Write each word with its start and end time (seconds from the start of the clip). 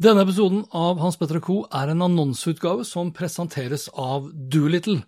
Denne 0.00 0.22
episoden 0.24 0.62
av 0.72 0.96
Hans 1.02 1.18
Petter 1.20 1.36
Co. 1.44 1.66
er 1.68 1.90
en 1.92 2.00
annonseutgave 2.06 2.84
som 2.88 3.10
presenteres 3.12 3.90
av 3.92 4.30
Doolittle. 4.32 5.02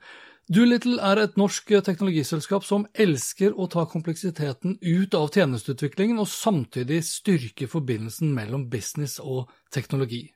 Doolittle 0.53 0.99
er 1.01 1.23
et 1.23 1.39
norsk 1.41 1.73
teknologiselskap 1.87 2.67
som 2.69 2.85
elsker 2.93 3.57
å 3.57 3.65
ta 3.73 3.87
kompleksiteten 3.89 4.77
ut 4.83 5.17
av 5.17 5.31
tjenesteutviklingen 5.33 6.21
og 6.21 6.29
samtidig 6.29 7.01
styrke 7.09 7.65
forbindelsen 7.65 8.37
mellom 8.37 8.69
business 8.69 9.17
og 9.25 9.49
teknologi. 9.73 10.27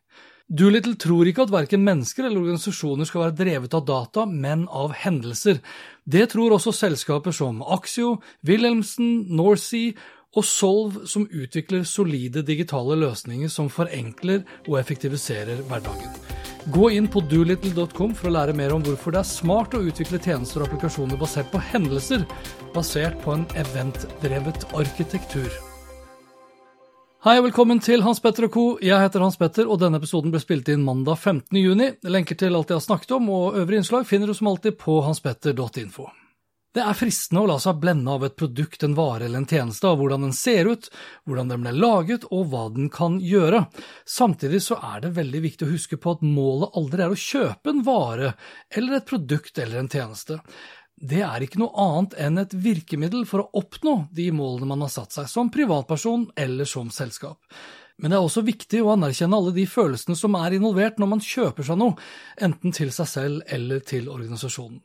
Doolittle 0.49 0.97
tror 0.97 1.29
ikke 1.29 1.45
at 1.45 1.53
verken 1.53 1.85
mennesker 1.85 2.25
eller 2.25 2.41
organisasjoner 2.41 3.05
skal 3.05 3.27
være 3.27 3.37
drevet 3.37 3.75
av 3.77 3.85
data, 3.85 4.25
men 4.25 4.65
av 4.73 4.95
hendelser. 4.97 5.61
Det 6.09 6.31
tror 6.33 6.57
også 6.57 6.73
selskaper 6.73 7.37
som 7.37 7.61
Axio, 7.61 8.15
Wilhelmsen, 8.49 9.27
Northsea 9.29 9.93
og 10.37 10.45
Solve, 10.45 11.07
som 11.09 11.29
utvikler 11.31 11.87
solide 11.89 12.43
digitale 12.47 12.99
løsninger 13.01 13.49
som 13.53 13.71
forenkler 13.73 14.45
og 14.67 14.79
effektiviserer 14.81 15.63
hverdagen. 15.69 16.19
Gå 16.75 16.91
inn 16.93 17.07
på 17.09 17.23
doolittle.com 17.25 18.13
for 18.19 18.29
å 18.29 18.35
lære 18.35 18.57
mer 18.57 18.75
om 18.75 18.83
hvorfor 18.85 19.15
det 19.15 19.23
er 19.23 19.31
smart 19.31 19.77
å 19.79 19.81
utvikle 19.89 20.21
tjenester 20.21 20.61
og 20.61 20.69
applikasjoner 20.69 21.17
basert 21.21 21.49
på 21.53 21.63
hendelser, 21.71 22.27
basert 22.75 23.17
på 23.23 23.39
en 23.39 23.47
eventdrevet 23.57 24.69
arkitektur. 24.77 25.49
Hei 27.25 27.35
og 27.41 27.49
velkommen 27.49 27.81
til 27.83 28.05
Hans 28.05 28.21
Petter 28.23 28.47
og 28.47 28.53
co. 28.55 28.67
Jeg 28.85 29.01
heter 29.03 29.25
Hans 29.25 29.41
Petter, 29.41 29.67
og 29.67 29.81
denne 29.81 29.99
episoden 29.99 30.31
ble 30.31 30.39
spilt 30.45 30.69
inn 30.71 30.85
mandag 30.87 31.19
15. 31.19 31.57
juni. 31.59 31.91
Lenker 32.07 32.39
til 32.39 32.55
alt 32.55 32.71
jeg 32.71 32.79
har 32.79 32.85
snakket 32.85 33.17
om 33.17 33.27
og 33.35 33.59
øvrige 33.59 33.83
innslag 33.83 34.07
finner 34.07 34.31
du 34.31 34.37
som 34.39 34.53
alltid 34.53 34.79
på 34.79 35.01
hanspetter.info. 35.03 36.07
Det 36.77 36.83
er 36.85 36.97
fristende 36.97 37.43
å 37.43 37.49
la 37.49 37.57
seg 37.63 37.79
blende 37.81 38.13
av 38.13 38.27
et 38.27 38.37
produkt, 38.39 38.83
en 38.85 38.97
vare 38.97 39.25
eller 39.25 39.41
en 39.41 39.49
tjeneste, 39.49 39.89
av 39.89 39.97
hvordan 39.99 40.27
den 40.27 40.35
ser 40.37 40.69
ut, 40.69 40.91
hvordan 41.25 41.49
den 41.53 41.65
ble 41.65 41.73
laget 41.75 42.27
og 42.29 42.51
hva 42.53 42.67
den 42.75 42.91
kan 42.93 43.17
gjøre. 43.25 43.65
Samtidig 44.05 44.61
så 44.67 44.77
er 44.91 45.07
det 45.07 45.15
veldig 45.17 45.45
viktig 45.47 45.67
å 45.67 45.73
huske 45.73 45.97
på 45.97 46.17
at 46.17 46.27
målet 46.27 46.77
aldri 46.79 47.07
er 47.07 47.15
å 47.15 47.23
kjøpe 47.23 47.73
en 47.73 47.87
vare 47.87 48.35
eller 48.69 48.99
et 48.99 49.09
produkt 49.09 49.59
eller 49.59 49.81
en 49.81 49.91
tjeneste 49.93 50.43
det 50.99 51.21
er 51.23 51.45
ikke 51.45 51.61
noe 51.61 51.79
annet 51.79 52.15
enn 52.19 52.41
et 52.43 52.55
virkemiddel 52.59 53.23
for 53.29 53.45
å 53.45 53.61
oppnå 53.61 54.09
de 54.15 54.29
målene 54.35 54.67
man 54.67 54.83
har 54.83 54.91
satt 54.91 55.15
seg, 55.15 55.29
som 55.31 55.51
privatperson 55.55 56.27
eller 56.39 56.67
som 56.67 56.91
selskap. 56.91 57.39
Men 57.99 58.13
det 58.13 58.19
er 58.19 58.25
også 58.25 58.45
viktig 58.47 58.79
å 58.85 58.93
anerkjenne 58.93 59.39
alle 59.41 59.51
de 59.57 59.65
følelsene 59.67 60.15
som 60.19 60.37
er 60.39 60.55
involvert 60.55 61.01
når 61.03 61.09
man 61.11 61.23
kjøper 61.25 61.67
seg 61.67 61.81
noe, 61.81 61.97
enten 62.47 62.75
til 62.75 62.93
seg 62.95 63.09
selv 63.11 63.55
eller 63.55 63.83
til 63.83 64.07
organisasjonen. 64.13 64.79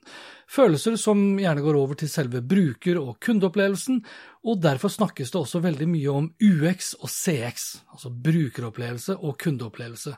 Følelser 0.50 0.98
som 1.00 1.22
gjerne 1.40 1.62
går 1.66 1.78
over 1.78 1.98
til 1.98 2.10
selve 2.10 2.42
bruker- 2.42 3.00
og 3.00 3.20
kundeopplevelsen, 3.24 4.02
og 4.50 4.60
derfor 4.66 4.92
snakkes 4.92 5.32
det 5.32 5.40
også 5.40 5.62
veldig 5.64 5.88
mye 5.94 6.16
om 6.18 6.32
UX 6.42 6.96
og 7.00 7.10
CX, 7.14 7.70
altså 7.94 8.12
brukeropplevelse 8.26 9.16
og 9.22 9.38
kundeopplevelse. 9.46 10.18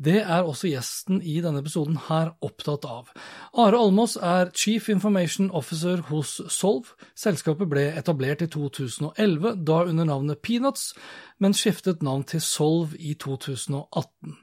Det 0.00 0.22
er 0.22 0.46
også 0.48 0.70
gjesten 0.70 1.18
i 1.20 1.42
denne 1.44 1.60
episoden 1.60 1.98
her 2.06 2.30
opptatt 2.40 2.86
av. 2.88 3.10
Are 3.52 3.76
Almås 3.76 4.14
er 4.16 4.48
Chief 4.56 4.88
Information 4.88 5.50
Officer 5.52 6.00
hos 6.08 6.38
Solv. 6.48 6.94
Selskapet 7.12 7.68
ble 7.68 7.82
etablert 8.00 8.40
i 8.40 8.48
2011, 8.48 9.58
da 9.68 9.82
under 9.90 10.08
navnet 10.08 10.40
Peanuts, 10.40 10.94
men 11.36 11.52
skiftet 11.52 12.00
navn 12.06 12.24
til 12.24 12.40
Solv 12.40 12.94
i 12.96 13.12
2018. 13.12 14.38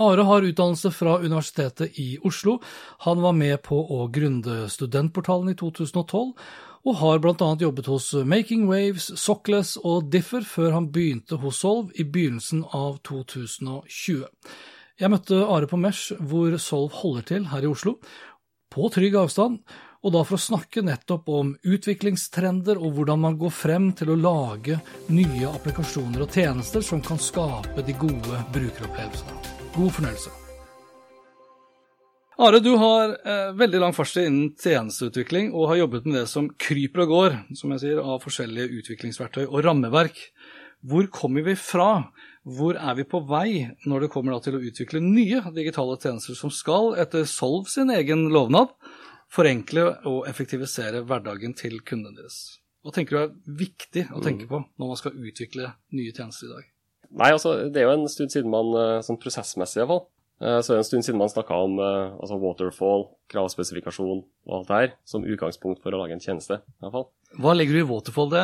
Are 0.00 0.24
har 0.24 0.48
utdannelse 0.48 0.92
fra 0.96 1.18
Universitetet 1.20 2.00
i 2.00 2.14
Oslo. 2.24 2.62
Han 3.04 3.20
var 3.20 3.36
med 3.36 3.60
på 3.68 3.76
å 3.84 4.06
grunde 4.08 4.70
studentportalen 4.72 5.52
i 5.52 5.58
2012 5.60 6.32
og 6.84 6.96
har 7.00 7.20
bl.a. 7.20 7.50
jobbet 7.60 7.86
hos 7.88 8.10
Making 8.28 8.66
Waves, 8.68 9.10
Sockless 9.20 9.76
og 9.80 10.10
Differ 10.12 10.44
før 10.44 10.74
han 10.76 10.90
begynte 10.92 11.38
hos 11.40 11.62
Solv 11.64 11.92
i 11.96 12.04
begynnelsen 12.04 12.64
av 12.76 13.02
2020. 13.08 14.24
Jeg 14.94 15.10
møtte 15.10 15.40
Are 15.50 15.66
på 15.66 15.74
Mesh, 15.74 16.14
hvor 16.22 16.52
Solv 16.62 16.92
holder 17.00 17.24
til 17.26 17.46
her 17.50 17.64
i 17.66 17.66
Oslo, 17.66 17.96
på 18.70 18.86
trygg 18.94 19.16
avstand, 19.18 19.56
og 20.06 20.12
da 20.14 20.20
for 20.22 20.36
å 20.36 20.44
snakke 20.44 20.84
nettopp 20.86 21.30
om 21.34 21.50
utviklingstrender 21.66 22.78
og 22.78 22.94
hvordan 22.94 23.24
man 23.24 23.38
går 23.40 23.50
frem 23.50 23.88
til 23.98 24.12
å 24.12 24.18
lage 24.20 24.76
nye 25.10 25.48
applikasjoner 25.50 26.22
og 26.22 26.38
tjenester 26.38 26.84
som 26.86 27.02
kan 27.02 27.18
skape 27.18 27.82
de 27.82 27.96
gode 27.98 28.38
brukeropplevelsene. 28.54 29.40
God 29.74 29.90
fornøyelse. 29.96 30.34
Are, 32.44 32.60
du 32.62 32.72
har 32.78 33.16
eh, 33.18 33.50
veldig 33.58 33.80
lang 33.82 33.96
fartstid 33.96 34.28
innen 34.28 34.52
tjenesteutvikling 34.58 35.50
og 35.54 35.72
har 35.72 35.80
jobbet 35.82 36.06
med 36.06 36.20
det 36.20 36.28
som 36.30 36.52
kryper 36.54 37.02
og 37.02 37.16
går, 37.16 37.36
som 37.58 37.74
jeg 37.74 37.82
sier, 37.82 37.98
av 38.02 38.22
forskjellige 38.22 38.78
utviklingsverktøy 38.78 39.48
og 39.48 39.58
rammeverk. 39.66 40.22
Hvor 40.86 41.10
kommer 41.10 41.46
vi 41.46 41.58
fra? 41.58 42.04
Hvor 42.44 42.76
er 42.76 42.96
vi 42.98 43.06
på 43.08 43.22
vei 43.24 43.70
når 43.88 44.04
det 44.04 44.10
kommer 44.12 44.36
til 44.44 44.58
å 44.58 44.60
utvikle 44.60 45.00
nye 45.00 45.40
digitale 45.56 45.96
tjenester 46.00 46.36
som 46.36 46.52
skal, 46.52 46.92
etter 47.00 47.24
Solv 47.28 47.70
sin 47.72 47.92
egen 47.94 48.26
lovnad, 48.34 48.74
forenkle 49.32 49.86
og 50.10 50.28
effektivisere 50.28 51.00
hverdagen 51.08 51.56
til 51.56 51.80
kundene 51.80 52.20
deres? 52.20 52.60
Hva 52.84 52.92
tenker 52.92 53.16
du 53.16 53.20
er 53.22 53.58
viktig 53.64 54.04
å 54.12 54.20
tenke 54.20 54.44
på 54.50 54.60
når 54.60 54.90
man 54.90 55.00
skal 55.00 55.16
utvikle 55.16 55.70
nye 55.96 56.12
tjenester 56.12 56.50
i 56.50 56.52
dag? 56.52 56.66
Nei, 57.14 57.30
altså, 57.32 57.54
Det 57.72 57.80
er 57.80 57.88
jo 57.88 57.96
en 57.96 58.08
stund 58.12 58.34
siden 58.34 58.52
man, 58.52 58.74
eh, 58.76 59.00
sånn 59.06 59.20
prosessmessig 59.22 59.78
i 59.78 59.80
hvert 59.80 59.92
fall, 59.94 60.04
så 60.42 60.72
er 60.72 60.78
det 60.78 60.82
en 60.82 60.88
stund 60.88 61.06
siden 61.06 61.20
man 61.20 61.30
snakka 61.30 61.56
om 61.66 61.76
eh, 61.78 62.16
altså 62.18 62.36
waterfall, 62.42 63.06
kravspesifikasjon 63.30 64.24
og 64.24 64.56
alt 64.58 64.70
det 64.70 64.80
her 64.80 64.90
som 65.08 65.22
utgangspunkt 65.24 65.82
for 65.84 65.94
å 65.94 66.00
lage 66.02 66.16
en 66.16 66.22
tjeneste. 66.22 66.58
i 66.58 66.84
hvert 66.84 66.96
fall. 66.96 67.06
Hva 67.38 67.54
legger 67.54 67.78
du 67.78 67.82
i 67.84 67.86
waterfall? 67.88 68.32
Det, 68.32 68.42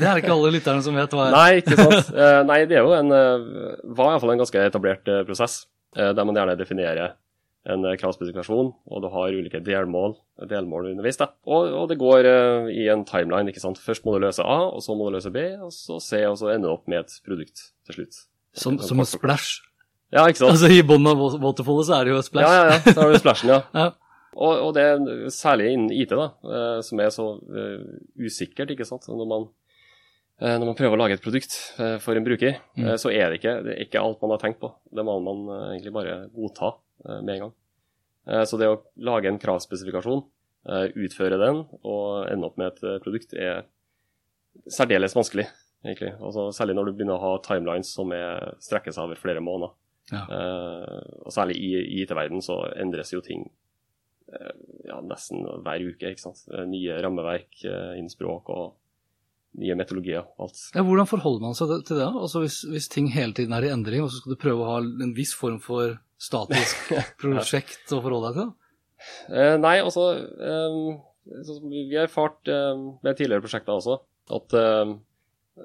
det 0.00 0.08
er 0.08 0.20
ikke 0.20 0.34
alle 0.34 0.50
lytterne 0.54 0.82
som 0.84 0.98
vet 0.98 1.14
hva 1.14 1.28
er. 1.28 1.36
Nei, 1.36 1.62
ikke 1.62 1.78
sant. 1.78 2.12
Eh, 2.18 2.40
nei, 2.48 2.58
det 2.66 2.78
er 2.78 2.86
jo 2.86 2.92
en, 2.96 3.12
eh, 3.14 3.78
var 3.94 4.12
iallfall 4.12 4.32
en 4.34 4.40
ganske 4.40 4.60
etablert 4.66 5.08
eh, 5.10 5.22
prosess, 5.26 5.62
der 5.94 6.26
man 6.26 6.36
gjerne 6.36 6.56
definerer 6.58 7.14
en 7.68 7.84
kravspesifikasjon, 8.00 8.68
og 8.70 9.02
du 9.02 9.08
har 9.12 9.34
ulike 9.34 9.60
delmål, 9.64 10.16
delmål 10.50 10.90
underveis. 10.92 11.18
Da. 11.20 11.30
Og, 11.48 11.70
og, 11.72 11.86
det 11.90 11.98
går 12.00 12.28
i 12.72 12.86
en 12.92 13.04
timeline. 13.08 13.50
ikke 13.50 13.62
sant? 13.62 13.80
Først 13.82 14.06
må 14.06 14.14
du 14.14 14.22
løse 14.24 14.44
A, 14.44 14.58
og 14.68 14.82
så 14.84 14.96
må 14.96 15.08
du 15.08 15.16
løse 15.16 15.32
B, 15.34 15.44
og 15.64 15.72
så 15.74 15.98
C, 16.02 16.22
og 16.28 16.38
så 16.40 16.52
ender 16.54 16.68
du 16.68 16.74
opp 16.74 16.90
med 16.90 17.02
et 17.02 17.16
produkt 17.26 17.70
til 17.88 17.98
slutt. 17.98 18.20
Som, 18.58 18.78
som 18.84 19.02
en 19.02 19.08
splash? 19.08 19.62
Ja, 20.14 20.24
ikke 20.24 20.40
sant? 20.40 20.54
Altså 20.54 20.70
I 20.72 20.82
bunnen 20.86 21.10
av 21.10 21.38
waterfallet 21.42 21.88
så 21.88 21.98
er 21.98 22.08
det 22.08 22.14
jo 22.14 22.20
splash. 22.24 22.48
Ja, 22.48 22.60
ja, 22.64 22.76
ja. 22.76 22.92
Så 22.94 23.00
har 23.02 23.12
du 23.12 23.20
splashen, 23.20 23.52
ja. 23.52 23.60
ja. 23.82 23.88
Og, 24.38 24.52
og, 24.54 24.70
det 24.76 24.84
er 24.86 25.30
særlig 25.34 25.72
innen 25.74 25.92
IT, 25.92 26.12
da, 26.14 26.28
eh, 26.46 26.80
som 26.86 27.00
er 27.02 27.10
så 27.12 27.26
uh, 27.42 27.86
usikkert, 28.22 28.70
ikke 28.72 28.86
sant. 28.86 29.08
Når 29.10 29.28
man, 29.28 29.46
uh, 30.40 30.54
når 30.54 30.64
man, 30.64 30.76
prøver 30.78 30.96
å 30.96 31.00
lage 31.00 31.18
et 31.18 31.24
produkt 31.24 31.56
for 32.04 32.16
en 32.18 32.26
bruker, 32.26 32.60
mm. 32.78 32.92
så 33.02 33.12
er 33.12 33.28
det, 33.32 33.40
ikke, 33.40 33.56
det 33.66 33.74
er 33.74 33.84
ikke 33.84 34.02
alt 34.04 34.22
man 34.24 34.36
har 34.36 34.42
tenkt 34.44 34.60
på. 34.62 34.70
Det 34.94 35.04
må 35.04 35.18
man 35.24 35.46
egentlig 35.72 35.94
bare 35.96 36.20
godta 36.34 36.76
med 37.08 37.34
en 37.34 37.42
gang. 37.46 37.56
så 38.48 38.58
det 38.58 38.68
å 38.70 38.80
lage 39.06 39.30
en 39.30 39.40
kravspesifikasjon, 39.40 40.24
utføre 40.98 41.38
den 41.40 41.60
og 41.86 42.28
ende 42.28 42.48
opp 42.48 42.56
med 42.60 42.72
et 42.72 43.02
produkt, 43.04 43.34
er 43.38 43.66
særdeles 44.66 45.14
vanskelig, 45.16 45.46
egentlig. 45.84 46.14
Altså, 46.18 46.48
særlig 46.54 46.78
når 46.78 46.88
du 46.88 46.96
begynner 46.96 47.18
å 47.18 47.22
ha 47.22 47.42
timelines 47.44 47.92
som 47.94 48.10
er, 48.14 48.56
strekker 48.62 48.94
seg 48.94 49.06
over 49.06 49.20
flere 49.20 49.42
måneder. 49.44 49.74
Ja. 50.08 50.22
og 51.20 51.32
særlig 51.34 51.58
i, 51.60 51.72
i 51.82 51.98
IT-verden 52.04 52.40
så 52.40 52.62
endres 52.80 53.10
jo 53.12 53.20
ting 53.20 53.42
uh, 54.32 54.52
ja, 54.86 54.98
nesten 55.04 55.44
hver 55.64 55.86
uke. 55.88 56.12
ikke 56.12 56.22
sant? 56.22 56.44
Eh, 56.52 56.66
nye 56.68 57.00
rammeverk 57.04 57.62
uh, 57.64 57.94
innen 57.96 58.12
språk 58.12 58.50
og 58.54 58.76
nye 59.58 59.76
metodologier. 59.78 60.26
og 60.36 60.48
alt. 60.48 60.62
Ja, 60.76 60.84
hvordan 60.86 61.08
forholder 61.10 61.46
man 61.46 61.58
seg 61.58 61.72
til 61.88 62.00
det? 62.00 62.08
Altså 62.08 62.44
hvis, 62.44 62.60
hvis, 62.68 62.88
ting 62.92 63.10
hele 63.14 63.34
tiden 63.36 63.56
er 63.56 63.66
i 63.66 63.72
endring, 63.72 64.04
og 64.04 64.12
så 64.12 64.20
skal 64.20 64.34
du 64.34 64.40
prøve 64.40 64.64
å 64.64 64.70
ha 64.74 64.78
en 64.84 65.14
viss 65.16 65.34
form 65.36 65.58
for 65.64 65.96
statisk 66.20 66.92
prosjekt 67.22 67.94
å 67.94 68.02
forholde 68.04 68.32
deg 68.32 68.40
til? 68.42 68.54
Nei, 69.62 69.76
altså 69.78 70.08
um, 70.18 70.96
Vi 71.70 71.84
har 71.92 72.08
erfart 72.08 72.50
med 72.50 73.14
tidligere 73.14 73.44
prosjekter 73.44 73.78
også 73.78 74.00
at 74.34 74.54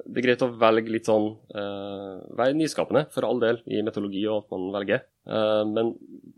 det 0.02 0.20
er 0.20 0.26
greit 0.26 0.44
å 0.46 0.52
velge 0.60 0.94
litt 0.94 1.10
sånn 1.10 1.30
uh, 1.56 2.22
Være 2.38 2.56
nyskapende, 2.58 3.06
for 3.14 3.28
all 3.28 3.42
del, 3.42 3.62
i 3.70 3.82
metodologi 3.86 4.24
og 4.30 4.44
at 4.44 4.56
man 4.56 4.66
velger. 4.76 5.04
Uh, 5.30 5.62
men 5.70 5.94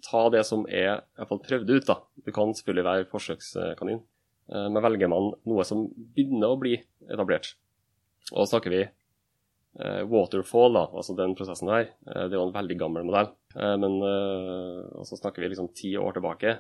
ta 0.06 0.26
det 0.34 0.44
som 0.48 0.66
er 0.68 0.90
i 0.90 1.20
hvert 1.20 1.32
fall 1.32 1.42
prøvd 1.46 1.72
ut. 1.72 1.88
da. 1.88 1.98
Du 2.26 2.32
kan 2.36 2.54
selvfølgelig 2.58 2.88
være 2.90 3.08
forsøkskanin. 3.12 4.04
Uh, 4.52 4.68
men 4.70 4.84
velger 4.86 5.12
man 5.12 5.32
noe 5.50 5.66
som 5.68 5.88
begynner 6.18 6.54
å 6.54 6.60
bli 6.62 6.78
etablert, 7.08 7.56
og 8.34 8.48
snakker 8.50 8.74
vi 8.74 8.86
waterfall, 9.76 10.72
da, 10.72 10.86
altså 10.96 11.12
den 11.18 11.34
prosessen 11.36 11.68
der, 11.68 11.90
det 12.00 12.30
er 12.30 12.38
jo 12.38 12.46
en 12.46 12.54
veldig 12.56 12.78
gammel 12.80 13.04
modell. 13.04 13.28
men 13.76 13.98
så 15.04 15.18
snakker 15.20 15.44
vi 15.44 15.50
liksom 15.52 15.68
ti 15.76 15.90
år 16.00 16.16
tilbake, 16.16 16.54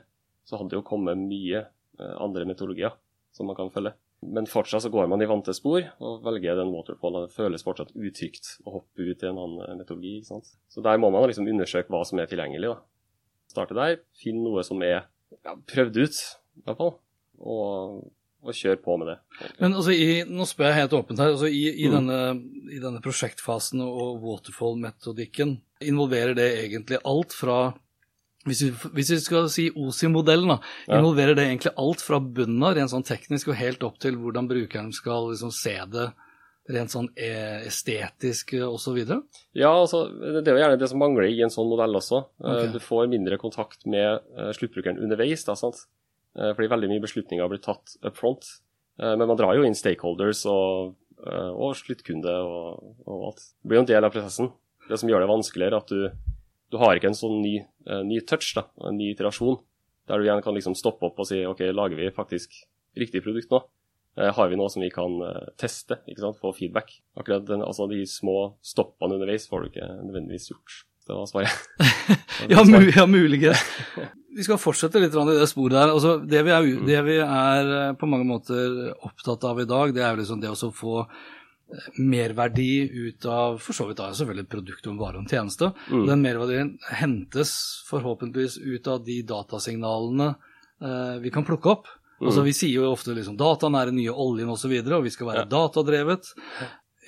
så 0.44 0.60
hadde 0.60 0.74
det 0.74 0.82
jo 0.82 0.84
kommet 0.84 1.22
mye 1.22 1.62
andre 1.96 2.44
metodologier 2.44 2.92
som 3.32 3.48
man 3.48 3.56
kan 3.56 3.72
følge. 3.72 3.94
Men 4.34 4.50
fortsatt 4.50 4.86
så 4.86 4.92
går 4.94 5.10
man 5.12 5.22
i 5.22 5.30
vante 5.30 5.54
spor 5.56 5.86
og 6.04 6.26
velger 6.26 6.58
den 6.60 6.74
waterfallen. 6.74 7.28
Det 7.28 7.38
føles 7.38 7.66
fortsatt 7.66 7.94
utrygt 7.96 8.56
å 8.66 8.80
hoppe 8.80 9.06
ut 9.06 9.24
i 9.24 9.30
en 9.30 9.40
annen 9.42 9.82
metodologi. 9.82 10.18
ikke 10.20 10.34
sant? 10.34 10.52
Så 10.72 10.84
der 10.86 11.00
må 11.02 11.12
man 11.14 11.28
liksom 11.30 11.50
undersøke 11.52 11.94
hva 11.94 12.04
som 12.08 12.22
er 12.22 12.30
tilgjengelig. 12.32 12.74
da. 12.74 13.16
Starte 13.52 13.78
der, 13.78 14.00
finne 14.20 14.44
noe 14.48 14.66
som 14.68 14.82
er 14.84 15.06
ja, 15.46 15.56
prøvd 15.70 16.02
ut, 16.02 16.22
i 16.60 16.66
hvert 16.66 16.82
fall. 16.82 16.96
Og 17.46 18.06
og 18.46 18.54
kjør 18.54 18.78
på 18.84 18.96
med 19.02 19.10
det. 19.10 19.16
Men 19.58 19.74
altså, 19.74 19.94
i, 19.94 20.22
Nå 20.30 20.46
spør 20.46 20.70
jeg 20.70 20.82
helt 20.84 20.96
åpent 21.00 21.22
her. 21.22 21.34
altså 21.34 21.50
I, 21.50 21.64
i, 21.72 21.88
mm. 21.90 21.96
denne, 21.96 22.20
i 22.70 22.82
denne, 22.82 23.02
prosjektfasen 23.02 23.82
og 23.86 24.22
waterfall-metodikken, 24.26 25.58
involverer 25.86 26.38
det 26.38 26.48
egentlig 26.62 27.02
alt 27.10 27.34
fra 27.36 27.58
hvis 28.46 28.62
vi, 28.62 28.70
hvis 28.98 29.12
vi 29.16 29.18
skal 29.24 29.48
si 29.50 29.66
OSI-modellen, 29.74 30.54
da, 30.54 30.60
ja. 30.86 31.00
involverer 31.00 31.38
det 31.38 31.48
egentlig 31.48 31.74
alt 31.82 32.04
fra 32.06 32.20
bunnen 32.22 32.62
av, 32.62 32.76
rent 32.78 32.94
sånn 32.94 33.06
teknisk, 33.08 33.50
og 33.50 33.60
helt 33.60 33.84
opp 33.88 33.98
til 34.04 34.20
hvordan 34.22 34.50
brukeren 34.50 34.92
skal 34.96 35.32
liksom 35.32 35.54
se 35.56 35.76
det 35.92 36.12
rent 36.76 36.94
sånn 36.94 37.12
e, 37.14 37.32
estetisk 37.70 38.56
osv.? 38.66 39.00
Ja, 39.58 39.72
altså, 39.72 40.06
det 40.10 40.46
er 40.46 40.56
jo 40.56 40.62
gjerne 40.64 40.82
det 40.82 40.90
som 40.90 41.02
mangler 41.02 41.30
i 41.30 41.42
en 41.46 41.54
sånn 41.54 41.70
modell 41.70 41.98
også. 41.98 42.24
Eh, 42.42 42.52
okay. 42.52 42.72
Du 42.74 42.82
får 42.82 43.10
mindre 43.12 43.40
kontakt 43.42 43.86
med 43.90 44.26
sluttbrukeren 44.58 45.02
underveis. 45.02 45.46
da, 45.46 45.58
sant? 45.60 45.86
Fordi 46.36 46.68
veldig 46.68 46.90
mye 46.92 47.04
beslutninger 47.06 47.48
blir 47.48 47.62
tatt 47.64 47.94
up 48.04 48.18
front. 48.18 48.58
Men 49.00 49.24
man 49.24 49.38
drar 49.40 49.56
jo 49.56 49.64
inn 49.64 49.78
stakeholders 49.78 50.42
og, 50.52 50.98
og 51.24 51.78
sluttkunde 51.80 52.34
og, 52.44 52.82
og, 53.06 53.22
alt. 53.30 53.46
Det 53.62 53.72
blir 53.72 53.80
jo 53.80 53.84
en 53.86 53.92
del 53.94 54.08
av 54.08 54.12
prosessen. 54.12 54.50
Det 54.90 55.00
som 55.00 55.10
gjør 55.10 55.24
det 55.24 55.30
vanskeligere, 55.32 55.80
at 55.80 55.94
du 55.94 56.35
du 56.74 56.80
har 56.82 56.98
ikke 56.98 57.12
en 57.12 57.18
sånn 57.18 57.40
ny, 57.44 57.60
uh, 57.90 58.02
ny 58.08 58.22
touch, 58.28 58.54
da, 58.58 58.66
en 58.88 58.98
ny 58.98 59.12
iterasjon, 59.14 59.60
der 60.10 60.22
du 60.22 60.28
igjen 60.28 60.44
kan 60.46 60.58
liksom 60.58 60.78
stoppe 60.78 61.08
opp 61.08 61.22
og 61.22 61.30
si 61.30 61.44
OK, 61.48 61.64
lager 61.74 62.00
vi 62.00 62.12
faktisk 62.14 62.58
riktig 62.98 63.24
produkt 63.26 63.54
nå? 63.54 63.62
Uh, 64.16 64.32
har 64.36 64.52
vi 64.52 64.58
noe 64.60 64.72
som 64.72 64.84
vi 64.84 64.92
kan 64.94 65.20
uh, 65.22 65.48
teste, 65.60 66.00
ikke 66.10 66.24
sant, 66.24 66.42
få 66.42 66.54
feedback? 66.56 66.98
Akkurat 67.20 67.46
den, 67.48 67.64
altså 67.66 67.90
De 67.92 68.02
små 68.10 68.56
stoppene 68.66 69.18
underveis 69.18 69.48
får 69.52 69.64
du 69.64 69.72
ikke 69.74 69.90
nødvendigvis 70.02 70.52
gjort. 70.54 70.84
Det 71.06 71.14
var 71.14 71.28
svaret. 71.30 71.66
ja, 72.54 72.64
mu 72.66 72.80
ja, 72.90 73.06
muligens. 73.06 73.62
Vi 74.36 74.44
skal 74.44 74.58
fortsette 74.60 75.00
litt 75.00 75.14
i 75.16 75.26
det 75.38 75.46
sporet 75.48 75.78
der. 75.78 75.92
Altså, 75.94 76.18
det, 76.20 76.42
vi 76.44 76.52
er, 76.52 76.66
det 76.84 77.04
vi 77.08 77.14
er 77.24 77.94
på 77.96 78.10
mange 78.12 78.26
måter 78.28 78.90
opptatt 79.08 79.46
av 79.48 79.62
i 79.64 79.68
dag, 79.70 79.94
det 79.96 80.02
er 80.04 80.10
jo 80.12 80.20
liksom 80.20 80.42
det 80.42 80.52
å 80.52 80.72
få 80.76 81.06
merverdi 81.98 82.90
ut 83.08 83.26
av 83.26 83.58
for 83.58 83.74
så 83.74 83.88
vidt 83.90 84.00
da 84.00 84.12
selvfølgelig 84.14 84.50
produkt 84.52 84.88
en 84.88 85.00
vare 85.00 85.20
og 85.22 85.30
tjeneste. 85.32 85.72
Mm. 85.90 86.06
Den 86.10 86.24
merverdien 86.24 86.72
hentes 87.00 87.54
forhåpentligvis 87.90 88.60
ut 88.62 88.90
av 88.92 89.04
de 89.06 89.20
datasignalene 89.28 90.32
eh, 90.32 91.16
vi 91.24 91.34
kan 91.34 91.48
plukke 91.48 91.74
opp. 91.74 91.92
Mm. 92.20 92.30
Altså 92.30 92.46
Vi 92.46 92.56
sier 92.56 92.80
jo 92.80 92.94
ofte 92.94 93.16
liksom 93.16 93.38
dataen 93.40 93.76
er 93.76 93.92
den 93.92 94.00
nye 94.00 94.14
oljen 94.14 94.52
osv., 94.52 94.56
og, 94.56 94.62
så 94.62 94.72
videre, 94.72 95.00
og 95.00 95.08
vi 95.08 95.14
skal 95.14 95.32
være 95.32 95.46
ja. 95.46 95.52
datadrevet. 95.52 96.36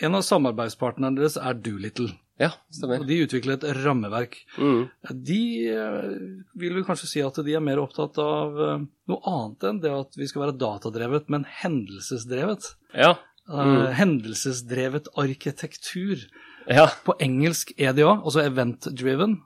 En 0.03 0.17
av 0.17 0.25
samarbeidspartnerne 0.25 1.17
deres 1.17 1.37
er 1.39 1.61
Doolittle. 1.61 2.11
Ja, 2.37 2.51
stemmer. 2.69 3.01
Og 3.01 3.09
De 3.09 3.15
utvikler 3.23 3.55
et 3.55 3.79
rammeverk. 3.79 4.35
Mm. 4.61 4.83
De 5.25 5.39
eh, 5.73 6.11
vil 6.59 6.75
vel 6.75 6.85
kanskje 6.85 7.09
si 7.09 7.23
at 7.25 7.39
de 7.45 7.55
er 7.57 7.63
mer 7.65 7.81
opptatt 7.81 8.19
av 8.21 8.59
eh, 8.61 8.83
noe 9.09 9.31
annet 9.31 9.69
enn 9.69 9.79
det 9.85 9.93
at 9.93 10.19
vi 10.19 10.27
skal 10.29 10.45
være 10.47 10.59
datadrevet, 10.61 11.31
men 11.33 11.47
hendelsesdrevet. 11.63 12.73
Ja, 12.93 13.15
Mm. 13.47 13.57
Uh, 13.57 13.89
hendelsesdrevet 13.95 15.07
arkitektur. 15.15 16.27
Ja. 16.67 16.89
På 17.07 17.15
engelsk 17.23 17.71
EDA, 17.79 18.09
altså 18.17 18.43
event 18.43 18.89
driven. 18.91 19.37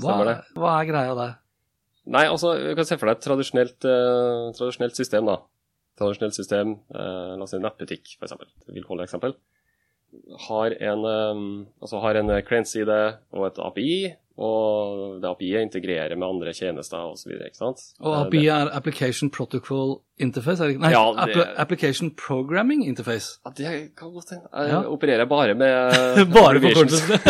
Hva, 0.00 0.16
hva, 0.56 0.70
er 0.80 0.86
greia 0.88 1.16
der? 1.18 1.34
Nei, 2.10 2.24
altså, 2.26 2.54
du 2.56 2.72
kan 2.76 2.88
se 2.88 2.96
for 2.98 3.08
deg 3.08 3.18
et 3.18 3.26
tradisjonelt, 3.26 3.84
uh, 3.86 4.48
tradisjonelt 4.56 4.96
system, 4.98 5.28
da. 5.28 5.38
Tradisjonelt 6.00 6.36
system, 6.36 6.78
uh, 6.96 7.34
la 7.36 7.44
oss 7.44 7.52
si 7.54 7.60
en 7.60 7.64
nettbutikk, 7.64 8.16
f.eks. 8.16 8.34
Vilkårlig 8.72 9.06
eksempel. 9.06 9.36
Har 10.48 10.74
en, 10.80 11.04
um, 11.04 11.46
altså 11.82 12.00
har 12.02 12.18
en 12.20 12.32
client-side 12.46 12.98
og 13.32 13.46
et 13.48 13.58
API, 13.62 13.96
og 14.34 15.20
det 15.22 15.28
API-et 15.28 15.62
integrerer 15.62 16.16
med 16.18 16.26
andre 16.26 16.52
tjenester 16.56 16.98
osv. 17.06 17.36
Og 17.62 17.76
eh, 18.10 18.14
API 18.18 18.40
er 18.50 18.70
Application 18.74 19.30
Protocol 19.30 20.00
Interface? 20.18 20.58
Er 20.64 20.72
det? 20.72 20.80
Nei, 20.82 20.90
ja, 20.90 21.26
det... 21.30 21.44
Application 21.62 22.10
Programming 22.18 22.82
Interface. 22.86 23.38
Ja, 23.46 23.52
Det 23.54 23.74
kan 23.94 24.10
godt 24.10 24.32
hende. 24.34 24.48
Jeg 24.50 24.72
ja. 24.72 24.80
opererer 24.90 25.28
bare 25.30 25.54
med 25.54 25.94
Bare 26.34 26.62
forkortelsene. 26.64 27.20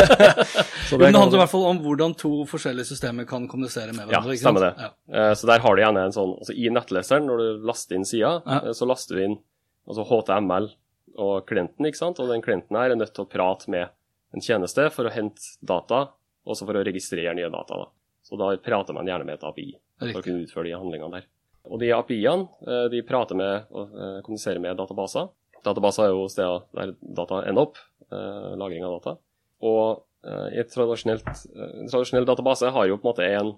det 1.04 1.10
handler 1.12 1.36
i 1.36 1.42
hvert 1.42 1.52
fall 1.52 1.66
om 1.74 1.82
hvordan 1.84 2.16
to 2.16 2.32
forskjellige 2.48 2.88
systemer 2.94 3.28
kan 3.28 3.48
kommunisere 3.52 3.92
med 3.92 4.06
hverandre. 4.08 4.32
Ja, 4.32 4.40
stemmer 4.40 4.64
det. 4.64 4.72
Ja. 4.80 5.28
Eh, 5.28 5.34
så 5.36 5.50
der 5.52 5.60
har 5.60 5.76
du 5.76 5.84
gjerne 5.84 6.06
en 6.08 6.16
sånn 6.16 6.32
altså 6.38 6.56
I 6.56 6.72
nettleseren, 6.72 7.28
når 7.28 7.42
du 7.42 7.68
laster 7.68 8.00
inn 8.00 8.08
sida, 8.08 8.38
så 8.72 8.88
laster 8.88 9.20
du 9.20 9.26
inn 9.28 9.36
altså 9.84 10.08
HTML 10.08 10.72
og 11.20 11.46
klienten, 11.48 11.86
ikke 11.86 12.00
sant? 12.00 12.20
og 12.20 12.30
den 12.30 12.42
klienten 12.44 12.76
her 12.78 12.92
er 12.92 12.98
nødt 12.98 13.14
til 13.14 13.26
å 13.26 13.30
prate 13.30 13.70
med 13.72 13.92
en 14.34 14.42
tjeneste 14.42 14.88
for 14.94 15.06
å 15.06 15.14
hente 15.14 15.54
data 15.62 16.08
også 16.44 16.66
for 16.68 16.78
å 16.78 16.84
registrere 16.84 17.34
nye 17.36 17.50
data. 17.52 17.78
Da. 17.80 17.86
Så 18.24 18.38
da 18.40 18.50
prater 18.60 18.96
man 18.96 19.08
gjerne 19.08 19.26
med 19.28 19.38
et 19.38 19.46
API 19.46 19.70
for 20.00 20.20
å 20.20 20.24
kunne 20.24 20.44
utføre 20.44 20.68
de 20.68 20.76
handlingene 20.76 21.18
der. 21.20 21.28
Og 21.72 21.80
de 21.80 21.90
API-ene 21.96 22.48
eh, 22.68 22.86
de 22.92 23.04
prater 23.08 23.38
med 23.38 23.70
og 23.72 23.92
eh, 23.92 24.18
kommuniserer 24.24 24.60
med 24.60 24.76
databaser. 24.80 25.30
Databaser 25.64 26.08
er 26.08 26.12
jo 26.12 26.26
steder 26.28 26.66
der 26.76 26.92
data 27.00 27.40
ender 27.48 27.70
opp, 27.70 27.78
eh, 28.10 28.50
lagring 28.60 28.84
av 28.84 28.98
data. 28.98 29.16
Og 29.64 30.04
en 30.24 30.68
tradisjonell 30.72 32.24
database 32.24 32.70
har 32.72 32.86
jo 32.88 32.94
på 32.96 33.04
en 33.04 33.10
måte 33.10 33.26
en 33.28 33.54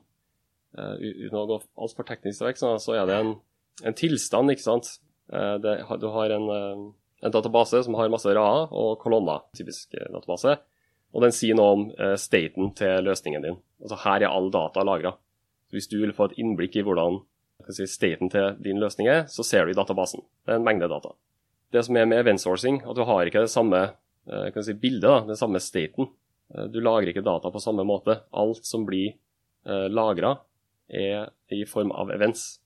Uten 0.76 1.37
å 1.38 1.44
gå 1.49 1.56
altfor 1.81 2.05
teknisk 2.05 2.43
vekk, 2.43 2.59
så 2.82 2.97
er 2.99 3.06
det 3.09 3.14
en, 3.17 3.31
en 3.87 3.94
tilstand, 3.97 4.50
ikke 4.52 4.64
sant. 4.64 4.88
Det, 5.62 5.73
du 6.02 6.05
har 6.12 6.35
en, 6.35 6.50
en 7.26 7.34
database 7.34 7.82
som 7.84 7.96
har 7.99 8.11
masse 8.12 8.31
rader 8.31 8.73
og 8.75 8.96
kolonner, 9.02 9.44
typisk 9.56 9.94
database. 9.99 10.56
Og 11.14 11.23
den 11.25 11.34
sier 11.34 11.56
noe 11.58 11.75
om 11.75 11.84
uh, 11.96 12.14
staten 12.20 12.73
til 12.76 13.06
løsningen 13.06 13.44
din. 13.44 13.61
Altså 13.82 14.00
Her 14.05 14.26
er 14.26 14.32
all 14.32 14.50
data 14.55 14.84
lagra. 14.87 15.17
Hvis 15.75 15.88
du 15.90 15.99
vil 16.02 16.14
få 16.17 16.31
et 16.31 16.38
innblikk 16.43 16.78
i 16.78 16.84
hvordan 16.87 17.20
si, 17.73 17.87
staten 17.90 18.31
til 18.32 18.58
din 18.62 18.81
løsning 18.82 19.08
er, 19.11 19.25
så 19.32 19.44
ser 19.46 19.67
du 19.67 19.73
i 19.73 19.78
databasen. 19.78 20.23
Det 20.44 20.55
er 20.55 20.61
en 20.61 20.67
mengde 20.67 20.90
data. 20.93 21.14
Det 21.75 21.82
som 21.82 21.99
er 21.99 22.06
med 22.08 22.23
eventsourcing, 22.23 22.82
at 22.87 22.96
du 22.96 23.02
har 23.08 23.26
ikke 23.26 23.43
det 23.46 23.52
samme 23.52 23.82
uh, 24.31 24.61
si, 24.61 24.76
bildet, 24.76 25.08
da, 25.08 25.20
den 25.26 25.40
samme 25.40 25.62
staten. 25.62 26.12
Du 26.70 26.78
lagrer 26.78 27.11
ikke 27.11 27.25
data 27.26 27.50
på 27.50 27.58
samme 27.58 27.83
måte. 27.83 28.21
Alt 28.30 28.68
som 28.68 28.85
blir 28.87 29.16
lagra, 29.66 30.37
er 30.87 31.33
i 31.50 31.64
form 31.66 31.90
av 31.90 32.12
events, 32.14 32.61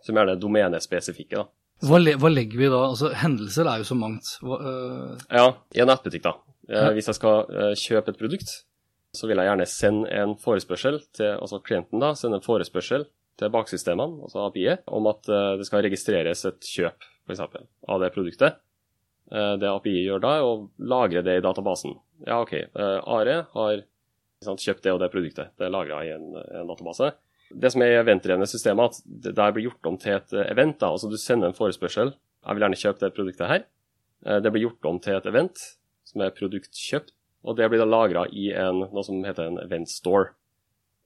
som 0.00 0.16
gjerne 0.16 0.32
er 0.32 0.40
domenespesifikke. 0.40 1.42
da. 1.42 1.44
Hva, 1.82 1.98
le 1.98 2.14
hva, 2.20 2.30
legger 2.30 2.60
vi 2.60 2.70
da? 2.70 2.80
Altså, 2.92 3.10
Hendelser 3.22 3.68
er 3.68 3.82
jo 3.82 3.88
så 3.88 3.96
mangt. 3.98 4.36
Hva, 4.44 4.58
uh... 4.62 5.22
Ja, 5.28 5.46
i 5.74 5.82
en 5.82 5.90
nettbutikk, 5.90 6.24
da. 6.26 6.36
Eh, 6.70 6.90
hvis 6.96 7.08
jeg 7.10 7.18
skal 7.18 7.48
eh, 7.50 7.72
kjøpe 7.78 8.12
et 8.12 8.20
produkt, 8.20 8.52
så 9.12 9.28
vil 9.28 9.40
jeg 9.40 9.50
gjerne 9.50 9.68
sende 9.68 10.12
en 10.16 10.36
forespørsel 10.40 11.00
til 11.16 11.34
altså 11.34 11.60
klienten 11.64 12.00
da, 12.00 12.12
sende 12.16 12.38
en 12.38 12.44
forespørsel 12.44 13.06
til 13.40 13.52
baksystemene, 13.52 14.22
altså 14.24 14.46
API-et, 14.46 14.84
om 14.86 15.08
at 15.10 15.28
eh, 15.28 15.54
det 15.60 15.66
skal 15.68 15.84
registreres 15.84 16.46
et 16.48 16.68
kjøp 16.68 17.08
for 17.22 17.34
eksempel, 17.34 17.66
av 17.90 18.02
det 18.02 18.12
produktet. 18.14 18.58
Det 19.32 19.64
API 19.64 20.02
gjør 20.02 20.20
da, 20.20 20.30
er 20.36 20.44
å 20.44 20.56
lagre 20.90 21.22
det 21.24 21.36
i 21.38 21.42
databasen. 21.44 21.94
Ja, 22.26 22.40
OK, 22.42 22.50
Are 22.76 23.36
har 23.54 23.84
sant, 24.44 24.60
kjøpt 24.60 24.82
det 24.84 24.92
og 24.92 24.98
det 25.00 25.08
produktet. 25.12 25.52
Det 25.56 25.66
er 25.66 25.72
lagra 25.72 26.02
i 26.04 26.10
en, 26.12 26.26
en, 26.42 26.68
database. 26.68 27.12
Det 27.52 27.72
som 27.74 27.84
er 27.84 27.92
i 27.92 28.00
eventdrevne 28.00 28.48
systemet, 28.48 28.92
at 28.92 29.14
det 29.26 29.34
der 29.36 29.52
blir 29.52 29.68
gjort 29.68 29.88
om 29.90 29.98
til 30.00 30.16
et 30.16 30.34
event. 30.46 30.78
da, 30.80 30.92
altså 30.92 31.10
Du 31.10 31.18
sender 31.20 31.50
en 31.50 31.56
forespørsel. 31.56 32.14
Jeg 32.42 32.54
vil 32.54 32.64
gjerne 32.64 32.80
kjøpe 32.80 33.04
det 33.04 33.14
produktet 33.16 33.50
her. 33.50 33.64
Det 34.22 34.52
blir 34.52 34.68
gjort 34.68 34.88
om 34.88 35.00
til 35.02 35.18
et 35.18 35.26
event 35.26 35.58
som 36.06 36.22
er 36.22 36.34
produktkjøpt, 36.36 37.12
og 37.42 37.56
det 37.58 37.68
blir 37.70 37.82
da 37.82 37.88
lagra 37.88 38.26
i 38.30 38.50
en, 38.54 38.84
noe 38.84 39.04
som 39.06 39.22
heter 39.26 39.50
en 39.50 39.60
event 39.62 39.90
store. 39.90 40.32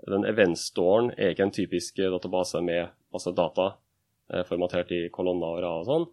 Den 0.04 0.26
event-storen 0.28 1.12
er 1.16 1.32
ikke 1.32 1.46
en 1.46 1.54
typisk 1.54 1.96
database 1.96 2.60
med 2.64 2.92
masse 3.14 3.32
data 3.32 3.70
eh, 4.32 4.44
formatert 4.44 4.92
i 4.92 5.06
kolonner 5.12 5.56
og 5.56 5.62
rader 5.64 5.80
og 5.80 5.88
sånn. 5.88 6.06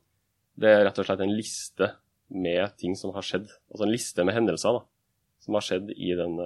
Det 0.64 0.72
er 0.72 0.86
rett 0.88 1.02
og 1.02 1.08
slett 1.08 1.24
en 1.26 1.36
liste 1.36 1.90
med 2.34 2.78
ting 2.80 2.96
som 2.98 3.12
har 3.16 3.26
skjedd, 3.26 3.50
altså 3.74 3.86
en 3.86 3.92
liste 3.92 4.26
med 4.26 4.38
hendelser 4.38 4.78
da, 4.78 4.84
som 5.44 5.58
har 5.58 5.66
skjedd 5.66 5.92
i 5.94 6.14
den, 6.18 6.40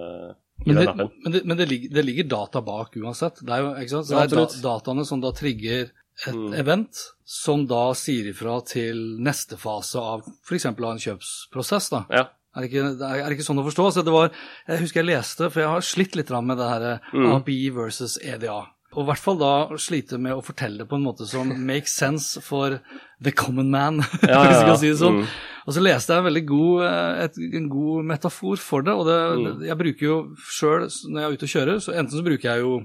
men 0.65 0.79
det. 0.79 0.93
Men, 0.97 1.31
det, 1.31 1.41
men 1.45 1.57
det, 1.59 1.65
ligger, 1.69 1.93
det, 1.93 2.03
ligger, 2.03 2.29
data 2.31 2.61
bak 2.65 2.95
uansett. 2.97 3.43
Det 3.45 3.53
er 3.53 3.63
jo 3.63 3.73
ikke 3.77 3.93
sant? 3.93 4.07
Så 4.09 4.15
det 4.17 4.23
er 4.25 4.33
da, 4.33 4.45
dataene 4.63 5.05
som 5.07 5.21
da 5.23 5.31
trigger 5.35 5.91
et 6.25 6.33
mm. 6.33 6.53
event, 6.57 7.03
som 7.27 7.67
da 7.69 7.91
sier 7.97 8.31
ifra 8.31 8.57
til 8.65 9.03
neste 9.23 9.59
fase 9.61 10.01
av 10.01 10.25
f.eks. 10.25 10.65
av 10.71 10.81
en 10.89 11.03
kjøpsprosess. 11.03 11.91
da. 11.93 12.03
Ja. 12.09 12.25
Er 12.57 12.65
det, 12.65 12.71
ikke, 12.71 12.87
er 13.05 13.27
det 13.27 13.35
ikke 13.35 13.45
sånn 13.45 13.61
å 13.61 13.67
forstå? 13.67 13.83
Så 13.93 14.03
det 14.05 14.13
var, 14.15 14.31
jeg 14.65 14.81
husker 14.81 15.03
jeg 15.03 15.11
leste, 15.11 15.51
for 15.51 15.61
jeg 15.61 15.69
har 15.75 15.85
slitt 15.85 16.17
litt 16.17 16.33
med 16.33 16.57
det 16.57 16.69
her 16.71 16.87
mm. 17.13 17.27
API 17.35 17.59
versus 17.75 18.17
EDA. 18.17 18.63
Og 18.95 19.03
i 19.03 19.07
hvert 19.09 19.19
fall 19.19 19.37
da 19.37 19.51
slite 19.77 20.17
med 20.17 20.31
å 20.37 20.41
fortelle 20.45 20.77
det 20.79 20.87
på 20.89 20.95
en 20.95 21.03
måte 21.03 21.25
som 21.27 21.49
makes 21.69 21.91
sense 21.99 22.39
for 22.41 22.79
the 23.21 23.31
common 23.31 23.69
man, 23.69 23.99
Ja, 24.23 24.29
ja, 24.29 24.43
hvis 24.47 24.61
vi 24.63 24.69
kan 24.71 24.77
si 24.81 24.89
det 24.93 24.99
sånn. 25.01 25.21
Mm. 25.23 25.27
Og 25.67 25.75
så 25.75 25.81
leste 25.83 26.13
jeg 26.15 26.23
en 26.23 26.27
veldig 26.29 26.45
god, 26.47 26.83
eh, 26.87 27.23
et, 27.25 27.37
en 27.59 27.67
god 27.69 28.05
metafor 28.13 28.57
for 28.63 28.81
det, 28.87 28.93
og 28.95 29.05
det, 29.09 29.17
Mm. 29.37 29.65
jeg 29.67 29.77
bruker 29.77 30.05
jo 30.07 30.17
sjøl 30.47 30.87
når 30.87 31.19
jeg 31.21 31.27
er 31.27 31.33
ute 31.37 31.47
og 31.49 31.53
kjører, 31.55 31.81
så 31.83 31.93
enten 31.99 32.15
så 32.17 32.23
bruker 32.23 32.49
jeg 32.53 32.63
jo 32.63 32.77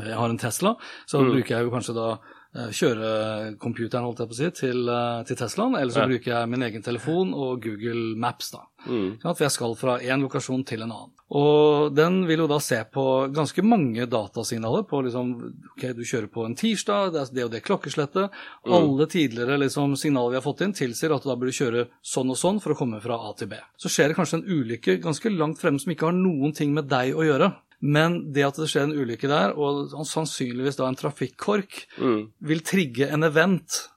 Jeg 0.00 0.16
har 0.16 0.30
en 0.32 0.38
Tesla, 0.40 0.70
så 1.06 1.20
Mm. 1.20 1.32
bruker 1.34 1.56
jeg 1.58 1.64
jo 1.66 1.70
kanskje 1.74 1.94
da 1.94 2.06
kjørecomputeren, 2.54 4.02
holdt 4.04 4.22
jeg 4.22 4.30
på 4.30 4.34
å 4.34 4.38
si, 4.38 4.50
til, 4.50 4.88
eh, 4.88 5.22
til 5.28 5.36
Teslaen, 5.36 5.76
eller 5.78 5.92
så 5.92 6.00
Ja. 6.02 6.06
bruker 6.06 6.32
jeg 6.32 6.48
min 6.48 6.62
egen 6.62 6.82
telefon 6.82 7.32
og 7.32 7.62
Google 7.62 8.16
Maps, 8.16 8.50
da. 8.50 8.58
Mm. 8.88 9.20
For 9.20 9.44
jeg 9.44 9.50
skal 9.50 9.74
fra 9.76 9.98
én 9.98 10.20
lokasjon 10.22 10.64
til 10.66 10.82
en 10.82 10.90
annen. 10.90 11.10
Og 11.30 11.94
den 11.94 12.26
vil 12.26 12.38
jo 12.38 12.46
da 12.48 12.58
se 12.58 12.82
på 12.92 13.30
ganske 13.32 13.62
mange 13.62 14.06
datasignaler 14.08 14.82
på 14.88 15.04
liksom 15.04 15.52
Ok, 15.76 15.94
du 15.94 16.02
kjører 16.02 16.28
på 16.28 16.44
en 16.46 16.56
tirsdag, 16.56 17.12
det 17.12 17.20
er 17.20 17.34
det 17.34 17.44
og 17.44 17.50
det 17.52 17.62
klokkeslettet. 17.62 18.30
Mm. 18.66 18.72
Alle 18.72 19.06
tidligere 19.06 19.58
liksom 19.60 19.96
signaler 19.96 20.30
vi 20.30 20.36
har 20.40 20.42
fått 20.42 20.62
inn, 20.62 20.72
tilsier 20.72 21.14
at 21.14 21.22
du 21.22 21.28
da 21.28 21.36
burde 21.36 21.52
kjøre 21.52 21.88
sånn 22.02 22.30
og 22.30 22.36
sånn 22.36 22.60
for 22.60 22.72
å 22.74 22.76
komme 22.76 23.00
fra 23.00 23.14
A 23.14 23.32
til 23.34 23.46
B. 23.48 23.54
Så 23.78 23.88
skjer 23.88 24.08
det 24.08 24.16
kanskje 24.16 24.42
en 24.42 24.48
ulykke 24.48 25.00
ganske 25.00 25.30
langt 25.36 25.58
fremme 25.60 25.78
som 25.78 25.92
ikke 25.92 26.06
har 26.06 26.12
noen 26.12 26.52
ting 26.54 26.74
med 26.74 26.88
deg 26.88 27.14
å 27.14 27.22
gjøre. 27.22 27.54
Men 27.82 28.32
det 28.32 28.44
at 28.44 28.56
det 28.60 28.68
skjer 28.68 28.82
en 28.88 28.92
ulykke 28.92 29.28
der, 29.28 29.54
og 29.56 29.88
sannsynligvis 30.06 30.76
da 30.76 30.86
en 30.88 30.96
trafikkork, 31.00 31.86
Mm. 31.98 32.30
vil 32.40 32.60
trigge 32.60 33.08
en 33.10 33.22
event 33.24 33.88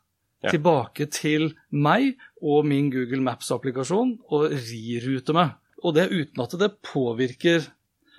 Ja. 0.44 0.50
tilbake 0.52 1.10
til 1.12 1.54
meg 1.72 2.16
og 2.42 2.66
min 2.66 2.90
Google 2.92 3.22
Maps-applikasjon 3.24 4.20
og 4.30 4.52
rirute 4.52 5.34
meg. 5.34 5.52
Og 5.84 5.94
det 5.96 6.10
uten 6.12 6.44
at 6.44 6.52
det 6.60 6.82
påvirker 6.82 7.68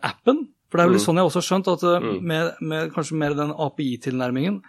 appen. 0.02 0.48
For 0.70 0.78
det 0.78 0.84
er 0.84 0.88
jo 0.88 0.92
litt 0.94 1.02
Mm. 1.02 1.06
sånn 1.06 1.16
jeg 1.16 1.24
også 1.30 1.40
har 1.40 1.48
skjønt, 1.48 1.72
at 1.72 1.82
uh, 1.84 2.00
Mm. 2.00 2.22
med, 2.22 2.54
med 2.60 2.92
kanskje 2.92 3.12
mer 3.16 3.34
den 3.34 3.50
API-tilnærmingen 3.52 4.62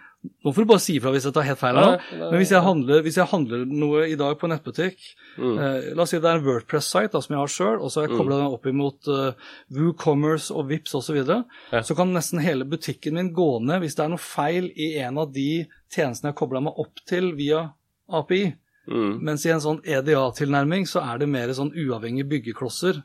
Nå 0.44 0.52
får 0.54 0.64
du 0.64 0.68
bare 0.70 0.82
si 0.82 0.96
ifra 0.98 1.10
hvis 1.14 1.24
jeg 1.28 1.34
tar 1.36 1.42
helt 1.48 1.58
feil. 1.60 1.74
Nå, 1.74 1.98
Men 2.30 2.38
hvis 2.40 2.50
jeg, 2.54 2.62
handler, 2.62 3.02
hvis 3.02 3.16
jeg 3.20 3.26
handler 3.30 3.64
noe 3.66 4.06
i 4.08 4.14
dag 4.16 4.38
på 4.40 4.48
nettbutikk 4.48 4.98
Mm. 5.36 5.58
eh, 5.60 5.94
La 5.94 6.02
oss 6.06 6.10
si 6.14 6.18
det 6.18 6.24
er 6.30 6.38
en 6.38 6.44
Wordpress-site 6.46 7.20
som 7.20 7.34
jeg 7.34 7.40
har 7.42 7.50
sjøl, 7.52 7.80
og 7.82 7.90
så 7.92 8.00
har 8.00 8.06
jeg 8.08 8.14
Mm. 8.16 8.20
kobla 8.22 8.36
den 8.40 8.54
opp 8.54 8.66
imot 8.66 9.08
uh, 9.12 9.32
WooCommerce 9.70 10.50
og 10.56 10.68
Vips 10.70 10.94
osv. 10.94 11.04
Så, 11.06 11.12
videre, 11.12 11.44
Ja. 11.72 11.80
så 11.82 11.94
kan 11.94 12.12
nesten 12.14 12.40
hele 12.40 12.64
butikken 12.64 13.14
min 13.14 13.34
gå 13.34 13.60
ned 13.62 13.82
hvis 13.82 13.94
det 13.96 14.04
er 14.06 14.08
noe 14.08 14.18
feil 14.22 14.70
i 14.76 14.96
en 14.98 15.18
av 15.18 15.32
de 15.32 15.66
tjenestene 15.92 16.32
jeg 16.32 16.36
kobla 16.40 16.62
meg 16.62 16.72
opp 16.78 16.94
til 17.06 17.32
via 17.36 17.66
API. 18.08 18.54
Mm. 18.88 19.20
Mens 19.20 19.44
i 19.44 19.50
en 19.50 19.60
sånn 19.60 19.82
EDA-tilnærming 19.84 20.86
så 20.86 21.02
er 21.04 21.18
det 21.18 21.28
mer 21.28 21.48
sånn 21.48 21.72
uavhengige 21.74 22.28
byggeklosser. 22.30 23.02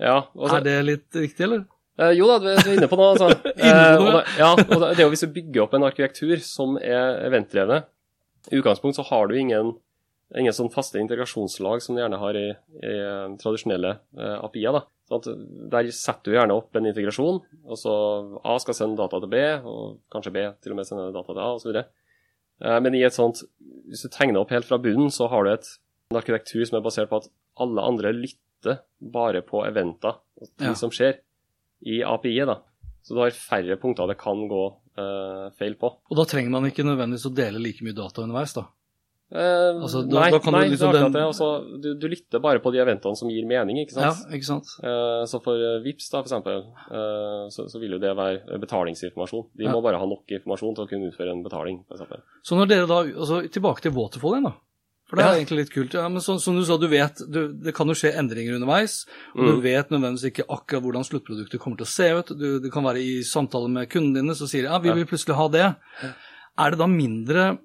Ja, 0.00 0.24
også, 0.34 0.56
er 0.56 0.60
det 0.64 0.84
litt 0.84 1.10
riktig, 1.14 1.44
eller? 1.44 1.66
Eh, 1.94 2.10
jo 2.18 2.26
da, 2.26 2.40
du 2.42 2.48
er 2.50 2.72
inne 2.74 2.88
på 2.90 2.96
noe, 2.98 3.12
altså. 3.12 3.28
uh, 3.38 4.00
det, 4.02 4.22
ja, 4.40 4.50
og 4.50 4.80
det, 4.82 4.96
er 4.96 5.04
jo 5.04 5.10
hvis 5.12 5.22
du 5.22 5.34
bygger 5.36 5.62
opp 5.62 5.76
en 5.76 5.86
arkitektur 5.86 6.40
som 6.42 6.74
er 6.80 7.20
eventdrevet 7.28 7.86
I 8.50 8.58
utgangspunkt 8.58 8.98
så 8.98 9.04
har 9.12 9.28
du 9.30 9.36
ingen, 9.38 9.76
ingen 10.34 10.56
sånn 10.56 10.72
faste 10.74 10.98
integrasjonslag 10.98 11.84
som 11.84 11.94
du 11.94 12.02
gjerne 12.02 12.18
har 12.18 12.38
i, 12.40 12.48
i 12.82 12.94
eh, 12.98 13.36
tradisjonelle 13.38 13.92
uh, 14.18 14.40
API-er. 14.42 14.74
da. 14.74 14.82
Sånn 15.12 15.44
der 15.70 15.90
setter 15.94 16.32
du 16.32 16.38
gjerne 16.38 16.56
opp 16.58 16.74
en 16.74 16.88
integrasjon, 16.90 17.38
og 17.62 17.78
så 17.78 17.94
A 18.42 18.56
skal 18.62 18.78
sende 18.78 18.98
data 18.98 19.20
til 19.22 19.30
B, 19.30 19.42
og 19.62 20.00
kanskje 20.10 20.32
B 20.34 20.44
til 20.64 20.74
og 20.74 20.80
med 20.80 20.88
sender 20.88 21.14
data 21.14 21.30
til 21.30 21.42
A, 21.44 21.52
osv. 21.60 21.78
Uh, 22.64 22.78
men 22.82 22.98
i 22.98 23.04
et 23.06 23.14
sånt, 23.14 23.44
hvis 23.86 24.02
du 24.02 24.10
tegner 24.10 24.42
opp 24.42 24.50
helt 24.54 24.66
fra 24.66 24.80
bunnen, 24.82 25.14
så 25.14 25.30
har 25.30 25.46
du 25.46 25.52
et, 25.52 25.70
en 26.10 26.18
arkitektur 26.18 26.66
som 26.66 26.80
er 26.80 26.84
basert 26.88 27.12
på 27.12 27.22
at 27.22 27.30
alle 27.62 27.86
andre 27.86 28.10
lytter 28.16 28.82
bare 29.14 29.44
på 29.46 29.62
eventer 29.68 30.18
og 30.40 30.50
ting 30.58 30.72
Ja. 30.72 30.80
som 30.80 30.90
skjer 30.90 31.20
i 31.82 32.02
API-et. 32.02 32.46
da. 32.46 32.60
Så 33.02 33.14
du 33.14 33.20
har 33.20 33.30
færre 33.36 33.76
punkter 33.76 34.06
det 34.08 34.16
kan 34.18 34.46
gå 34.48 34.62
uh, 34.98 35.50
feil 35.58 35.74
på. 35.76 35.90
Og 36.10 36.16
da 36.16 36.24
trenger 36.24 36.50
man 36.50 36.64
ikke 36.70 36.84
nødvendigvis 36.86 37.26
å 37.28 37.34
dele 37.34 37.58
like 37.60 37.84
mye 37.84 37.92
data 37.96 38.22
underveis, 38.22 38.54
da. 38.54 38.66
Eh, 39.34 39.80
Altså, 39.82 40.02
da- 40.06 40.20
nei, 40.20 40.30
da 40.30 40.50
nei 40.52 40.68
liksom 40.68 40.92
det 40.92 41.00
er 41.00 41.04
akkurat 41.08 41.12
det. 41.16 41.22
Altså, 41.26 41.80
du, 41.82 41.94
du 41.98 42.06
lytter 42.08 42.38
bare 42.44 42.60
på 42.62 42.70
de 42.70 42.78
eventene 42.78 43.16
som 43.18 43.28
gir 43.32 43.44
mening, 43.48 43.80
ikke 43.82 43.96
Ja, 43.98 44.12
sant. 44.12 44.30
ikke 44.36 44.46
sant? 44.46 44.68
Eh, 44.84 45.24
så 45.26 45.40
for 45.42 45.56
VIPS 45.82 46.10
da, 46.12 46.20
f.eks., 46.22 46.32
eh, 46.38 47.48
så, 47.50 47.64
så 47.72 47.80
vil 47.82 47.96
jo 47.96 47.98
det 47.98 48.12
være 48.16 48.60
betalingsinformasjon. 48.62 49.48
De 49.56 49.64
Ja. 49.64 49.72
må 49.72 49.82
bare 49.82 49.98
ha 49.98 50.06
nok 50.06 50.28
informasjon 50.38 50.76
til 50.76 50.84
å 50.84 50.88
kunne 50.92 51.10
utføre 51.10 51.32
en 51.34 51.42
betaling, 51.42 51.82
for 51.88 51.96
eksempel. 51.98 52.22
Så 52.44 52.56
når 52.56 52.68
dere 52.70 52.86
da, 52.86 53.00
altså 53.02 53.40
Tilbake 53.50 53.82
til 53.82 53.92
waterfall 53.96 54.36
igjen, 54.38 54.44
da. 54.52 54.54
For 55.06 55.16
det 55.16 55.24
Ja. 55.24 55.32
er 55.32 55.38
egentlig 55.42 55.58
litt 55.58 55.70
kult. 55.74 55.92
Ja, 55.94 56.08
men 56.08 56.22
så, 56.24 56.38
som 56.40 56.56
du 56.56 56.64
sa, 56.64 56.78
du 56.80 56.86
vet, 56.88 57.20
du, 57.30 57.52
det 57.52 57.74
kan 57.76 57.86
jo 57.86 57.92
skje 57.94 58.14
endringer 58.16 58.54
underveis. 58.56 59.04
Og 59.34 59.42
Mm. 59.44 59.50
du 59.54 59.60
vet 59.60 59.90
nødvendigvis 59.90 60.30
ikke 60.32 60.46
akkurat 60.48 60.82
hvordan 60.82 61.04
sluttproduktet 61.04 61.60
kommer 61.60 61.76
til 61.76 61.84
å 61.86 61.92
se 61.92 62.08
ut. 62.18 62.32
Du, 62.38 62.58
det 62.60 62.72
kan 62.72 62.82
være 62.84 63.02
i 63.04 63.20
samtale 63.22 63.68
med 63.68 63.90
kundene 63.90 64.22
dine, 64.22 64.34
så 64.34 64.48
sier 64.48 64.62
de 64.64 64.72
ja, 64.72 64.78
vi 64.78 64.90
vil 64.96 65.06
plutselig 65.06 65.36
ha 65.36 65.48
det. 65.48 65.76
Er 66.56 66.70
det 66.70 66.78
da 66.78 66.86
mindre 66.86 67.58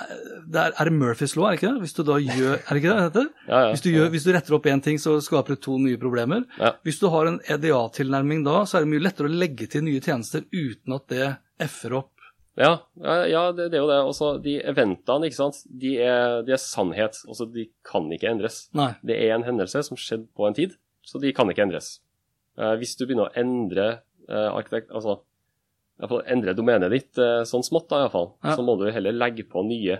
eh, 0.00 0.16
det 0.48 0.56
er, 0.60 0.72
er 0.78 0.84
det 0.88 0.92
Murphys 0.92 1.36
lov, 1.36 1.46
er 1.46 1.56
det 1.56 1.60
ikke 1.62 1.72
det? 1.74 1.80
Hvis 1.84 1.94
du 1.96 2.02
da 2.04 2.16
gjør, 2.20 2.54
er 2.64 2.72
det 2.72 2.80
ikke 2.82 2.90
det 2.92 2.96
det 2.96 3.06
heter? 3.12 3.28
Ja, 3.48 3.60
ja. 3.60 3.70
Hvis 3.72 3.82
du, 3.84 3.90
gjør, 3.92 4.10
hvis 4.12 4.24
du 4.24 4.32
retter 4.32 4.54
opp 4.56 4.66
én 4.72 4.82
ting, 4.82 4.96
så 4.98 5.20
skaper 5.20 5.54
det 5.56 5.60
to 5.62 5.78
nye 5.78 5.96
problemer. 6.00 6.44
Ja. 6.58 6.72
Hvis 6.84 6.98
du 7.00 7.08
har 7.12 7.26
en 7.28 7.40
EDA-tilnærming 7.48 8.44
da, 8.44 8.64
så 8.64 8.78
er 8.78 8.84
det 8.84 8.92
mye 8.92 9.04
lettere 9.04 9.28
å 9.28 9.36
legge 9.36 9.68
til 9.68 9.82
nye 9.86 10.00
tjenester 10.00 10.44
uten 10.52 10.94
at 10.96 11.06
det 11.08 11.36
f-er 11.60 11.96
opp. 12.00 12.10
Ja, 12.56 12.70
ja, 13.28 13.42
det, 13.52 13.66
det 13.72 13.76
er 13.76 13.82
jo 13.84 13.90
det. 13.90 13.98
Også 14.08 14.30
de 14.40 14.54
eventene, 14.64 15.28
ikke 15.28 15.36
sant, 15.42 15.58
de 15.68 15.90
er, 16.00 16.38
de 16.46 16.54
er 16.56 16.60
sannhet. 16.62 17.18
Også 17.28 17.44
de 17.52 17.66
kan 17.84 18.06
ikke 18.16 18.30
endres. 18.32 18.62
Nei. 18.76 18.94
Det 19.04 19.18
er 19.26 19.34
en 19.36 19.44
hendelse 19.44 19.82
som 19.84 19.98
skjedde 20.00 20.28
på 20.36 20.46
en 20.48 20.56
tid, 20.56 20.72
så 21.04 21.20
de 21.20 21.34
kan 21.36 21.50
ikke 21.52 21.66
endres. 21.66 21.98
Eh, 22.56 22.72
hvis 22.80 22.96
du 22.96 23.04
begynner 23.04 23.28
å 23.28 23.34
endre 23.36 23.88
eh, 24.28 24.48
arkitekt, 24.48 24.88
altså 24.96 25.18
endre 26.28 26.52
domenet 26.56 26.92
ditt 26.92 27.20
eh, 27.20 27.42
sånn 27.48 27.64
smått, 27.64 27.90
da 27.92 28.02
iallfall, 28.06 28.30
Ja. 28.44 28.56
så 28.56 28.64
må 28.64 28.78
du 28.80 28.86
heller 28.92 29.12
legge 29.16 29.44
på 29.48 29.60
nye, 29.68 29.98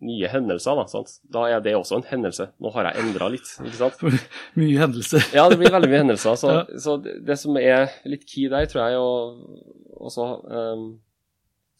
nye 0.00 0.28
hendelser. 0.32 0.80
Da 0.80 0.86
sant? 0.88 1.14
Da 1.28 1.44
er 1.52 1.60
det 1.64 1.76
også 1.76 1.98
en 2.00 2.06
hendelse. 2.08 2.48
Nå 2.60 2.72
har 2.78 2.88
jeg 2.90 3.04
endra 3.04 3.28
litt, 3.32 3.52
ikke 3.60 3.76
sant. 3.76 4.00
Mye 4.60 4.80
hendelser. 4.86 5.28
Ja, 5.36 5.44
det 5.52 5.60
blir 5.60 5.72
veldig 5.76 5.92
mye 5.92 6.02
hendelser. 6.06 6.40
Så, 6.40 6.48
Ja. 6.56 6.64
så 6.80 6.96
det, 7.04 7.18
det 7.28 7.36
som 7.44 7.60
er 7.60 7.92
litt 8.08 8.24
key 8.28 8.48
der, 8.52 8.64
tror 8.72 8.88
jeg, 8.88 8.96
å 9.04 10.00
også 10.00 10.26
um, 10.48 10.84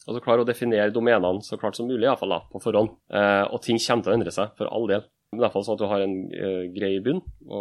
altså 0.07 0.21
klare 0.25 0.43
å 0.43 0.47
definere 0.47 0.91
domenene 0.93 1.41
så 1.45 1.57
klart 1.61 1.75
som 1.77 1.87
mulig, 1.87 2.07
i 2.09 2.15
fall 2.19 2.29
da, 2.33 2.41
på 2.51 2.61
forhånd. 2.63 2.95
Eh, 3.13 3.43
og 3.53 3.61
ting 3.61 3.77
kommer 3.79 4.03
til 4.03 4.13
å 4.13 4.17
endre 4.19 4.31
seg, 4.35 4.53
for 4.57 4.67
all 4.71 4.87
del. 4.89 5.03
Men 5.31 5.39
i 5.39 5.43
hvert 5.45 5.53
fall 5.53 5.63
sånn 5.63 5.77
at 5.77 5.83
du 5.83 5.87
har 5.87 6.01
en 6.03 6.15
eh, 6.35 6.63
grei 6.75 6.95
bunn 7.05 7.21
å 7.47 7.59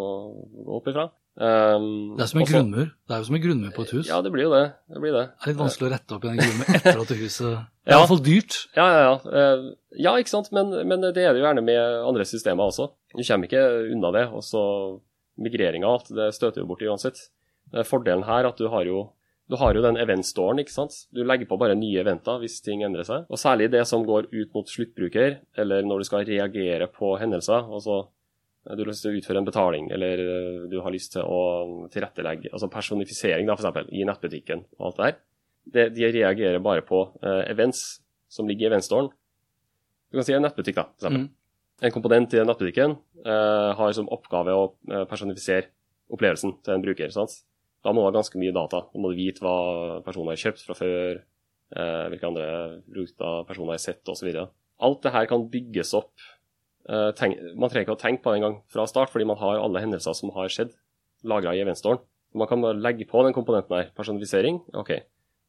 gå 0.66 0.78
opp 0.80 0.88
ifra. 0.90 1.10
Um, 1.40 2.16
Det 2.18 2.24
er 2.24 2.26
som 2.26 2.40
en 2.40 2.44
også- 2.46 2.52
grunnmur. 2.56 2.88
Det 3.06 3.14
er 3.14 3.20
jo 3.20 3.24
som 3.28 3.36
en 3.38 3.42
grunnmur 3.44 3.70
på 3.76 3.82
et 3.86 3.90
hus. 3.94 4.08
Ja, 4.10 4.18
det 4.20 4.32
blir 4.34 4.42
jo 4.48 4.50
det. 4.50 4.72
Det 4.90 5.00
blir 5.00 5.12
det. 5.14 5.22
Det 5.38 5.46
er 5.46 5.52
litt 5.52 5.60
vanskelig 5.60 5.86
å 5.88 5.92
rette 5.94 6.16
opp 6.16 6.24
i 6.24 6.28
den 6.32 6.40
grunnmuren 6.42 6.74
etter 6.80 7.00
at 7.00 7.12
huset 7.20 7.52
Det 7.86 7.94
er 7.94 7.94
Ja. 7.94 8.00
iallfall 8.00 8.22
dyrt. 8.26 8.56
Ja, 8.76 8.86
ja, 8.90 9.00
ja. 9.06 9.14
Eh, 9.38 9.62
ja, 10.04 10.16
ikke 10.18 10.28
sant. 10.34 10.50
Men, 10.52 10.70
men 10.88 11.00
det 11.00 11.14
er 11.22 11.32
det 11.32 11.40
jo 11.40 11.46
gjerne 11.46 11.62
med 11.64 11.78
andre 12.10 12.26
systemer 12.28 12.66
også. 12.68 12.90
Du 13.14 13.22
kommer 13.22 13.46
ikke 13.48 13.62
unna 13.94 14.10
det. 14.18 14.26
Og 14.34 14.42
så 14.42 14.64
migreringa 15.40 15.86
og 15.88 16.00
alt, 16.00 16.10
det 16.18 16.28
støter 16.36 16.60
jo 16.64 16.68
borti 16.68 16.90
uansett. 16.90 17.22
Eh, 17.72 17.86
Fordelen 17.86 18.26
her 18.26 18.42
er 18.44 18.50
at 18.50 18.58
du 18.60 18.66
har 18.68 18.84
jo 18.84 19.06
du 19.50 19.56
har 19.58 19.74
jo 19.74 19.82
den 19.82 19.98
event-storen, 19.98 20.60
ikke 20.62 20.72
sant. 20.72 20.94
Du 21.10 21.24
legger 21.26 21.48
på 21.50 21.58
bare 21.58 21.74
nye 21.74 22.04
eventer 22.04 22.38
hvis 22.38 22.60
ting 22.62 22.84
endrer 22.86 23.06
seg. 23.06 23.26
Og 23.26 23.40
særlig 23.40 23.70
det 23.72 23.82
som 23.88 24.04
går 24.06 24.28
ut 24.30 24.52
mot 24.54 24.68
sluttbruker, 24.70 25.40
eller 25.58 25.86
når 25.86 26.02
du 26.02 26.06
skal 26.06 26.26
reagere 26.28 26.86
på 26.94 27.16
hendelser. 27.18 27.66
Altså 27.66 28.04
du 28.60 28.82
har 28.82 28.90
lyst 28.90 29.02
til 29.06 29.14
å 29.14 29.18
utføre 29.18 29.40
en 29.40 29.48
betaling, 29.48 29.88
eller 29.96 30.20
eh, 30.20 30.60
du 30.70 30.76
har 30.84 30.92
lyst 30.92 31.14
til 31.16 31.24
å 31.24 31.88
tilrettelegge 31.90 32.52
Altså 32.52 32.68
personifisering, 32.70 33.48
da, 33.48 33.56
for 33.56 33.64
eksempel, 33.64 33.88
i 33.96 34.04
nettbutikken 34.06 34.66
og 34.78 34.90
alt 34.90 34.98
det 34.98 35.08
der. 35.08 35.18
Det, 35.70 35.86
de 35.96 36.12
reagerer 36.14 36.62
bare 36.64 36.84
på 36.84 37.02
uh, 37.20 37.42
events 37.44 38.00
som 38.32 38.48
ligger 38.48 38.66
i 38.66 38.70
event-storen. 38.70 39.10
Du 40.10 40.18
kan 40.18 40.26
si 40.26 40.34
en 40.36 40.44
nettbutikk, 40.44 40.78
da, 40.78 40.86
for 40.92 41.08
eksempel. 41.08 41.26
Mm. 41.26 41.84
En 41.88 41.94
komponent 41.94 42.36
i 42.36 42.44
nettbutikken 42.44 42.96
uh, 43.24 43.70
har 43.78 43.92
som 43.96 44.08
oppgave 44.12 44.56
å 44.56 44.64
personifisere 45.08 45.70
opplevelsen 46.12 46.56
til 46.64 46.76
en 46.76 46.84
bruker. 46.84 47.12
sant? 47.14 47.40
Da 47.84 47.92
må 47.94 48.02
du 48.02 48.10
ha 48.10 48.14
ganske 48.14 48.40
mye 48.40 48.54
data. 48.54 48.82
Da 48.92 49.00
må 49.00 49.12
du 49.12 49.18
vite 49.18 49.44
hva 49.44 50.00
personen 50.04 50.32
har 50.32 50.40
kjøpt 50.40 50.66
fra 50.66 50.76
før, 50.76 51.22
eh, 51.76 52.04
hvilke 52.12 52.28
andre 52.28 52.48
produkter 52.88 53.46
personen 53.48 53.72
har 53.72 53.82
sett 53.82 54.12
osv. 54.12 54.28
Alt 54.80 55.02
det 55.04 55.14
her 55.14 55.28
kan 55.30 55.48
bygges 55.52 55.94
opp. 55.96 56.12
Eh, 56.88 57.10
man 57.56 57.70
trenger 57.70 57.86
ikke 57.86 57.96
å 57.96 58.00
tenke 58.00 58.24
på 58.24 58.32
det 58.32 58.40
engang 58.40 58.60
fra 58.72 58.86
start, 58.88 59.12
fordi 59.12 59.28
man 59.28 59.40
har 59.40 59.60
alle 59.60 59.82
hendelser 59.84 60.16
som 60.16 60.32
har 60.36 60.52
skjedd, 60.52 60.74
lagra 61.24 61.54
i 61.56 61.62
eventstoren. 61.64 62.02
Man 62.34 62.48
kan 62.48 62.62
bare 62.62 62.78
legge 62.78 63.08
på 63.08 63.24
den 63.24 63.34
komponenten 63.34 63.76
her. 63.76 63.90
Personalisering. 63.96 64.60
OK, 64.78 64.92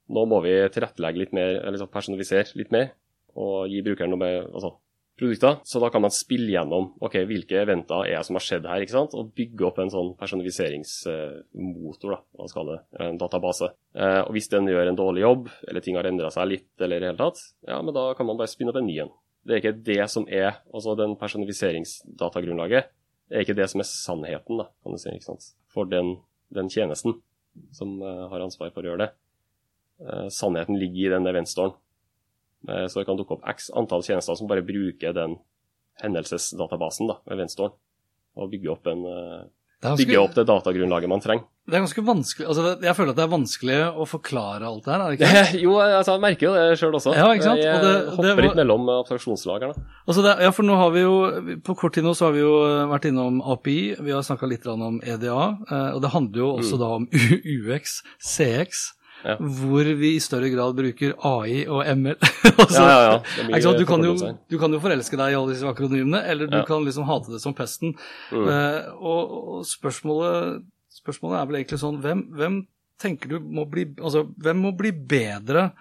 nå 0.10 0.26
må 0.28 0.42
vi 0.46 0.56
tilrettelegge 0.74 1.22
litt 1.22 1.36
mer, 1.36 1.60
eller 1.68 1.86
personalisere 1.92 2.58
litt 2.60 2.72
mer, 2.74 2.94
og 3.36 3.70
gi 3.72 3.84
brukeren 3.86 4.12
noe 4.12 4.20
mer 4.20 4.48
altså, 4.50 4.74
produkter. 5.20 5.60
Så 5.68 5.80
da 5.84 5.90
kan 5.94 6.02
man 6.04 6.14
spille 6.14 6.52
gjennom 6.54 6.92
ok, 7.04 7.16
hvilke 7.30 7.62
eventer 7.62 8.06
er 8.08 8.18
det 8.18 8.26
som 8.28 8.38
har 8.38 8.46
skjedd 8.46 8.68
her, 8.70 8.84
ikke 8.84 8.96
sant? 8.96 9.16
og 9.18 9.34
bygge 9.38 9.68
opp 9.68 9.82
en 9.82 9.94
sånn 9.94 10.14
personifiseringsmotor, 10.20 12.16
da, 12.16 12.20
hva 12.38 12.46
skal 12.52 12.72
det, 12.72 12.80
en 13.06 13.20
database. 13.22 13.72
Eh, 13.96 14.22
og 14.24 14.32
hvis 14.36 14.52
den 14.54 14.70
gjør 14.72 14.92
en 14.92 15.00
dårlig 15.00 15.26
jobb, 15.26 15.52
eller 15.68 15.82
ting 15.86 15.98
har 16.00 16.10
endra 16.10 16.30
seg 16.34 16.50
litt, 16.50 16.72
eller 16.80 16.98
i 16.98 17.04
det 17.04 17.12
hele 17.12 17.22
tatt, 17.22 17.40
ja, 17.68 17.82
men 17.82 17.96
da 17.96 18.04
kan 18.18 18.28
man 18.30 18.40
bare 18.40 18.52
spinne 18.52 18.74
opp 18.74 18.82
en 18.82 18.90
ny 18.90 18.98
en. 19.04 19.14
Det 19.42 19.56
er 19.56 19.62
ikke 19.64 19.86
det 19.88 20.04
som 20.14 20.28
er 20.30 20.50
altså 20.70 20.96
den 21.00 21.18
personifiseringsdatagrunnlaget, 21.22 22.92
det 23.32 23.38
er 23.38 23.46
ikke 23.46 23.58
det 23.58 23.70
som 23.72 23.82
er 23.82 23.88
sannheten, 23.90 24.60
da, 24.60 24.66
kan 24.84 24.96
du 24.96 25.00
si, 25.02 25.14
ikke 25.16 25.30
sant? 25.32 25.54
for 25.72 25.88
den, 25.88 26.18
den 26.54 26.68
tjenesten 26.72 27.20
som 27.76 28.02
eh, 28.02 28.26
har 28.32 28.44
ansvar 28.44 28.74
for 28.74 28.84
å 28.84 28.92
gjøre 28.92 29.06
det. 29.06 29.12
eh, 30.04 30.28
sannheten 30.34 30.80
ligger 30.80 31.08
i 31.08 31.14
den 31.16 31.30
eventstoren. 31.32 31.78
Eh, 32.70 32.86
så 32.88 33.00
det 33.02 33.08
kan 33.10 33.18
dukke 33.18 33.38
opp 33.40 33.48
x 33.50 33.72
antall 33.74 34.04
tjenester 34.06 34.36
som 34.38 34.48
bare 34.52 34.62
bruker 34.66 35.14
den 35.18 35.38
hendelsesdatabasen, 36.02 37.10
da, 37.12 37.18
eventstoren, 37.34 37.74
og 38.38 38.52
bygge 38.52 38.72
opp, 38.72 38.88
en, 38.88 39.02
det 39.04 39.90
ganske, 39.90 40.06
bygge 40.06 40.20
opp 40.22 40.36
det 40.38 40.46
datagrunnlaget 40.50 41.10
man 41.12 41.22
trenger. 41.22 41.46
Det 41.68 41.78
er 41.78 41.84
ganske 41.84 42.02
vanskelig 42.04 42.48
altså 42.50 42.64
Jeg 42.84 42.96
føler 42.98 43.12
at 43.14 43.18
det 43.20 43.24
er 43.24 43.32
vanskelig 43.32 43.76
å 44.02 44.06
forklare 44.10 44.66
alt 44.66 44.86
det 44.86 44.92
her, 44.94 45.02
er 45.04 45.12
det 45.14 45.18
ikke? 45.20 45.30
det? 45.36 45.60
jo, 45.66 45.74
altså, 45.82 46.16
jeg 46.16 46.24
merker 46.24 46.48
jo 46.48 46.54
det 46.58 46.78
sjøl 46.82 46.98
også. 46.98 47.14
Ja, 47.18 47.28
ikke 47.36 47.46
sant? 47.46 47.62
Jeg 47.62 47.84
det, 47.86 47.92
hopper 48.18 48.42
litt 48.48 48.58
mellom 48.62 48.90
abstraksjonslagerne. 48.96 49.84
altså 50.08 50.26
ja, 50.26 50.50
for 50.58 50.68
nå 50.68 50.78
har 50.80 50.94
vi 50.96 51.04
jo 51.04 51.14
På 51.68 51.76
kort 51.78 51.94
tid 51.98 52.08
nå 52.08 52.16
så 52.18 52.30
har 52.30 52.36
vi 52.38 52.42
jo 52.42 52.56
vært 52.94 53.06
innom 53.12 53.42
API, 53.54 53.78
vi 54.02 54.16
har 54.16 54.26
snakka 54.26 54.50
litt 54.50 54.66
om 54.74 54.98
EDA, 55.06 55.38
eh, 55.70 55.90
og 55.96 56.02
det 56.06 56.14
handler 56.16 56.44
jo 56.46 56.50
også 56.58 56.78
Mm. 56.78 56.82
da 56.82 56.90
om 56.98 57.08
UX, 57.46 58.02
CX, 58.22 58.82
Ja. 59.22 59.36
hvor 59.38 59.86
vi 60.00 60.16
i 60.16 60.22
større 60.24 60.50
grad 60.54 60.76
bruker 60.78 61.14
AI 61.28 61.64
og 61.68 61.86
ML. 61.86 62.18
altså, 62.52 62.86
Ja, 62.92 63.00
ja, 63.06 63.46
mye 63.48 63.62
sant? 63.64 63.82
Du, 63.82 63.86
kan 63.90 64.06
jo, 64.06 64.16
du 64.50 64.58
kan 64.62 64.74
jo 64.74 64.82
forelske 64.84 65.20
deg 65.20 65.34
i 65.34 65.40
alle 65.40 65.56
disse 65.56 65.70
akronymene, 65.70 66.24
eller 66.34 66.50
du 66.52 66.60
kan 66.68 66.86
liksom 66.88 67.08
hate 67.10 67.36
det 67.36 67.42
som 67.44 67.56
pesten. 67.58 67.96
Mm. 68.34 68.48
Uh, 68.48 68.80
og, 68.98 69.36
og 69.56 69.66
spørsmålet, 69.70 70.64
spørsmålet 71.02 71.40
er 71.40 71.50
vel 71.50 71.62
egentlig 71.62 71.82
sånn 71.82 72.02
hvem, 72.04 72.26
hvem 72.38 72.62
tenker 73.02 73.32
du 73.32 73.40
må 73.42 73.66
bli 73.70 73.88
Altså, 73.98 74.28
hvem 74.42 74.66
må 74.68 74.76
bli 74.78 74.94
bedre 74.94 75.72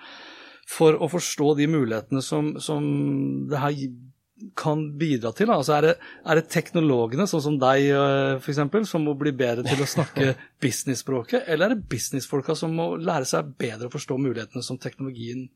for 0.70 0.96
å 1.02 1.08
forstå 1.10 1.54
de 1.58 1.66
mulighetene 1.70 2.22
som, 2.22 2.54
som 2.62 2.84
det 3.50 3.58
her 3.58 3.74
kan 4.58 4.82
bidra 4.98 5.32
til? 5.36 5.50
Altså, 5.52 5.76
er, 5.76 5.86
det, 5.88 6.10
er 6.24 6.40
det 6.40 6.50
teknologene, 6.52 7.26
sånn 7.30 7.44
som 7.44 7.56
deg 7.60 7.90
f.eks., 8.40 8.60
som 8.90 9.04
må 9.06 9.14
bli 9.18 9.32
bedre 9.36 9.64
til 9.66 9.82
å 9.82 9.88
snakke 9.88 10.34
businessspråket, 10.64 11.46
eller 11.46 11.70
er 11.70 11.76
det 11.76 11.88
businessfolka 11.90 12.56
som 12.58 12.74
må 12.76 12.92
lære 13.00 13.28
seg 13.28 13.52
bedre 13.60 13.90
å 13.90 13.94
forstå 13.94 14.18
mulighetene 14.20 14.64
som 14.64 14.80
teknologien 14.80 15.48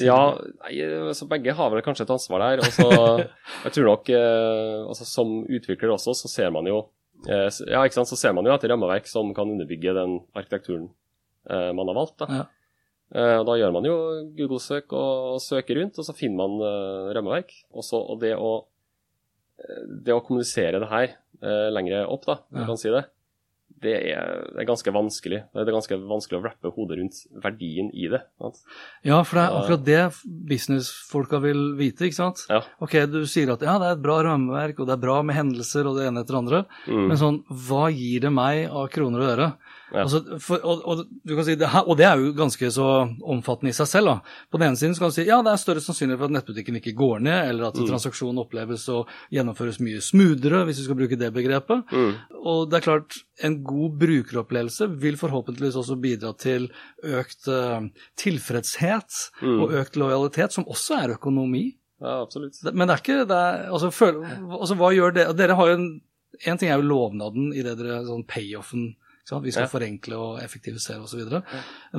Ja, 0.00 0.38
nei, 0.62 0.78
altså 1.10 1.28
begge 1.28 1.52
har 1.52 1.68
vel 1.72 1.84
kanskje 1.84 2.06
et 2.06 2.14
ansvar 2.14 2.40
der. 2.40 2.62
Og 2.64 2.72
så, 2.72 2.88
jeg 3.66 3.76
tror 3.76 3.90
nok, 3.90 4.08
eh, 4.16 4.78
altså 4.88 5.04
Som 5.08 5.42
utvikler 5.44 5.92
også, 5.92 6.14
så 6.16 6.30
ser 6.32 6.54
man 6.54 6.68
jo 6.70 6.78
eh, 7.28 7.48
ja, 7.68 7.82
ikke 7.84 7.98
sant, 7.98 8.08
så 8.08 8.16
ser 8.16 8.32
man 8.36 8.48
jo 8.48 8.54
etter 8.54 8.72
rammeverk 8.72 9.10
som 9.10 9.34
kan 9.36 9.52
underbygge 9.52 9.92
den 9.98 10.16
arkitekturen 10.32 10.88
eh, 11.50 11.70
man 11.76 11.92
har 11.92 11.98
valgt. 11.98 12.18
Da. 12.24 12.40
Ja. 12.40 12.48
Eh, 13.14 13.36
og 13.40 13.46
da 13.46 13.56
gjør 13.60 13.72
man 13.74 13.84
jo 13.84 13.96
Google-søk 14.38 14.92
og 14.96 15.40
søker 15.44 15.76
rundt, 15.82 15.98
og 16.00 16.04
så 16.08 16.14
finner 16.16 16.40
man 16.46 16.60
eh, 16.64 17.10
rammeverk. 17.18 17.50
Også, 17.76 17.98
og 18.00 18.20
det 18.22 18.34
å, 18.38 18.52
eh, 19.60 19.82
det 20.06 20.14
å 20.16 20.22
kommunisere 20.24 20.80
det 20.80 20.88
her 20.92 21.18
lengre 21.74 22.04
opp, 22.06 22.22
da, 22.28 22.36
Ja. 22.54 22.64
kan 22.68 22.76
si 22.78 22.88
det, 22.88 23.00
det 23.82 23.94
er, 24.12 24.44
det 24.54 24.60
er 24.62 24.66
ganske 24.68 24.92
vanskelig. 24.94 25.40
Det 25.50 25.62
er 25.66 25.72
ganske 25.74 25.96
vanskelig 26.06 26.38
å 26.38 26.44
rappe 26.44 26.70
hodet 26.76 26.98
rundt 27.00 27.16
verdien 27.42 27.88
i 27.98 28.06
det. 28.12 28.20
Sant? 28.38 28.60
Ja, 29.02 29.16
for 29.26 29.40
det 29.40 29.42
er 29.42 29.56
akkurat 29.58 29.84
det 29.88 30.02
businessfolka 30.52 31.40
vil 31.42 31.72
vite, 31.80 32.06
ikke 32.06 32.18
sant? 32.20 32.44
Ja. 32.52 32.60
Ok, 32.84 32.94
du 33.10 33.24
sier 33.26 33.50
at 33.56 33.64
ja, 33.66 33.74
det 33.82 33.88
er 33.88 33.96
et 33.96 34.04
bra 34.04 34.20
rammeverk, 34.22 34.78
og 34.78 34.86
det 34.86 34.94
er 34.94 35.02
bra 35.02 35.18
med 35.26 35.34
hendelser 35.40 35.88
og 35.90 35.98
det 35.98 36.06
ene 36.12 36.22
etter 36.22 36.38
andre, 36.38 36.62
Mm. 36.86 37.08
men 37.08 37.16
sånn, 37.18 37.40
hva 37.50 37.90
gir 37.90 38.20
det 38.20 38.30
meg 38.32 38.68
av 38.70 38.88
kroner 38.94 39.20
og 39.24 39.32
øre? 39.34 39.48
Ja. 39.92 40.02
Altså, 40.06 40.38
for, 40.40 40.56
og, 40.64 40.82
og, 40.88 41.00
du 41.28 41.34
kan 41.36 41.44
si 41.44 41.54
det 41.60 41.68
her, 41.68 41.84
og 41.84 41.98
det 42.00 42.06
er 42.08 42.16
jo 42.16 42.30
ganske 42.32 42.70
så 42.72 42.86
omfattende 43.28 43.68
i 43.74 43.76
seg 43.76 43.86
selv. 43.90 44.06
Da. 44.08 44.36
På 44.50 44.56
den 44.60 44.70
ene 44.70 44.78
siden 44.80 44.94
så 44.96 45.02
kan 45.04 45.10
du 45.12 45.16
si 45.18 45.26
ja, 45.28 45.42
det 45.44 45.52
er 45.52 45.60
større 45.60 45.82
sannsynlighet 45.84 46.18
for 46.22 46.30
at 46.30 46.36
nettbutikken 46.38 46.78
ikke 46.80 46.94
går 46.96 47.20
ned, 47.26 47.50
eller 47.50 47.66
at 47.68 47.76
Mm. 47.82 47.86
transaksjonen 47.90 48.40
oppleves 48.40 48.86
og 48.88 49.10
gjennomføres 49.34 49.80
mye 49.84 50.00
smoothere, 50.00 50.62
hvis 50.64 50.78
vi 50.80 50.86
skal 50.86 50.96
bruke 51.02 51.18
det 51.20 51.32
begrepet. 51.36 51.84
Mm. 51.92 52.14
Og 52.40 52.70
det 52.70 52.78
er 52.80 52.86
klart, 52.88 53.18
en 53.44 53.58
god 53.64 53.98
brukeropplevelse 54.00 54.88
vil 55.02 55.16
forhåpentligvis 55.20 55.76
også 55.82 55.96
bidra 56.00 56.32
til 56.38 56.70
økt 57.04 57.48
uh, 57.52 57.84
tilfredshet 58.16 59.28
Mm. 59.42 59.60
og 59.62 59.72
økt 59.82 59.96
lojalitet, 59.96 60.52
som 60.52 60.64
også 60.70 60.96
er 61.02 61.14
økonomi. 61.16 61.74
Ja, 62.00 62.22
absolutt. 62.22 62.56
Men 62.72 62.88
det 62.88 62.94
er 62.96 63.02
ikke 63.02 63.26
det 63.28 63.36
er, 63.36 63.68
altså, 63.70 63.90
føl, 63.94 64.22
altså, 64.58 64.74
hva 64.78 64.90
gjør 64.94 65.14
det? 65.14 65.26
Dere 65.38 65.54
har 65.58 65.68
jo 65.72 65.74
en 65.80 66.00
En 66.48 66.56
ting 66.58 66.70
er 66.72 66.78
jo 66.80 66.88
lovnaden 66.88 67.50
i 67.52 67.60
det 67.62 67.74
dere 67.76 67.98
sånn 68.06 68.22
payoffen. 68.26 68.94
Vi 69.30 69.50
skal 69.54 69.62
Ja. 69.62 69.70
forenkle 69.70 70.16
og 70.18 70.40
effektivisere 70.42 71.00
osv. 71.02 71.20
En 71.30 71.42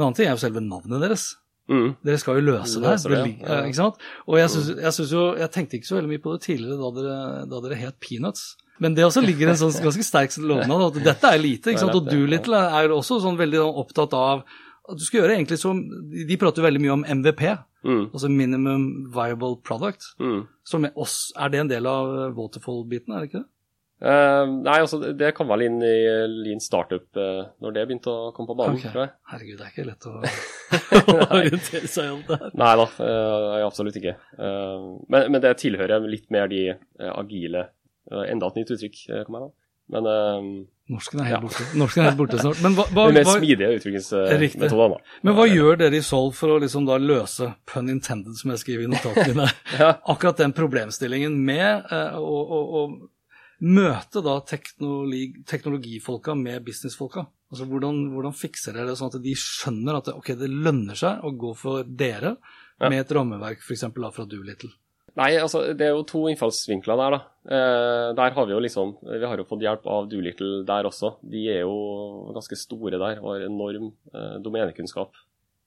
annen 0.02 0.14
ting 0.16 0.28
er 0.28 0.32
jo 0.36 0.42
selve 0.44 0.62
navnet 0.62 1.02
deres. 1.02 1.36
Mm. 1.70 1.96
Dere 2.04 2.18
skal 2.20 2.36
jo 2.36 2.42
løse 2.52 2.82
det. 2.82 2.90
Løse 2.90 3.10
det, 3.10 3.40
ja. 3.40 3.62
eh, 3.62 3.68
ikke 3.70 3.76
sant? 3.80 3.96
Og 4.28 4.36
jeg 4.38 4.50
synes, 4.52 4.68
jeg 4.84 4.94
synes 4.94 5.12
jo, 5.16 5.22
jeg 5.40 5.50
tenkte 5.52 5.78
ikke 5.80 5.88
så 5.88 5.96
veldig 5.96 6.10
mye 6.12 6.22
på 6.26 6.34
det 6.36 6.42
tidligere 6.44 6.78
da 6.82 6.90
dere, 7.02 7.46
da 7.48 7.62
dere 7.64 7.76
het 7.80 7.96
Peanuts. 8.04 8.58
Men 8.84 8.96
det 8.98 9.06
også 9.06 9.22
ligger 9.24 9.48
en 9.54 9.56
sånn 9.56 9.72
ganske 9.82 10.04
sterk 10.04 10.36
lovnad. 10.44 10.98
at 10.98 11.04
Dette 11.10 11.24
er 11.32 11.40
lite. 11.40 11.72
ikke 11.72 11.80
sant? 11.86 11.96
Og 11.96 12.04
du, 12.04 12.12
ja. 12.12 12.18
Doolittle 12.26 12.60
er 12.68 12.90
jo 12.90 12.98
også 13.00 13.22
sånn 13.24 13.38
veldig 13.40 13.62
sånn 13.64 13.80
opptatt 13.86 14.14
av 14.20 14.44
at 14.90 14.98
du 15.00 15.06
skal 15.06 15.22
gjøre 15.22 15.38
egentlig 15.38 15.58
som 15.62 15.80
De 16.28 16.36
prater 16.36 16.60
jo 16.62 16.68
veldig 16.68 16.82
mye 16.84 16.98
om 17.00 17.06
MVP, 17.08 17.58
Mm. 17.84 18.12
altså 18.16 18.30
Minimum 18.32 19.12
Viable 19.12 19.58
Product. 19.64 20.04
Mm. 20.20 20.48
Som 20.64 20.86
er, 20.86 20.92
er 20.96 21.50
det 21.52 21.60
en 21.60 21.68
del 21.68 21.86
av 21.86 22.32
Waterfall-biten, 22.36 23.12
er 23.12 23.20
det 23.20 23.28
ikke 23.30 23.42
det? 23.42 23.50
Eh, 24.04 24.46
nei, 24.66 24.80
altså 24.82 25.00
det- 25.16 25.32
kom 25.38 25.48
vel 25.48 25.62
inn 25.68 25.78
i 25.86 25.94
Lean 26.28 26.60
Startup 26.60 27.06
uh, 27.16 27.46
når 27.64 27.76
det 27.76 27.84
begynte 27.88 28.12
å 28.12 28.32
komme 28.36 28.50
på 28.50 28.58
banen, 28.60 28.76
okay. 28.76 28.92
tror 28.92 29.06
jeg. 29.06 29.14
Herregud, 29.32 29.58
det 29.62 29.64
er 29.64 29.72
ikke 29.72 29.88
lett 29.88 30.08
å 30.10 30.16
orientere 31.38 31.88
seg 31.88 32.12
om 32.12 32.24
det 32.28 32.40
her. 32.42 32.52
Nei 32.60 32.74
da, 32.82 32.88
uh, 33.00 33.62
absolutt 33.64 34.00
ikke. 34.02 34.18
Men, 34.38 35.32
men 35.32 35.40
det 35.46 35.54
tilhører 35.62 36.04
litt 36.10 36.28
mer 36.34 36.52
de 36.52 36.66
agile 37.14 37.70
Enda 38.12 38.50
et 38.52 38.58
nytt 38.60 38.72
uttrykk, 38.76 38.98
eh, 39.16 39.22
kom 39.24 39.38
jeg 39.38 39.46
da. 39.46 39.54
Men 39.94 40.08
Norsken 40.92 41.22
er 41.22 41.30
helt 41.30 41.38
Ja. 41.38 41.40
borte. 41.46 41.64
Norsken 41.80 42.02
er 42.04 42.10
helt 42.10 42.18
borte 42.20 42.40
snart. 42.42 42.60
Men 42.64 42.76
hva, 42.76 42.84
hva, 42.96 43.06
de 43.08 43.16
mer 43.16 43.30
smidige 43.30 43.70
Riktig. 44.42 44.68
da. 44.68 44.88
men 45.24 45.38
hva 45.38 45.46
gjør 45.48 45.80
dere 45.80 45.96
i 45.96 46.04
Solv 46.04 46.36
for 46.36 46.52
å 46.52 46.60
liksom 46.60 46.86
da 46.90 46.98
løse, 47.00 47.48
pun 47.70 47.88
intended 47.94 48.36
som 48.36 48.52
jeg 48.52 48.60
skriver 48.60 48.84
i 48.84 48.92
notatene 48.92 49.30
mine, 49.32 49.48
Ja. 49.80 49.94
akkurat 50.12 50.44
den 50.44 50.52
problemstillingen 50.52 51.40
med 51.48 51.88
å 52.20 52.88
møte 53.62 54.22
da 54.26 54.40
teknologi, 54.50 55.44
teknologifolka 55.50 56.36
med 56.36 56.64
businessfolka? 56.66 57.26
Altså 57.54 57.68
hvordan, 57.70 58.00
hvordan 58.14 58.34
fikser 58.34 58.74
dere 58.74 58.90
det 58.90 58.98
sånn 58.98 59.12
at 59.14 59.22
de 59.22 59.34
skjønner 59.38 60.00
at 60.00 60.08
det, 60.10 60.16
ok, 60.18 60.32
det 60.40 60.50
lønner 60.50 60.98
seg 60.98 61.22
å 61.24 61.34
gå 61.38 61.54
for 61.58 61.84
dere 61.84 62.38
Ja. 62.82 62.90
med 62.90 63.00
et 63.04 63.12
rammeverk 63.14 63.62
f.eks. 63.62 63.86
fra 63.94 64.26
Doolittle? 64.26 64.72
Nei, 65.16 65.36
altså 65.38 65.62
det 65.78 65.86
er 65.86 65.92
jo 65.94 66.02
to 66.10 66.24
innfallsvinkler 66.32 66.98
der, 66.98 67.14
da. 67.14 67.20
Eh, 67.46 68.08
der 68.18 68.32
har 68.34 68.48
vi 68.50 68.56
jo 68.56 68.60
liksom 68.64 68.96
Vi 69.06 69.26
har 69.28 69.38
jo 69.38 69.46
fått 69.46 69.62
hjelp 69.62 69.86
av 69.86 70.08
Doolittle 70.10 70.64
der 70.66 70.90
også. 70.90 71.20
De 71.22 71.44
er 71.54 71.62
jo 71.62 72.32
ganske 72.34 72.58
store 72.58 72.98
der 72.98 73.22
og 73.22 73.36
har 73.36 73.46
enorm 73.46 73.92
eh, 74.14 74.40
domenekunnskap 74.42 75.14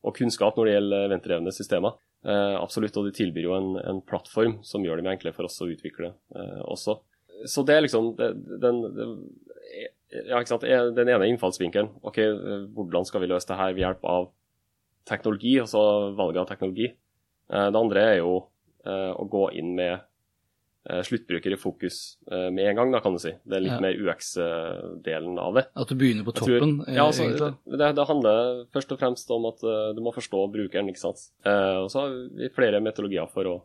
og 0.07 0.15
kunnskap 0.19 0.57
når 0.59 0.67
det 0.67 0.75
gjelder 0.75 1.09
venterevende 1.15 1.55
systemer. 1.55 1.95
Eh, 2.27 2.57
absolutt, 2.59 2.97
og 2.99 3.07
de 3.07 3.15
tilbyr 3.15 3.47
jo 3.47 3.55
en, 3.55 3.77
en 3.79 4.01
plattform 4.03 4.59
som 4.67 4.83
gjør 4.83 4.99
det 4.99 5.07
mye 5.07 5.15
enklere 5.15 5.35
for 5.37 5.47
oss 5.47 5.61
å 5.63 5.71
utvikle 5.71 6.11
eh, 6.35 6.61
også. 6.67 6.99
Så 7.45 7.65
det 7.67 7.75
er 7.77 7.85
liksom 7.85 8.15
den, 8.17 8.79
ja, 10.11 10.41
den 10.95 11.09
ene 11.13 11.29
innfallsvinkelen. 11.29 11.91
Ok, 12.07 12.19
hvordan 12.75 13.05
skal 13.09 13.21
vi 13.25 13.31
løse 13.31 13.49
det 13.51 13.59
her 13.61 13.75
ved 13.75 13.85
hjelp 13.85 14.05
av 14.09 14.29
teknologi, 15.07 15.57
altså 15.63 16.13
valget 16.19 16.43
av 16.43 16.49
teknologi. 16.51 16.91
Eh, 17.53 17.69
det 17.71 17.79
andre 17.79 18.05
er 18.13 18.17
jo 18.21 18.37
eh, 18.87 19.13
å 19.15 19.27
gå 19.31 19.45
inn 19.59 19.75
med 19.79 19.93
eh, 20.91 21.03
sluttbruker 21.07 21.55
i 21.55 21.59
fokus 21.61 22.17
med 22.31 22.63
en 22.73 22.81
gang, 22.81 22.91
da 22.95 23.01
kan 23.05 23.15
du 23.15 23.21
si. 23.23 23.33
Det 23.45 23.59
er 23.59 23.65
litt 23.67 23.77
Ja. 23.77 23.83
mer 23.85 23.95
UX-delen 24.03 25.39
av 25.43 25.55
det. 25.61 25.67
At 25.79 25.89
du 25.93 25.95
begynner 25.99 26.27
på 26.27 26.35
toppen? 26.35 26.81
tror- 26.83 26.95
ja, 26.95 27.07
altså, 27.07 27.53
det, 27.67 27.93
det 28.01 28.09
handler 28.11 28.67
først 28.75 28.93
og 28.97 29.01
fremst 29.03 29.31
om 29.35 29.47
at 29.53 29.63
du 29.95 30.03
må 30.03 30.15
forstå 30.15 30.43
brukeren, 30.53 30.91
ikke 30.91 31.05
sant. 31.05 31.29
Og 31.47 31.91
så 31.93 32.03
har 32.05 32.19
vi 32.39 32.51
flere 32.55 32.83
metodologier 32.83 33.31
for 33.31 33.51
å, 33.51 33.57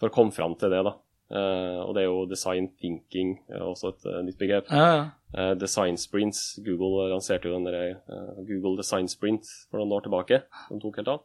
for 0.00 0.08
å 0.08 0.14
komme 0.14 0.32
fram 0.36 0.56
til 0.60 0.72
det, 0.72 0.82
da. 0.84 0.96
Eh, 1.30 1.80
og 1.84 1.94
det 1.94 2.02
er 2.02 2.08
jo 2.08 2.26
design 2.26 2.68
thinking, 2.80 3.36
er 3.48 3.62
også 3.62 3.92
et 3.92 4.06
uh, 4.08 4.18
nytt 4.26 4.38
begrep. 4.38 4.70
Ja, 4.74 4.86
ja. 4.90 5.02
Uh, 5.30 5.52
design 5.54 5.98
sprints. 6.00 6.58
Google 6.66 7.06
lanserte 7.12 7.46
jo 7.46 7.54
den 7.54 7.68
der, 7.68 8.00
eh, 8.02 8.40
Google 8.48 8.76
Design 8.80 9.06
Sprint 9.08 9.46
for 9.70 9.78
noen 9.78 9.94
år 9.94 10.02
tilbake, 10.06 10.42
som 10.66 10.80
tok 10.82 10.98
helt 10.98 11.12
av. 11.12 11.22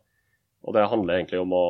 Og 0.66 0.74
det 0.74 0.86
handler 0.90 1.20
egentlig 1.20 1.42
om 1.42 1.54
å 1.54 1.66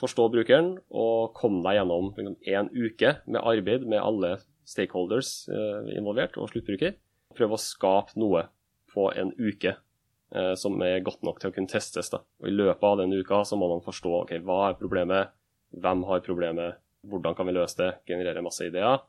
forstå 0.00 0.28
brukeren 0.32 0.74
og 0.96 1.32
komme 1.36 1.60
deg 1.64 1.78
gjennom 1.78 2.12
liksom, 2.16 2.36
en 2.52 2.70
uke 2.72 3.14
med 3.26 3.40
arbeid 3.40 3.84
med 3.88 4.00
alle 4.00 4.38
stakeholders 4.68 5.48
eh, 5.52 5.90
involvert 5.96 6.36
og 6.40 6.48
sluttbruker. 6.52 6.96
Prøve 7.36 7.56
å 7.56 7.60
skape 7.60 8.16
noe 8.20 8.46
på 8.92 9.08
en 9.12 9.32
uke 9.36 9.74
eh, 9.74 10.54
som 10.56 10.80
er 10.84 11.04
godt 11.04 11.24
nok 11.26 11.40
til 11.40 11.52
å 11.52 11.56
kunne 11.56 11.72
testes. 11.72 12.12
Da. 12.12 12.22
Og 12.40 12.48
I 12.48 12.54
løpet 12.54 12.86
av 12.86 13.00
den 13.02 13.16
uka 13.16 13.42
så 13.48 13.60
må 13.60 13.68
man 13.72 13.84
forstå 13.84 14.14
ok, 14.22 14.36
hva 14.44 14.62
er 14.70 14.80
problemet, 14.80 15.36
hvem 15.76 16.04
har 16.08 16.24
problemet, 16.24 16.80
hvordan 17.08 17.36
kan 17.38 17.48
vi 17.48 17.56
løse 17.56 17.78
det, 17.80 17.90
generere 18.08 18.42
masse 18.44 18.66
ideer. 18.68 19.00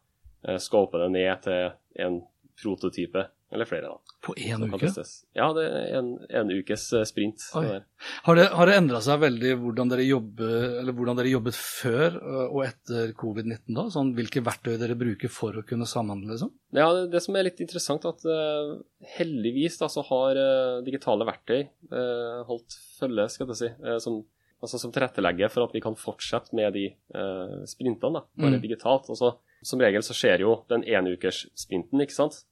skåpe 0.58 0.98
det 0.98 1.10
ned 1.14 1.42
til 1.44 1.72
en 2.02 2.22
prototype 2.62 3.28
Eller 3.52 3.66
flere, 3.66 3.90
da. 3.92 3.98
På 4.24 4.32
én 4.40 4.62
uke? 4.64 4.78
testes. 4.80 5.26
Ja, 5.36 5.50
det 5.52 5.66
er 5.68 5.98
en, 5.98 6.14
en 6.40 6.52
ukes 6.56 6.86
eh, 6.96 7.04
sprint. 7.04 7.44
Det. 7.52 7.82
Har 8.24 8.38
det, 8.40 8.46
har 8.56 8.70
det 8.70 8.78
endra 8.80 9.02
seg 9.04 9.18
veldig 9.26 9.58
hvordan 9.60 9.92
dere, 9.92 10.06
jobber, 10.08 10.54
eller 10.80 10.96
hvordan 10.96 11.20
dere 11.20 11.34
jobbet 11.34 11.58
før 11.60 12.16
øh, 12.16 12.46
og 12.46 12.62
etter 12.64 13.12
covid-19? 13.20 13.74
da? 13.76 13.84
Sånn, 13.92 14.14
hvilke 14.16 14.46
verktøy 14.46 14.78
dere 14.80 14.96
bruker 14.96 15.34
for 15.36 15.60
å 15.60 15.66
kunne 15.68 15.90
samhandle? 15.90 16.32
liksom? 16.32 16.54
Ja, 16.72 16.88
det, 16.96 17.10
det 17.12 17.24
som 17.26 17.36
er 17.36 17.50
litt 17.50 17.60
interessant, 17.60 18.08
at 18.08 18.24
uh, 18.24 18.78
heldigvis 19.18 19.82
da, 19.84 19.92
så 19.92 20.06
har 20.14 20.40
uh, 20.40 20.80
digitale 20.88 21.28
verktøy 21.28 21.66
uh, 21.92 22.48
holdt 22.48 22.80
følge, 23.02 23.28
skal 23.36 23.52
jeg 23.52 23.60
si, 23.66 23.74
eh, 23.84 24.00
som, 24.00 24.22
altså, 24.62 24.80
som 24.80 24.92
tilrettelegger 24.94 25.50
for 25.52 25.66
at 25.66 25.74
vi 25.76 25.82
kan 25.84 25.98
fortsette 25.98 26.56
med 26.58 26.74
de 26.78 26.86
eh, 26.92 27.58
sprintene, 27.70 28.22
da, 28.22 28.26
bare 28.38 28.58
Mm. 28.60 28.62
digitalt. 28.62 29.10
Altså, 29.10 29.36
som 29.64 29.80
regel 29.82 30.02
så 30.06 30.14
skjer 30.18 30.42
jo 30.46 30.64
den 30.70 30.84
enukerssprinten, 30.84 32.02
ikke 32.02 32.18
sant. 32.18 32.44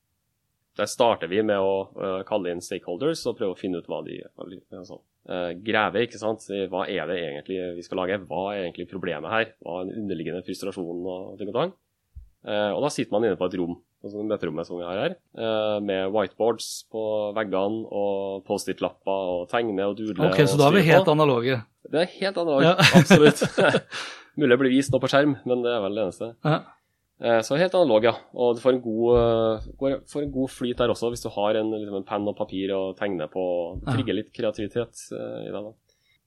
Der 0.78 0.86
starter 0.88 1.28
vi 1.28 1.42
med 1.44 1.58
å 1.60 1.90
uh, 1.98 2.24
kalle 2.24 2.52
inn 2.54 2.62
stakeholders 2.64 3.26
og 3.28 3.36
prøve 3.40 3.56
å 3.56 3.58
finne 3.60 3.82
ut 3.82 3.88
hva 3.90 4.00
de 4.06 4.22
altså, 4.38 5.00
uh, 5.28 5.52
graver. 5.66 6.06
ikke 6.06 6.22
sant? 6.22 6.46
Hva 6.72 6.86
er 6.88 7.10
det 7.10 7.18
egentlig 7.20 7.58
vi 7.76 7.84
skal 7.84 8.00
lage? 8.00 8.20
Hva 8.30 8.54
er 8.54 8.68
egentlig 8.68 8.88
problemet 8.88 9.30
her? 9.34 9.50
Hva 9.66 9.82
er 9.82 9.90
den 9.90 10.06
underliggende 10.06 10.44
frustrasjonen 10.46 11.04
og 11.10 11.38
ting 11.42 11.50
og 11.52 11.58
tang? 11.58 11.74
Uh, 12.46 12.72
og 12.78 12.86
da 12.86 12.94
sitter 12.94 13.12
man 13.12 13.28
inne 13.28 13.36
på 13.42 13.50
et 13.50 13.58
rom, 13.60 13.76
altså 14.04 14.24
møterommet 14.24 14.66
som 14.68 14.78
vi 14.80 14.86
har 14.88 14.98
her, 15.02 15.16
eh, 15.38 15.80
med 15.84 16.12
whiteboards 16.14 16.86
på 16.92 17.04
veggene 17.36 17.86
og 17.92 18.46
Post-It-lapper 18.48 19.32
og 19.36 19.50
tegne 19.52 19.86
og 19.90 19.98
dudle. 20.00 20.30
Ok, 20.32 20.42
Så 20.48 20.58
da 20.58 20.68
er 20.70 20.78
vi 20.80 20.86
helt 20.88 21.06
på. 21.06 21.12
analoge. 21.18 21.62
Det 21.90 22.02
er 22.06 22.12
helt 22.20 22.38
analoge, 22.38 22.64
Ja. 22.64 22.76
absolutt. 23.02 23.42
Mulig 24.40 24.54
det 24.56 24.60
blir 24.62 24.72
vist 24.78 24.92
nå 24.94 25.00
på 25.04 25.10
skjerm, 25.12 25.34
men 25.46 25.64
det 25.66 25.72
er 25.74 25.82
vel 25.84 25.96
det 25.98 26.04
eneste. 26.08 26.30
Ja. 26.46 26.60
Eh, 27.22 27.42
Så 27.44 27.58
helt 27.60 27.74
analog, 27.76 28.04
ja. 28.08 28.14
Og 28.34 28.56
du 28.56 28.62
får 28.64 28.78
en 28.78 28.82
god, 28.82 29.18
eh, 29.20 30.00
får 30.08 30.24
en 30.24 30.32
god 30.32 30.50
flyt 30.54 30.78
der 30.80 30.94
også, 30.94 31.10
hvis 31.12 31.24
du 31.26 31.30
har 31.36 31.58
en, 31.60 31.72
liksom 31.76 31.98
en 32.00 32.08
penn 32.08 32.28
og 32.32 32.38
papir 32.38 32.72
og 32.72 32.96
tegner 32.96 33.28
på. 33.28 33.44
Det 33.84 33.98
Trigger 33.98 34.16
litt 34.16 34.32
kreativitet 34.32 34.96
i 35.12 35.52
deg. 35.52 35.60
da. 35.60 35.74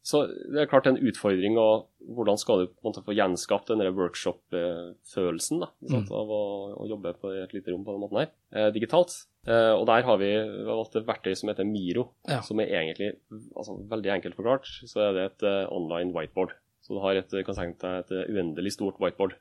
Så 0.03 0.25
det 0.27 0.59
er 0.65 0.67
klart 0.67 0.89
en 0.91 0.97
utfordring, 0.99 1.55
og 1.63 1.87
hvordan 2.11 2.39
skal 2.41 2.59
du 2.65 2.67
på 2.73 2.81
en 2.83 2.89
måte 2.91 3.05
få 3.07 3.15
gjenskapt 3.15 3.69
den 3.71 3.85
workshop-følelsen 3.95 5.61
da, 5.63 5.69
Mm. 5.83 6.09
av 6.11 6.29
å, 6.35 6.41
å 6.83 6.89
jobbe 6.91 7.13
på 7.21 7.31
et 7.43 7.53
lite 7.55 7.71
rom 7.71 7.85
på 7.87 7.93
den 7.95 8.03
måten 8.03 8.19
her, 8.19 8.31
eh, 8.53 8.71
digitalt. 8.75 9.27
Eh, 9.47 9.73
og 9.75 9.87
der 9.87 10.03
har 10.03 10.19
vi 10.19 10.33
valgt 10.67 10.97
et 10.97 11.07
verktøy 11.07 11.35
som 11.37 11.49
heter 11.51 11.65
Miro, 11.67 12.09
Ja. 12.29 12.41
som 12.41 12.59
er 12.61 12.67
egentlig 12.67 13.17
altså, 13.57 13.77
veldig 13.89 14.11
enkelt 14.17 14.35
forklart. 14.35 14.67
Så 14.87 15.01
er 15.01 15.13
det 15.15 15.25
et 15.33 15.43
uh, 15.47 15.67
online 15.71 16.13
whiteboard. 16.13 16.51
Så 16.83 16.95
du 16.95 17.01
har 17.01 17.15
et, 17.15 17.31
kan 17.47 17.55
tenke 17.55 17.79
deg 17.79 17.99
et 18.03 18.11
eh, 18.13 18.33
uendelig 18.35 18.73
stort 18.75 18.99
whiteboard, 18.99 19.35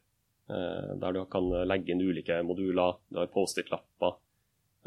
eh, 0.50 0.93
der 1.02 1.12
du 1.13 1.26
kan 1.26 1.50
legge 1.65 1.89
inn 1.89 2.02
ulike 2.06 2.38
moduler. 2.45 2.97
Du 3.10 3.17
har 3.17 3.28
Post-It-lapper, 3.34 4.13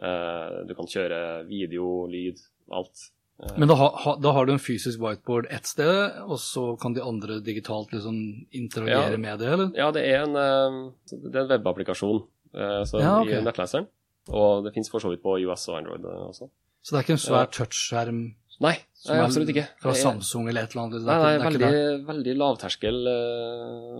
eh, 0.02 0.62
du 0.68 0.74
kan 0.74 0.86
kjøre 0.86 1.46
video, 1.48 2.06
lyd, 2.06 2.38
alt. 2.70 3.10
Eh, 3.42 3.50
Men 3.58 3.68
da, 3.68 3.74
ha, 3.74 4.16
da 4.22 4.32
har 4.32 4.46
du 4.46 4.52
en 4.52 4.58
fysisk 4.62 5.00
whiteboard 5.02 5.46
ett 5.50 5.66
sted, 5.66 6.20
og 6.22 6.38
så 6.38 6.78
kan 6.80 6.94
de 6.94 7.02
andre 7.02 7.40
digitalt 7.42 7.90
liksom 7.92 8.46
interagere 8.54 9.10
Ja. 9.12 9.16
med 9.18 9.38
det, 9.40 9.48
eller? 9.52 9.72
Ja, 9.74 9.90
det 9.90 10.04
er 10.06 10.22
en, 10.22 10.36
eh, 10.36 10.92
det 11.10 11.34
er 11.34 11.40
en 11.42 11.48
webapplikasjon 11.48 12.22
eh, 12.54 12.84
så 12.86 13.00
Ja, 13.02 13.20
okay. 13.20 13.40
i 13.40 13.42
nettleseren. 13.42 13.88
Og 14.28 14.64
det 14.64 14.72
finnes 14.72 14.88
for 14.88 15.00
så 15.00 15.10
vidt 15.10 15.22
på 15.22 15.34
US 15.44 15.68
og 15.68 15.78
Android 15.78 16.00
også. 16.04 16.48
Så 16.82 16.92
det 16.92 16.98
er 16.98 17.02
ikke 17.02 17.18
en 17.18 17.26
svær 17.26 17.44
Ja. 17.44 17.46
touchskjerm 17.46 18.34
Nei, 18.60 18.78
nei 19.08 19.16
absolutt 19.18 19.48
ikke. 19.50 19.66
fra 19.82 19.90
er- 19.90 19.94
Samsung 19.94 20.48
eller 20.48 20.62
et 20.62 20.70
eller 20.76 20.82
annet? 20.86 21.02
Nei, 21.04 21.18
nei, 21.36 21.50
veldig, 21.50 22.06
veldig 22.06 22.36
lavterskel, 22.38 23.06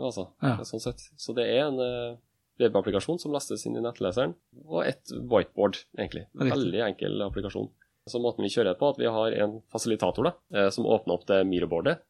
altså, 0.00 0.28
Ja. 0.42 0.56
sånn 0.62 0.80
sett. 0.80 1.00
Så 1.18 1.34
det 1.34 1.44
er 1.48 1.66
en 1.66 2.18
webapplikasjon 2.60 3.18
som 3.20 3.32
lastes 3.32 3.66
inn 3.66 3.76
i 3.76 3.80
nettleseren, 3.80 4.34
og 4.68 4.86
et 4.86 5.02
whiteboard, 5.10 5.82
egentlig. 5.98 6.26
Veldig 6.36 6.80
enkel 6.86 7.20
applikasjon. 7.28 7.68
Så 8.10 8.20
måten 8.20 8.44
vi 8.44 8.52
kjører 8.52 8.76
på, 8.76 8.90
at 8.92 8.98
vi 9.00 9.08
har 9.08 9.36
en 9.40 9.60
fasilitator 9.72 10.28
da, 10.28 10.34
eh, 10.52 10.68
som 10.74 10.84
åpner 10.84 11.16
opp 11.16 11.24
det 11.30 11.40
Miro-boardet, 11.48 12.02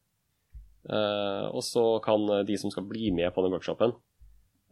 eh, 0.89 1.45
og 1.47 1.63
så 1.63 1.85
kan 2.03 2.27
de 2.45 2.57
som 2.59 2.73
skal 2.73 2.87
bli 2.89 3.13
med 3.15 3.31
på 3.33 3.45
den 3.45 3.55
workshopen, 3.55 3.95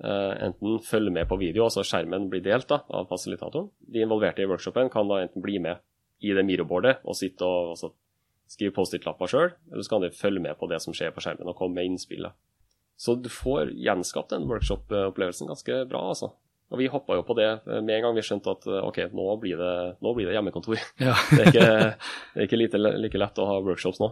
eh, 0.03 0.33
enten 0.49 0.81
følge 0.83 1.13
med 1.15 1.29
på 1.29 1.39
video, 1.39 1.63
altså 1.69 1.85
skjermen 1.87 2.27
blir 2.29 2.43
delt 2.43 2.67
da, 2.67 2.81
av 2.89 3.07
fasilitatoren. 3.07 3.71
De 3.79 4.03
involverte 4.03 4.43
i 4.43 4.49
workshopen 4.51 4.91
kan 4.91 5.07
da 5.07 5.21
enten 5.23 5.41
bli 5.41 5.59
med 5.63 5.79
i 6.19 6.35
det 6.35 6.43
Miro-boardet 6.43 6.99
og 7.03 7.15
sitte 7.15 7.47
og 7.47 7.75
altså, 7.77 7.93
skrive 8.51 8.75
Post-It-lapper 8.75 9.31
sjøl, 9.31 9.51
eller 9.71 9.83
så 9.83 9.95
kan 9.95 10.03
de 10.03 10.11
følge 10.11 10.43
med 10.43 10.59
på 10.59 10.67
det 10.67 10.81
som 10.83 10.95
skjer 10.95 11.15
på 11.15 11.23
skjermen 11.23 11.47
og 11.47 11.55
komme 11.55 11.79
med 11.79 11.87
innspill. 11.87 12.27
Så 12.99 13.15
du 13.15 13.31
får 13.31 13.71
gjenskapt 13.79 14.35
den 14.35 14.45
workshop-opplevelsen 14.51 15.49
ganske 15.49 15.85
bra, 15.87 16.03
altså. 16.11 16.33
Og 16.73 16.79
vi 16.81 16.87
hoppa 16.89 17.13
jo 17.19 17.23
på 17.27 17.35
det 17.37 17.47
eh, 17.53 17.79
med 17.85 17.95
en 17.99 18.01
gang 18.07 18.15
vi 18.17 18.23
skjønte 18.25 18.49
at 18.55 18.65
eh, 18.67 18.81
ok, 18.87 18.97
nå 19.13 19.25
blir 19.41 19.59
det, 19.61 19.73
nå 20.01 20.13
blir 20.17 20.25
det 20.29 20.33
hjemmekontor. 20.39 20.79
Ja. 21.05 21.13
Det 21.29 21.41
er 21.43 21.49
ikke, 21.51 21.67
det 22.33 22.41
er 22.41 22.47
ikke 22.47 22.59
lite, 22.63 22.81
like 22.97 23.19
lett 23.21 23.37
å 23.43 23.45
ha 23.51 23.59
workshops 23.61 24.01
nå. 24.01 24.09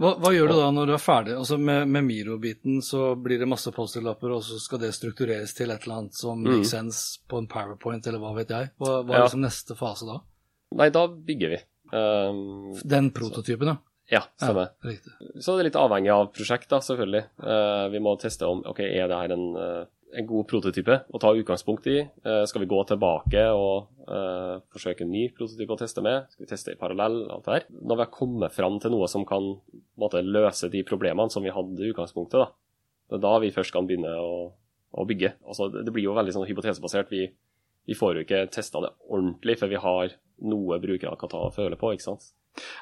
Hva, 0.00 0.14
hva 0.22 0.30
gjør 0.32 0.48
du 0.48 0.54
da 0.56 0.70
når 0.72 0.86
du 0.88 0.92
er 0.96 1.00
ferdig? 1.04 1.32
Altså 1.36 1.58
Med, 1.60 1.84
med 1.92 2.04
Miro-biten 2.06 2.78
så 2.84 3.10
blir 3.20 3.40
det 3.42 3.48
masse 3.50 3.68
Post-It-lapper, 3.76 4.32
og 4.32 4.40
så 4.46 4.56
skal 4.62 4.80
det 4.80 4.92
struktureres 4.96 5.52
til 5.56 5.68
et 5.74 5.84
eller 5.84 5.98
annet 6.02 6.16
som 6.16 6.38
Mm. 6.40 6.48
makes 6.54 6.70
sense 6.72 7.20
på 7.28 7.40
en 7.42 7.48
powerpoint, 7.50 8.06
eller 8.08 8.22
hva 8.22 8.30
vet 8.38 8.52
jeg. 8.54 8.70
Hva, 8.80 9.02
hva 9.04 9.12
er 9.16 9.18
Ja. 9.20 9.26
liksom 9.26 9.44
neste 9.44 9.76
fase 9.76 10.08
da? 10.08 10.20
Nei, 10.80 10.88
da 10.94 11.06
bygger 11.12 11.52
vi. 11.56 11.58
Um, 11.92 12.72
Den 12.88 13.10
prototypen, 13.12 13.68
ja. 13.68 13.76
ja, 14.16 14.22
stemmer. 14.40 14.70
Ja. 14.88 14.96
Så 15.44 15.58
det 15.58 15.60
er 15.60 15.68
litt 15.68 15.76
avhengig 15.82 16.12
av 16.14 16.30
prosjekt, 16.32 16.70
da, 16.72 16.80
selvfølgelig. 16.80 17.26
Uh, 17.44 17.88
vi 17.92 18.00
må 18.00 18.16
teste 18.20 18.48
om 18.48 18.64
ok, 18.64 18.80
er 18.88 19.12
det 19.12 19.18
her 19.20 19.34
en, 19.36 19.44
eh, 19.60 19.82
en 20.12 20.28
god 20.28 20.48
prototype 20.50 20.98
å 21.08 21.20
ta 21.20 21.32
utgangspunkt 21.36 21.86
i. 21.90 21.98
Eh, 22.02 22.42
skal 22.48 22.62
vi 22.64 22.70
gå 22.70 22.78
tilbake 22.88 23.44
og 23.56 24.08
uh, 24.08 24.60
forsøke 24.72 25.06
en 25.06 25.12
ny 25.12 25.26
prototype 25.36 25.74
å 25.74 25.78
teste 25.80 26.04
med? 26.04 26.26
Skal 26.32 26.44
vi 26.44 26.50
teste 26.50 26.74
i 26.74 26.80
parallell? 26.80 27.22
alt 27.32 27.46
det 27.46 27.54
her? 27.56 27.68
Når 27.80 27.98
vi 27.98 28.04
har 28.04 28.12
kommet 28.14 28.56
fram 28.56 28.78
til 28.82 28.94
noe 28.94 29.08
som 29.10 29.24
kan 29.28 29.54
måte, 30.00 30.24
løse 30.24 30.70
de 30.72 30.84
problemene 30.88 31.32
som 31.32 31.44
vi 31.44 31.54
hadde 31.54 31.80
i 31.80 31.92
utgangspunktet, 31.92 32.42
da. 32.42 32.50
det 33.10 33.18
er 33.18 33.24
da 33.24 33.32
vi 33.42 33.52
først 33.54 33.74
kan 33.74 33.88
begynne 33.88 34.12
å, 34.20 34.34
å 34.92 35.06
bygge. 35.08 35.34
Altså, 35.46 35.70
det 35.72 35.88
blir 35.94 36.08
jo 36.08 36.16
veldig 36.18 36.36
sånn 36.36 36.48
hypotesebasert. 36.50 37.12
Vi, 37.12 37.30
vi 37.88 37.94
får 37.98 38.14
jo 38.16 38.24
ikke 38.26 38.44
testa 38.54 38.80
det 38.84 38.92
ordentlig 39.08 39.58
før 39.60 39.68
vi 39.72 39.80
har 39.82 40.14
noe 40.42 40.78
brukere 40.82 41.16
kan 41.18 41.28
ta 41.32 41.40
og 41.46 41.54
føle 41.54 41.76
på. 41.78 41.92
ikke 41.94 42.02
sant? 42.10 42.32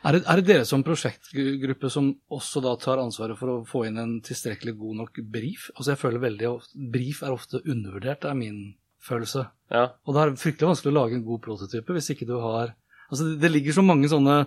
Er 0.04 0.16
det, 0.16 0.24
er 0.26 0.40
det 0.40 0.46
dere 0.48 0.64
som 0.66 0.82
prosjektgruppe 0.82 1.90
som 1.92 2.08
også 2.32 2.62
da 2.64 2.72
tar 2.80 2.98
ansvaret 2.98 3.38
for 3.38 3.52
å 3.52 3.58
få 3.68 3.84
inn 3.86 3.98
en 4.02 4.16
tilstrekkelig 4.26 4.74
god 4.80 4.96
nok 5.04 5.20
brief? 5.30 5.68
Altså 5.76 5.92
jeg 5.92 6.00
føler 6.02 6.24
veldig 6.24 6.48
of- 6.50 6.66
Brief 6.74 7.22
er 7.22 7.30
ofte 7.36 7.60
undervurdert, 7.62 8.24
er 8.24 8.34
min 8.34 8.74
følelse. 9.00 9.46
Ja, 9.70 9.92
Og 10.06 10.14
det 10.14 10.20
er 10.24 10.34
fryktelig 10.36 10.72
vanskelig 10.72 10.90
å 10.92 10.98
lage 10.98 11.14
en 11.14 11.24
god 11.24 11.40
prototype 11.42 11.94
hvis 11.94 12.10
ikke 12.10 12.26
du 12.26 12.34
har 12.40 12.74
Altså 13.10 13.26
det, 13.42 13.50
ligger 13.50 13.74
så 13.74 13.82
mange 13.84 14.08
sånne 14.08 14.44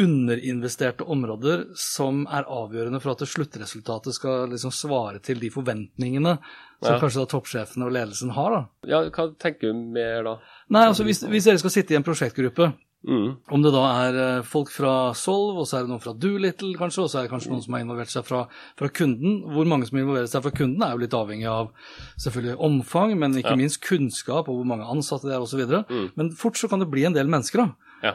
underinvesterte 0.00 1.04
områder 1.08 1.66
som 1.80 2.24
er 2.32 2.46
avgjørende 2.52 3.00
for 3.00 3.14
at 3.14 3.24
sluttresultatet 3.28 4.16
skal 4.16 4.50
liksom 4.52 4.72
svare 4.74 5.20
til 5.24 5.40
de 5.40 5.50
forventningene 5.52 6.36
som 6.82 6.94
Ja. 6.94 7.00
kanskje 7.00 7.22
da 7.22 7.30
toppsjefene 7.32 7.86
og 7.86 7.92
ledelsen 7.92 8.30
har. 8.36 8.50
da. 8.50 8.62
ja 8.88 9.02
hva 9.10 9.28
tenker 9.38 9.72
du 9.72 9.74
mer 9.96 10.22
da? 10.24 10.34
Nei, 10.68 10.86
altså 10.86 11.04
hvis, 11.04 11.22
hvis 11.24 11.44
dere 11.48 11.58
skal 11.58 11.70
sitte 11.70 11.94
i 11.94 11.96
en 11.96 12.04
prosjektgruppe, 12.04 12.72
Mm. 13.06 13.36
om 13.54 13.62
det 13.62 13.70
da 13.70 13.82
er 14.02 14.16
eh, 14.18 14.42
folk 14.42 14.70
fra 14.74 15.12
Solv, 15.14 15.60
og 15.62 15.66
så 15.68 15.76
er 15.78 15.84
det 15.84 15.92
noen 15.92 16.02
fra 16.02 16.12
Doolittle 16.18 16.72
kanskje, 16.74 17.04
og 17.04 17.10
så 17.12 17.20
er 17.20 17.26
det 17.26 17.30
kanskje 17.30 17.52
noen 17.52 17.62
som 17.62 17.76
har 17.76 17.84
involvert 17.84 18.10
seg 18.10 18.26
fra, 18.26 18.40
fra 18.74 18.88
kunden. 18.90 19.36
Hvor 19.54 19.68
mange 19.70 19.86
som 19.86 20.00
involverer 20.00 20.26
seg 20.32 20.42
fra 20.42 20.50
kunden 20.50 20.82
er 20.82 20.96
jo 20.96 21.02
litt 21.04 21.14
avhengig 21.14 21.46
av 21.46 21.70
selvfølgelig 22.18 22.56
omfang, 22.68 23.14
men 23.20 23.38
ikke 23.38 23.54
Ja. 23.54 23.60
minst 23.62 23.80
kunnskap 23.86 24.50
og 24.50 24.58
hvor 24.58 24.66
mange 24.66 24.88
ansatte 24.90 25.30
det 25.30 25.36
er 25.36 25.44
osv. 25.46 25.62
Mm. 25.86 26.10
Men 26.18 26.32
fort 26.34 26.58
så 26.58 26.68
kan 26.68 26.82
det 26.82 26.90
bli 26.90 27.04
en 27.06 27.14
del 27.14 27.30
mennesker 27.30 27.62
da, 27.62 27.68
Ja. 28.02 28.14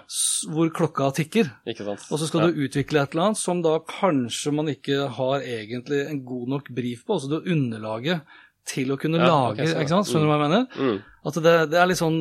hvor 0.51 0.69
klokka 0.69 1.13
tikker. 1.15 1.49
Og 2.11 2.19
så 2.19 2.27
skal 2.27 2.41
ja. 2.41 2.51
du 2.51 2.61
utvikle 2.67 3.01
et 3.01 3.15
eller 3.15 3.31
annet 3.31 3.37
som 3.39 3.61
da 3.63 3.79
kanskje 3.79 4.53
man 4.53 4.67
ikke 4.67 5.07
har 5.07 5.39
egentlig 5.39 6.03
en 6.09 6.25
god 6.25 6.47
nok 6.49 6.69
brief 6.75 7.05
på, 7.05 7.15
altså 7.15 7.31
det 7.31 7.47
underlaget 7.47 8.21
til 8.67 8.91
å 8.91 8.99
kunne 8.99 9.17
lage, 9.17 9.63
okay, 9.63 9.81
ikke 9.81 9.89
sant? 9.89 10.05
Skjønner 10.05 10.27
du 10.27 10.31
hva 10.31 10.37
jeg 10.37 10.49
mener? 10.49 10.67
Mm. 10.77 11.01
At 11.25 11.33
det, 11.33 11.55
det 11.71 11.79
er 11.79 11.87
litt 11.89 11.97
sånn 11.97 12.19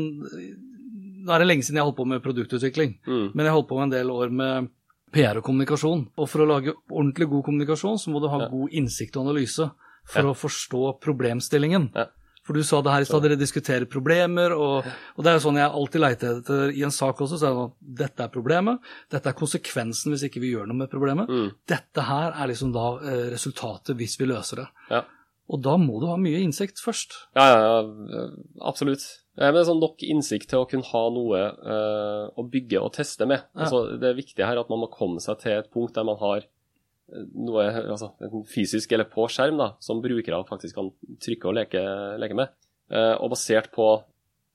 Nå 1.21 1.33
er 1.35 1.39
det 1.43 1.49
lenge 1.49 1.63
siden 1.67 1.77
jeg 1.81 1.85
holdt 1.89 1.97
på 2.01 2.07
med 2.09 2.23
produktutvikling, 2.25 2.99
Mm. 3.07 3.31
men 3.35 3.45
jeg 3.47 3.53
holdt 3.55 3.69
på 3.69 3.77
med 3.79 3.89
en 3.89 3.97
del 3.99 4.11
år 4.11 4.31
med 4.33 4.69
PR 5.13 5.37
og 5.39 5.45
kommunikasjon. 5.45 6.07
Og 6.19 6.29
for 6.29 6.41
å 6.45 6.49
lage 6.49 6.73
ordentlig 6.91 7.29
god 7.29 7.45
kommunikasjon, 7.45 7.99
så 7.99 8.09
må 8.13 8.21
du 8.23 8.29
ha 8.29 8.39
Ja. 8.45 8.49
god 8.49 8.71
innsikt 8.73 9.17
og 9.17 9.27
analyse 9.29 9.71
for 10.07 10.23
Ja. 10.23 10.31
å 10.31 10.35
forstå 10.35 11.01
problemstillingen. 11.01 11.91
Ja. 11.95 12.07
For 12.43 12.55
du 12.55 12.63
sa 12.65 12.81
det 12.83 12.91
her 12.91 13.01
i 13.03 13.05
stad, 13.05 13.23
dere 13.23 13.37
diskuterer 13.37 13.85
problemer, 13.87 14.51
og, 14.57 14.85
og 15.17 15.23
det 15.23 15.27
er 15.31 15.39
jo 15.39 15.45
sånn 15.51 15.59
jeg 15.61 15.71
alltid 15.71 16.01
leter 16.01 16.39
etter 16.41 16.71
i 16.75 16.83
en 16.83 16.91
sak 16.91 17.19
også. 17.21 17.37
så 17.39 17.47
er 17.47 17.51
det 17.53 17.61
sånn, 17.61 17.75
Dette 18.01 18.21
er 18.25 18.29
problemet, 18.33 18.79
dette 19.11 19.27
er 19.29 19.33
konsekvensen 19.39 20.11
hvis 20.11 20.25
ikke 20.27 20.41
vi 20.41 20.53
gjør 20.55 20.67
noe 20.67 20.77
med 20.81 20.91
problemet. 20.91 21.29
Mm. 21.29 21.53
Dette 21.69 22.03
her 22.03 22.33
er 22.33 22.49
liksom 22.49 22.73
da 22.73 22.87
eh, 23.05 23.31
resultatet 23.31 23.95
hvis 23.97 24.17
vi 24.19 24.27
løser 24.27 24.57
det. 24.65 24.69
Ja. 24.91 25.03
Og 25.51 25.61
da 25.63 25.77
må 25.77 26.01
du 26.01 26.07
ha 26.07 26.17
mye 26.17 26.41
innsikt 26.43 26.79
først. 26.81 27.13
Ja, 27.37 27.45
ja, 27.51 27.83
ja, 28.09 28.27
absolutt. 28.63 29.03
Eh, 29.41 29.49
Men 29.49 29.57
det 29.57 29.65
er 29.65 29.71
sånn 29.71 29.83
nok 29.83 30.05
innsikt 30.05 30.51
til 30.53 30.63
å 30.63 30.69
kunne 30.69 30.89
ha 30.91 31.03
noe 31.15 31.43
uh, 31.65 32.25
å 32.37 32.45
bygge 32.53 32.83
og 32.85 32.93
teste 32.97 33.27
med. 33.29 33.47
Ja. 33.55 33.67
Altså, 33.67 33.97
det 34.01 34.15
viktige 34.19 34.47
her 34.47 34.59
er 34.59 34.65
at 34.65 34.73
man 34.73 34.83
må 34.85 34.91
komme 34.93 35.23
seg 35.25 35.41
til 35.41 35.57
et 35.57 35.71
punkt 35.73 35.97
der 35.97 36.07
man 36.07 36.21
har 36.21 36.45
eh, 36.45 37.27
noe 37.41 37.67
altså, 37.81 38.13
fysisk 38.53 38.93
eller 38.93 39.09
på 39.11 39.27
skjerm 39.33 39.61
da, 39.61 39.73
som 39.83 40.05
brukere 40.05 40.43
faktisk 40.49 40.77
kan 40.77 40.93
trykke 41.25 41.49
og 41.49 41.57
leke, 41.57 41.85
leke 42.21 42.37
med. 42.37 42.53
Uh, 42.93 43.17
og 43.23 43.33
basert 43.33 43.71
på 43.73 43.89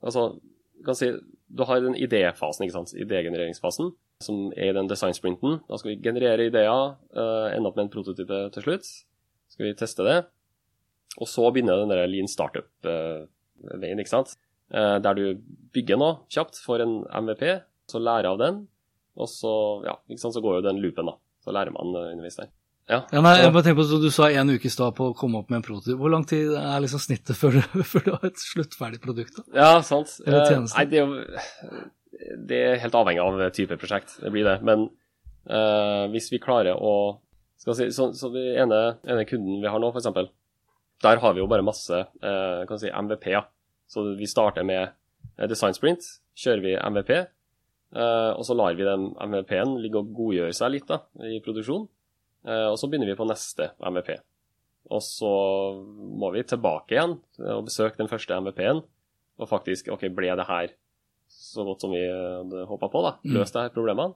altså, 0.05 0.35
si, 0.99 1.09
du 1.47 1.63
har 1.65 1.81
den 1.81 1.97
idéfasen, 1.97 2.65
ikke 2.65 2.75
sant, 2.75 2.93
idégenereringsfasen, 2.99 3.93
som 4.21 4.47
er 4.53 4.69
i 4.69 4.75
den 4.75 4.89
designsprinten. 4.91 5.61
Da 5.69 5.79
skal 5.79 5.93
vi 5.93 6.01
generere 6.03 6.49
ideer, 6.51 6.95
uh, 7.15 7.49
ende 7.49 7.71
opp 7.71 7.79
med 7.79 7.87
en 7.87 7.93
prototype 7.95 8.45
til 8.53 8.67
slutt. 8.67 8.89
Skal 9.55 9.69
vi 9.69 9.77
teste 9.79 10.05
det. 10.05 10.19
Og 11.15 11.29
så 11.31 11.47
begynner 11.47 11.79
den 11.79 11.93
der 11.93 12.09
lean 12.11 12.27
startup-veien, 12.27 14.01
ikke 14.03 14.11
sant. 14.11 14.35
Uh, 14.73 14.97
der 15.03 15.17
du 15.17 15.25
bygger 15.75 15.99
noe 16.01 16.25
kjapt, 16.33 16.57
får 16.63 16.83
en 16.85 16.95
MVP, 17.25 17.43
så 17.91 18.01
lærer 18.01 18.31
av 18.31 18.39
den, 18.41 18.63
og 19.15 19.29
så, 19.29 19.51
ja, 19.85 19.93
sant, 20.17 20.33
så 20.35 20.41
går 20.43 20.59
jo 20.59 20.67
den 20.67 20.81
loopen, 20.83 21.11
da. 21.11 21.19
Så 21.45 21.53
lærer 21.53 21.75
man 21.75 21.93
underveis 21.93 22.39
der. 22.39 22.49
Ja. 22.89 22.99
ja 23.09 23.21
nei, 23.21 23.35
jeg 23.39 23.53
bare 23.53 23.65
tenker 23.65 23.79
på, 23.81 23.97
Du 24.01 24.11
sa 24.13 24.27
en 24.29 24.51
uke 24.53 24.67
i 24.69 24.73
stad 24.73 24.93
på 24.97 25.07
å 25.09 25.13
komme 25.17 25.39
opp 25.41 25.49
med 25.49 25.59
en 25.59 25.65
prototyp. 25.65 25.97
Hvor 25.97 26.11
lang 26.13 26.25
tid 26.29 26.51
er 26.57 26.83
liksom 26.83 27.01
snittet 27.01 27.37
før 27.37 27.57
du, 27.57 27.61
før 27.91 28.03
du 28.05 28.11
har 28.13 28.25
et 28.29 28.41
sluttferdig 28.41 29.01
produkt? 29.01 29.37
da? 29.39 29.45
Ja, 29.57 29.69
sant. 29.85 30.17
Eller 30.25 30.49
tjeneste? 30.49 30.77
nei, 30.77 30.89
det 30.89 31.01
er 31.01 31.87
det 32.49 32.61
er 32.61 32.81
helt 32.81 32.95
avhengig 32.97 33.23
av 33.23 33.43
type 33.55 33.77
prosjekt. 33.79 34.17
Det 34.21 34.31
blir 34.33 34.47
det. 34.47 34.57
Men 34.65 34.87
eh, 35.49 36.05
hvis 36.13 36.31
vi 36.33 36.41
klarer 36.43 36.77
å 36.77 36.95
skal 37.61 37.77
si, 37.77 37.89
Så, 37.95 38.11
så 38.13 38.29
den 38.33 38.57
ene, 38.65 38.79
ene, 39.07 39.25
kunden 39.27 39.61
vi 39.63 39.69
har 39.71 39.81
nå, 39.81 39.89
f.eks., 39.93 40.31
der 41.03 41.19
har 41.19 41.33
vi 41.35 41.41
jo 41.41 41.47
bare 41.51 41.65
masse 41.65 41.97
eh, 41.97 42.61
kan 42.67 42.79
si, 42.79 42.91
MVP-er. 42.91 43.47
Så 43.91 44.03
vi 44.19 44.27
starter 44.29 44.65
med 44.65 44.93
design 45.49 45.75
sprint, 45.77 46.05
kjører 46.37 46.63
vi 46.63 46.77
MVP, 46.77 47.11
uh, 47.95 48.31
og 48.35 48.43
så 48.47 48.55
lar 48.57 48.77
vi 48.77 48.87
den 48.87 49.11
MVP-en 49.13 49.75
ligge 49.83 50.01
og 50.01 50.13
godgjøre 50.15 50.55
seg 50.55 50.73
litt 50.73 50.87
da, 50.89 51.03
i 51.27 51.41
produksjon. 51.43 51.87
Eh, 52.45 52.67
og 52.69 52.77
så 52.79 52.89
begynner 52.89 53.09
vi 53.09 53.17
på 53.17 53.27
neste 53.27 53.71
MVP. 53.81 54.11
Og 54.93 55.01
så 55.01 55.31
må 56.21 56.29
vi 56.35 56.43
tilbake 56.45 56.93
igjen 56.93 57.15
og 57.41 57.65
besøke 57.65 57.97
den 57.97 58.11
første 58.11 58.37
MVP-en. 58.37 58.83
Og 59.41 59.49
faktisk, 59.49 59.89
OK, 59.93 60.07
ble 60.13 60.35
det 60.37 60.45
her 60.47 60.75
så 61.31 61.65
godt 61.65 61.81
som 61.83 61.93
vi 61.95 62.03
hadde 62.05 62.67
håpa 62.69 62.89
på? 62.93 63.01
da? 63.01 63.15
Mm. 63.25 63.33
Løst 63.39 63.57
det 63.57 63.65
her 63.65 63.73
problemene? 63.73 64.13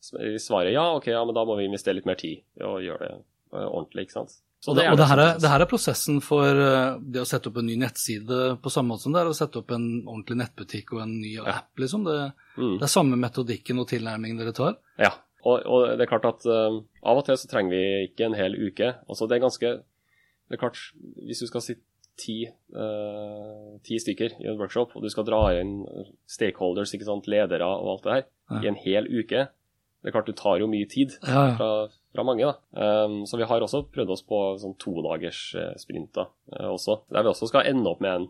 Svaret 0.00 0.72
ja, 0.72 0.86
OK, 0.96 1.10
ja, 1.10 1.20
men 1.26 1.36
da 1.36 1.44
må 1.44 1.58
vi 1.58 1.66
investere 1.68 1.98
litt 1.98 2.08
mer 2.08 2.18
tid 2.18 2.40
og 2.64 2.80
gjøre 2.84 3.02
det 3.04 3.14
eh, 3.18 3.66
ordentlig, 3.66 4.06
ikke 4.06 4.20
sant. 4.20 4.38
Og 4.66 4.74
det, 4.74 4.88
og 4.90 4.96
det, 4.98 5.06
her 5.06 5.20
er, 5.22 5.36
det, 5.38 5.46
her 5.52 5.62
er, 5.62 5.70
prosessen 5.70 6.16
for 6.24 6.58
eh, 6.58 6.96
det 6.98 7.20
å 7.22 7.28
sette 7.28 7.46
opp 7.50 7.60
en 7.60 7.68
ny 7.68 7.76
nettside 7.78 8.38
på 8.58 8.72
samme 8.74 8.90
måte 8.90 9.04
som 9.06 9.14
det 9.14 9.20
er 9.20 9.30
å 9.30 9.36
sette 9.36 9.60
opp 9.60 9.70
en 9.76 9.84
ordentlig 10.00 10.40
nettbutikk 10.40 10.96
og 10.96 11.04
en 11.04 11.12
ny 11.20 11.36
ja. 11.36 11.44
app, 11.60 11.70
liksom. 11.78 12.02
Det, 12.08 12.16
mm. 12.56 12.72
det, 12.72 12.82
er 12.82 12.90
samme 12.90 13.18
metodikken 13.22 13.78
og 13.78 13.86
tilnærmingen 13.92 14.40
dere 14.42 14.54
tar? 14.56 14.80
Ja, 14.98 15.12
og, 15.44 15.62
og, 15.62 15.84
det 15.94 16.04
er 16.04 16.10
klart 16.10 16.26
at 16.26 16.46
uh, 16.50 16.80
av 17.06 17.20
og 17.20 17.28
til 17.28 17.38
så 17.38 17.50
trenger 17.50 17.76
vi 17.76 18.08
ikke 18.08 18.26
en 18.26 18.38
hel 18.38 18.56
uke. 18.58 18.96
Altså 19.06 19.28
det 19.28 19.38
er 19.38 19.44
ganske 19.46 19.70
Det 19.78 20.56
er 20.56 20.60
klart, 20.62 20.80
hvis 21.28 21.44
du 21.44 21.46
skal 21.50 21.62
sitte 21.62 21.84
ti, 22.18 22.40
uh, 22.74 23.78
ti 23.86 24.00
stykker 24.02 24.40
i 24.42 24.48
en 24.50 24.58
workshop, 24.58 24.96
og 24.96 25.04
du 25.04 25.10
skal 25.12 25.26
dra 25.28 25.42
inn 25.60 25.84
stakeholders, 26.26 26.96
ikke 26.96 27.06
sant, 27.06 27.30
ledere 27.30 27.68
og 27.68 27.92
alt 27.94 28.06
det 28.06 28.14
her, 28.16 28.26
ja. 28.50 28.62
i 28.64 28.70
en 28.72 28.80
hel 28.80 29.06
uke 29.06 29.46
Det 29.46 30.10
er 30.10 30.14
klart, 30.16 30.26
du 30.26 30.34
tar 30.34 30.58
jo 30.58 30.66
mye 30.70 30.88
tid 30.90 31.14
ja, 31.20 31.44
ja. 31.52 31.54
Fra, 31.58 31.70
fra, 32.18 32.26
mange. 32.26 32.50
da. 32.50 32.82
Um, 33.06 33.22
så 33.26 33.38
vi 33.40 33.46
har 33.48 33.64
også 33.64 33.84
prøvd 33.94 34.12
oss 34.16 34.24
på 34.26 34.42
sånn 34.60 34.76
todagers 34.82 35.40
uh, 35.56 35.72
sprinter 35.80 36.28
uh, 36.56 36.68
også, 36.74 37.00
der 37.14 37.24
vi 37.24 37.32
også 37.32 37.48
skal 37.52 37.70
ende 37.70 37.88
opp 37.90 38.02
med 38.04 38.12
en, 38.16 38.28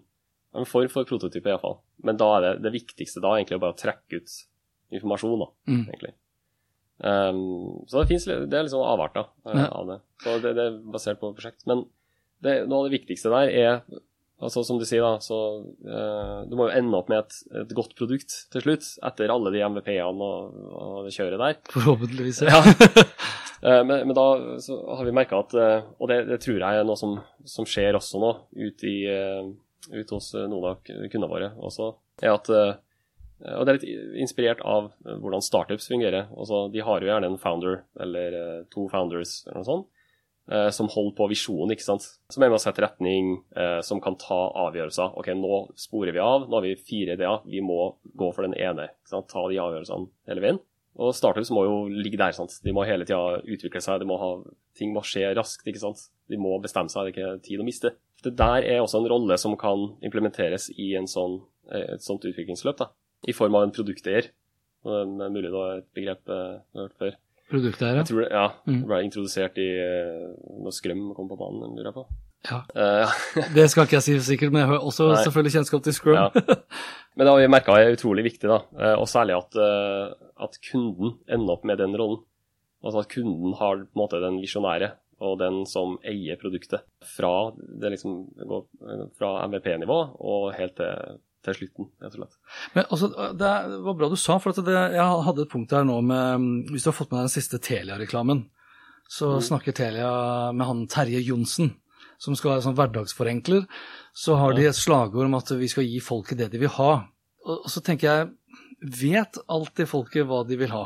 en 0.61 0.69
form 0.69 0.93
for 0.93 1.09
prototype, 1.09 1.49
iallfall. 1.49 1.81
Men 2.05 2.21
da 2.21 2.31
er 2.37 2.47
det, 2.47 2.55
det 2.69 2.77
viktigste 2.77 3.25
da 3.25 3.37
egentlig 3.39 3.59
å 3.59 3.65
bare 3.67 3.79
trekke 3.81 4.21
ut 4.21 4.39
informasjon, 4.95 5.39
da, 5.43 5.53
mm. 5.73 5.85
egentlig. 5.89 6.15
Um, 6.99 7.87
så 7.87 8.01
det, 8.01 8.09
finnes, 8.11 8.27
det 8.27 8.59
er 8.59 8.67
litt 8.67 8.75
sånn 8.75 8.87
avarter 8.87 9.29
uh, 9.47 9.55
ja. 9.55 9.69
av 9.71 9.89
det. 9.93 9.99
Så 10.25 10.37
det, 10.43 10.55
det, 10.59 10.67
er 10.67 10.79
basert 10.93 11.21
på 11.21 11.33
prosjekt. 11.37 11.63
Men 11.71 11.87
det, 12.43 12.63
noe 12.67 12.83
av 12.83 12.89
det 12.89 12.99
viktigste 12.99 13.33
der 13.35 13.55
er 13.55 13.81
altså 14.39 14.63
Som 14.63 14.79
du 14.79 14.85
sier, 14.87 15.03
da, 15.03 15.19
så 15.19 15.37
uh, 15.67 16.45
du 16.47 16.53
må 16.55 16.69
jo 16.69 16.77
ende 16.79 16.95
opp 16.95 17.09
med 17.11 17.25
et, 17.25 17.39
et, 17.59 17.73
godt 17.75 17.97
produkt 17.99 18.37
til 18.53 18.63
slutt, 18.63 18.87
etter 19.09 19.33
alle 19.35 19.51
de 19.51 19.65
MVP-ene 19.67 20.29
og, 20.29 20.61
og, 20.71 20.93
det 21.09 21.15
kjøret 21.17 21.43
der. 21.43 21.57
Forhåpentligvis, 21.75 22.45
ja. 22.47 22.61
men, 23.63 23.89
men, 23.91 24.13
da 24.15 24.25
har 24.99 25.01
vi 25.03 25.13
merka 25.15 25.41
at 25.43 25.55
Og 25.57 26.05
det, 26.07 26.21
det, 26.29 26.37
tror 26.45 26.61
jeg 26.61 26.79
er 26.79 26.85
noe 26.87 26.99
som, 26.99 27.17
som 27.43 27.67
skjer 27.67 27.97
også 27.99 28.21
nå, 28.23 28.29
ute, 28.55 28.87
i, 28.87 29.01
ute 29.91 30.15
hos 30.15 30.29
noen 30.39 30.69
av 30.71 30.83
kundene 30.85 31.31
våre 31.33 31.49
også, 31.59 31.89
er 32.23 32.37
at 32.37 32.53
Eh, 33.45 33.55
og 33.55 33.65
det 33.65 33.73
er 33.73 33.79
litt 33.79 34.17
inspirert 34.25 34.63
av 34.67 34.91
eh, 35.07 35.19
hvordan 35.21 35.45
startups 35.45 35.89
fungerer. 35.91 36.29
Også, 36.35 36.67
de 36.75 36.83
har 36.85 37.03
jo 37.03 37.11
gjerne 37.11 37.33
en 37.33 37.41
founder 37.41 37.83
eller 38.03 38.39
eh, 38.39 38.59
to 38.73 38.89
founders 38.93 39.41
eller 39.47 39.63
noe 39.63 39.71
sånt, 39.73 39.95
som 40.73 40.89
holder 40.89 41.13
på 41.13 41.27
visjonen, 41.29 41.75
ikke 41.75 41.85
sant. 41.85 42.07
Som 42.33 42.41
er 42.41 42.49
med 42.49 42.57
å 42.57 42.63
sette 42.63 42.81
retning, 42.81 43.35
som 43.85 43.99
kan 44.01 44.15
ta 44.17 44.39
avgjørelser. 44.63 45.11
OK, 45.21 45.27
nå 45.37 45.59
sporer 45.77 46.17
vi 46.17 46.23
av, 46.25 46.47
nå 46.49 46.57
har 46.57 46.65
vi 46.65 46.71
fire 46.81 47.19
ideer, 47.19 47.43
vi 47.45 47.61
må 47.61 47.77
gå 48.17 48.31
for 48.33 48.47
den 48.47 48.57
ene. 48.57 48.87
ikke 48.89 49.13
sant? 49.13 49.29
Ta 49.29 49.43
de 49.53 49.61
avgjørelsene 49.61 50.09
hele 50.33 50.45
veien. 50.47 50.61
Og 50.99 51.15
startups 51.15 51.53
må 51.55 51.63
jo 51.63 51.75
ligge 51.89 52.19
der. 52.19 52.35
sant? 52.35 52.57
De 52.65 52.75
må 52.75 52.83
hele 52.89 53.07
tida 53.07 53.39
utvikle 53.47 53.83
seg, 53.85 54.01
de 54.03 54.09
må 54.09 54.19
ha, 54.19 54.31
ting 54.79 54.91
må 54.95 55.05
skje 55.07 55.31
raskt. 55.39 55.67
ikke 55.67 55.83
sant? 55.83 56.09
De 56.29 56.39
må 56.41 56.57
bestemme 56.63 56.91
seg, 56.91 57.07
det 57.07 57.15
er 57.15 57.17
ikke 57.17 57.45
tid 57.47 57.63
å 57.63 57.67
miste. 57.67 57.95
Det 58.25 58.35
der 58.35 58.67
er 58.67 58.83
også 58.83 58.99
en 58.99 59.11
rolle 59.11 59.39
som 59.39 59.55
kan 59.57 59.93
implementeres 60.03 60.73
i 60.75 60.91
sånn, 61.07 61.39
et 61.71 62.03
sånt 62.03 62.27
utviklingsløp. 62.27 62.83
da 62.83 62.91
i 63.27 63.35
form 63.35 63.57
av 63.59 63.67
en 63.67 63.75
produkteier. 63.75 64.31
Det 64.85 65.01
er 65.25 65.33
mulig 65.33 65.49
det 65.49 65.57
var 65.57 65.81
et 65.81 65.89
begrep 65.97 66.31
eh, 66.31 66.55
jeg 66.61 66.79
har 66.79 66.87
hørt 66.87 67.01
før. 67.03 67.19
Produkteier, 67.49 67.97
ja. 67.97 68.03
Jeg 68.03 68.11
tror 68.11 68.23
det, 68.23 68.31
ja, 68.31 68.47
mm. 68.69 68.81
ble 68.87 69.01
introdusert 69.07 69.61
i 69.63 69.69
eh, 69.83 70.27
når 70.63 70.77
Skrøm 70.77 71.07
kom 71.17 71.31
på 71.31 71.39
banen, 71.41 71.75
lurer 71.75 71.91
jeg 71.91 71.97
på. 71.97 72.07
Ja. 72.47 72.61
Uh, 72.71 73.19
det 73.57 73.67
skal 73.73 73.89
ikke 73.89 73.99
jeg 73.99 74.07
si 74.07 74.17
sikkert, 74.31 74.55
men 74.55 74.63
jeg 74.63 74.71
har 74.71 74.87
også 74.87 75.11
Nei. 75.11 75.19
selvfølgelig 75.27 75.55
kjennskap 75.57 75.85
til 75.85 75.97
Scrum. 75.97 76.19
Ja. 76.19 76.57
Men 77.19 77.27
det 77.27 77.33
har 77.33 77.41
vi 77.41 77.51
merka 77.51 77.75
er 77.75 77.97
utrolig 77.97 78.23
viktig, 78.29 78.47
da. 78.47 78.61
og 78.95 79.09
særlig 79.11 79.35
at, 79.35 79.57
at, 80.39 80.53
kunden 80.63 81.17
ender 81.27 81.57
opp 81.57 81.65
med 81.67 81.81
den 81.81 81.97
rollen. 81.99 82.21
Altså 82.79 83.01
at 83.03 83.09
kunden 83.11 83.57
har 83.59 83.81
på 83.81 83.91
en 83.91 83.99
måte 83.99 84.21
den 84.23 84.37
visjonære 84.39 84.93
og 85.27 85.41
den 85.41 85.65
som 85.67 85.97
eier 86.07 86.39
produktet. 86.39 86.87
Fra, 87.17 87.51
det 87.59 87.91
liksom, 87.97 88.21
fra 89.19 89.33
MVP-nivå 89.51 89.99
og 90.15 90.53
helt 90.55 90.77
til 90.79 91.19
til 91.47 91.55
slutten, 91.55 91.89
rett 92.03 92.15
og 92.15 92.21
slett. 92.21 92.39
Men 92.75 92.87
altså, 92.89 93.09
Det 93.39 93.51
var 93.85 93.97
bra 93.99 94.11
du 94.11 94.17
sa, 94.19 94.39
for 94.43 94.57
det, 94.65 94.79
jeg 94.95 95.25
hadde 95.27 95.45
et 95.45 95.53
punkt 95.53 95.75
her 95.75 95.85
nå 95.87 96.01
med 96.05 96.73
Hvis 96.73 96.87
du 96.87 96.91
har 96.91 96.99
fått 96.99 97.13
med 97.13 97.21
deg 97.21 97.29
den 97.29 97.37
siste 97.37 97.61
Telia-reklamen, 97.63 98.45
så 99.09 99.37
mm. 99.37 99.45
snakker 99.51 99.77
Telia 99.77 100.11
med 100.53 100.69
han 100.69 100.87
Terje 100.91 101.23
Johnsen, 101.25 101.73
som 102.19 102.37
skal 102.39 102.55
være 102.55 102.65
sånn 102.67 102.77
hverdagsforenkler. 102.79 103.67
Så 104.17 104.37
har 104.41 104.57
de 104.57 104.67
et 104.69 104.79
slagord 104.79 105.29
om 105.29 105.39
at 105.39 105.53
vi 105.59 105.71
skal 105.71 105.87
gi 105.87 106.01
folket 106.03 106.41
det 106.43 106.51
de 106.55 106.63
vil 106.65 106.73
ha. 106.79 106.93
Og, 107.47 107.55
og 107.63 107.71
så 107.73 107.85
tenker 107.85 108.11
jeg 108.11 108.35
Vet 108.79 109.35
alltid 109.51 109.89
folket 109.91 110.27
hva 110.31 110.45
de 110.47 110.55
vil 110.55 110.71
ha? 110.71 110.85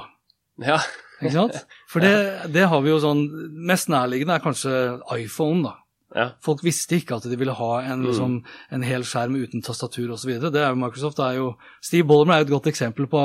Ja. 0.64 0.78
Ikke 1.20 1.34
sant? 1.34 1.58
For 1.92 2.00
det, 2.00 2.48
det 2.54 2.64
har 2.70 2.80
vi 2.80 2.88
jo 2.88 3.00
sånn 3.02 3.26
Mest 3.68 3.90
nærliggende 3.92 4.38
er 4.38 4.44
kanskje 4.44 4.72
iPhone, 5.18 5.60
da. 5.66 5.81
Ja. 6.16 6.26
Folk 6.44 6.62
visste 6.64 6.98
ikke 6.98 7.16
at 7.16 7.26
de 7.28 7.38
ville 7.40 7.54
ha 7.56 7.70
en, 7.80 8.02
mm. 8.02 8.06
liksom, 8.08 8.34
en 8.76 8.84
hel 8.86 9.04
skjerm 9.08 9.36
uten 9.40 9.64
tastatur 9.64 10.12
osv. 10.14 10.34
Det 10.42 10.60
er 10.60 10.72
jo 10.72 10.80
Microsoft 10.80 11.22
er 11.24 11.38
jo 11.38 11.52
Steve 11.84 12.06
Ballmer 12.08 12.36
er 12.36 12.42
jo 12.42 12.48
et 12.48 12.54
godt 12.54 12.68
eksempel 12.72 13.08
på, 13.10 13.22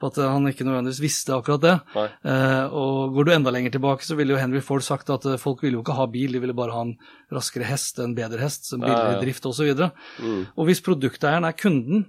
på, 0.00 0.10
at 0.10 0.20
han 0.22 0.50
ikke 0.50 0.66
nødvendigvis 0.66 1.02
visste 1.04 1.36
akkurat 1.36 1.64
det. 1.64 1.76
Eh, 1.96 2.64
og 2.74 3.14
Går 3.14 3.28
du 3.28 3.34
enda 3.36 3.54
lenger 3.54 3.76
tilbake, 3.76 4.06
så 4.06 4.18
ville 4.18 4.34
jo 4.34 4.40
Henry 4.40 4.62
Ford 4.64 4.84
sagt 4.86 5.12
at 5.14 5.28
eh, 5.30 5.40
folk 5.40 5.62
ville 5.64 5.78
jo 5.78 5.84
ikke 5.84 5.98
ha 5.98 6.08
bil, 6.10 6.34
de 6.34 6.42
ville 6.42 6.56
bare 6.56 6.74
ha 6.74 6.82
en 6.88 6.96
raskere 7.34 7.68
hest, 7.68 8.02
en 8.02 8.16
bedre 8.18 8.42
hest, 8.42 8.72
en 8.72 8.82
billigere 8.82 9.14
ja, 9.14 9.20
ja. 9.20 9.22
drift 9.22 9.46
osv. 9.50 9.70
Og, 9.70 9.78
så 9.78 10.26
mm. 10.26 10.42
og 10.56 10.68
hvis 10.70 10.84
produkteieren 10.84 11.46
er 11.48 11.56
kunden, 11.58 12.08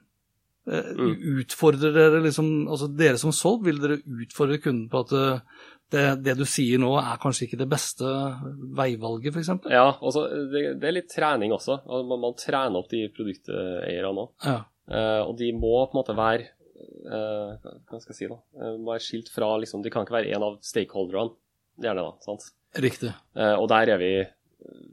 mm. 0.65 1.15
utfordrer 1.41 1.93
dere 1.93 2.21
liksom, 2.25 2.51
altså 2.71 2.89
dere 2.97 3.19
som 3.21 3.33
solgt, 3.35 3.65
vil 3.67 3.79
dere 3.81 3.99
utfordre 4.01 4.57
kunden 4.63 4.87
på 4.89 5.03
at 5.05 5.13
eh, 5.15 5.63
det, 5.93 6.03
det, 6.25 6.33
du 6.39 6.45
sier 6.49 6.81
nå, 6.81 6.89
er 6.97 7.19
kanskje 7.21 7.45
ikke 7.45 7.59
det 7.61 7.69
beste 7.69 8.09
veivalget, 8.75 9.35
f.eks.? 9.35 9.51
Ja, 9.69 9.91
altså, 9.93 10.25
det, 10.49 10.63
det, 10.81 10.89
er 10.89 10.97
litt 10.97 11.11
trening 11.13 11.53
også. 11.53 11.83
Man, 11.85 12.17
man 12.23 12.37
trener 12.39 12.79
opp 12.79 12.89
de 12.91 13.03
produkteierne 13.13 14.25
òg. 14.25 14.31
Ja. 14.41 14.59
Eh, 14.89 15.21
og 15.21 15.35
de 15.37 15.51
må 15.53 15.75
på 15.85 15.95
en 15.95 15.99
måte 15.99 16.13
være 16.17 16.43
eh, 16.45 17.69
Hva 17.89 17.97
skal 17.97 18.11
jeg 18.11 18.17
si, 18.19 18.27
da? 18.29 18.35
Uh, 18.53 18.75
være 18.85 19.01
skilt 19.01 19.31
fra 19.33 19.47
liksom, 19.57 19.81
De 19.81 19.89
kan 19.89 20.05
ikke 20.05 20.13
være 20.13 20.35
en 20.37 20.45
av 20.45 20.59
stakeholderne. 20.65 21.33
Det 21.81 21.89
er 21.89 21.97
det, 21.97 22.05
da. 22.05 22.25
sant? 22.25 22.49
Riktig. 22.75 23.11
og 23.35 23.65
der, 23.71 23.89
er 23.93 23.99
vi, 23.99 24.09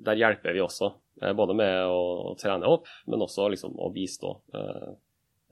der 0.07 0.19
hjelper 0.19 0.55
vi 0.55 0.61
også. 0.63 0.93
både 1.39 1.55
med 1.59 1.73
å, 1.91 2.03
å, 2.31 2.35
trene 2.39 2.67
opp, 2.67 2.87
men 3.11 3.23
også 3.23 3.49
liksom, 3.51 3.75
å 3.79 3.89
bistå. 3.95 4.37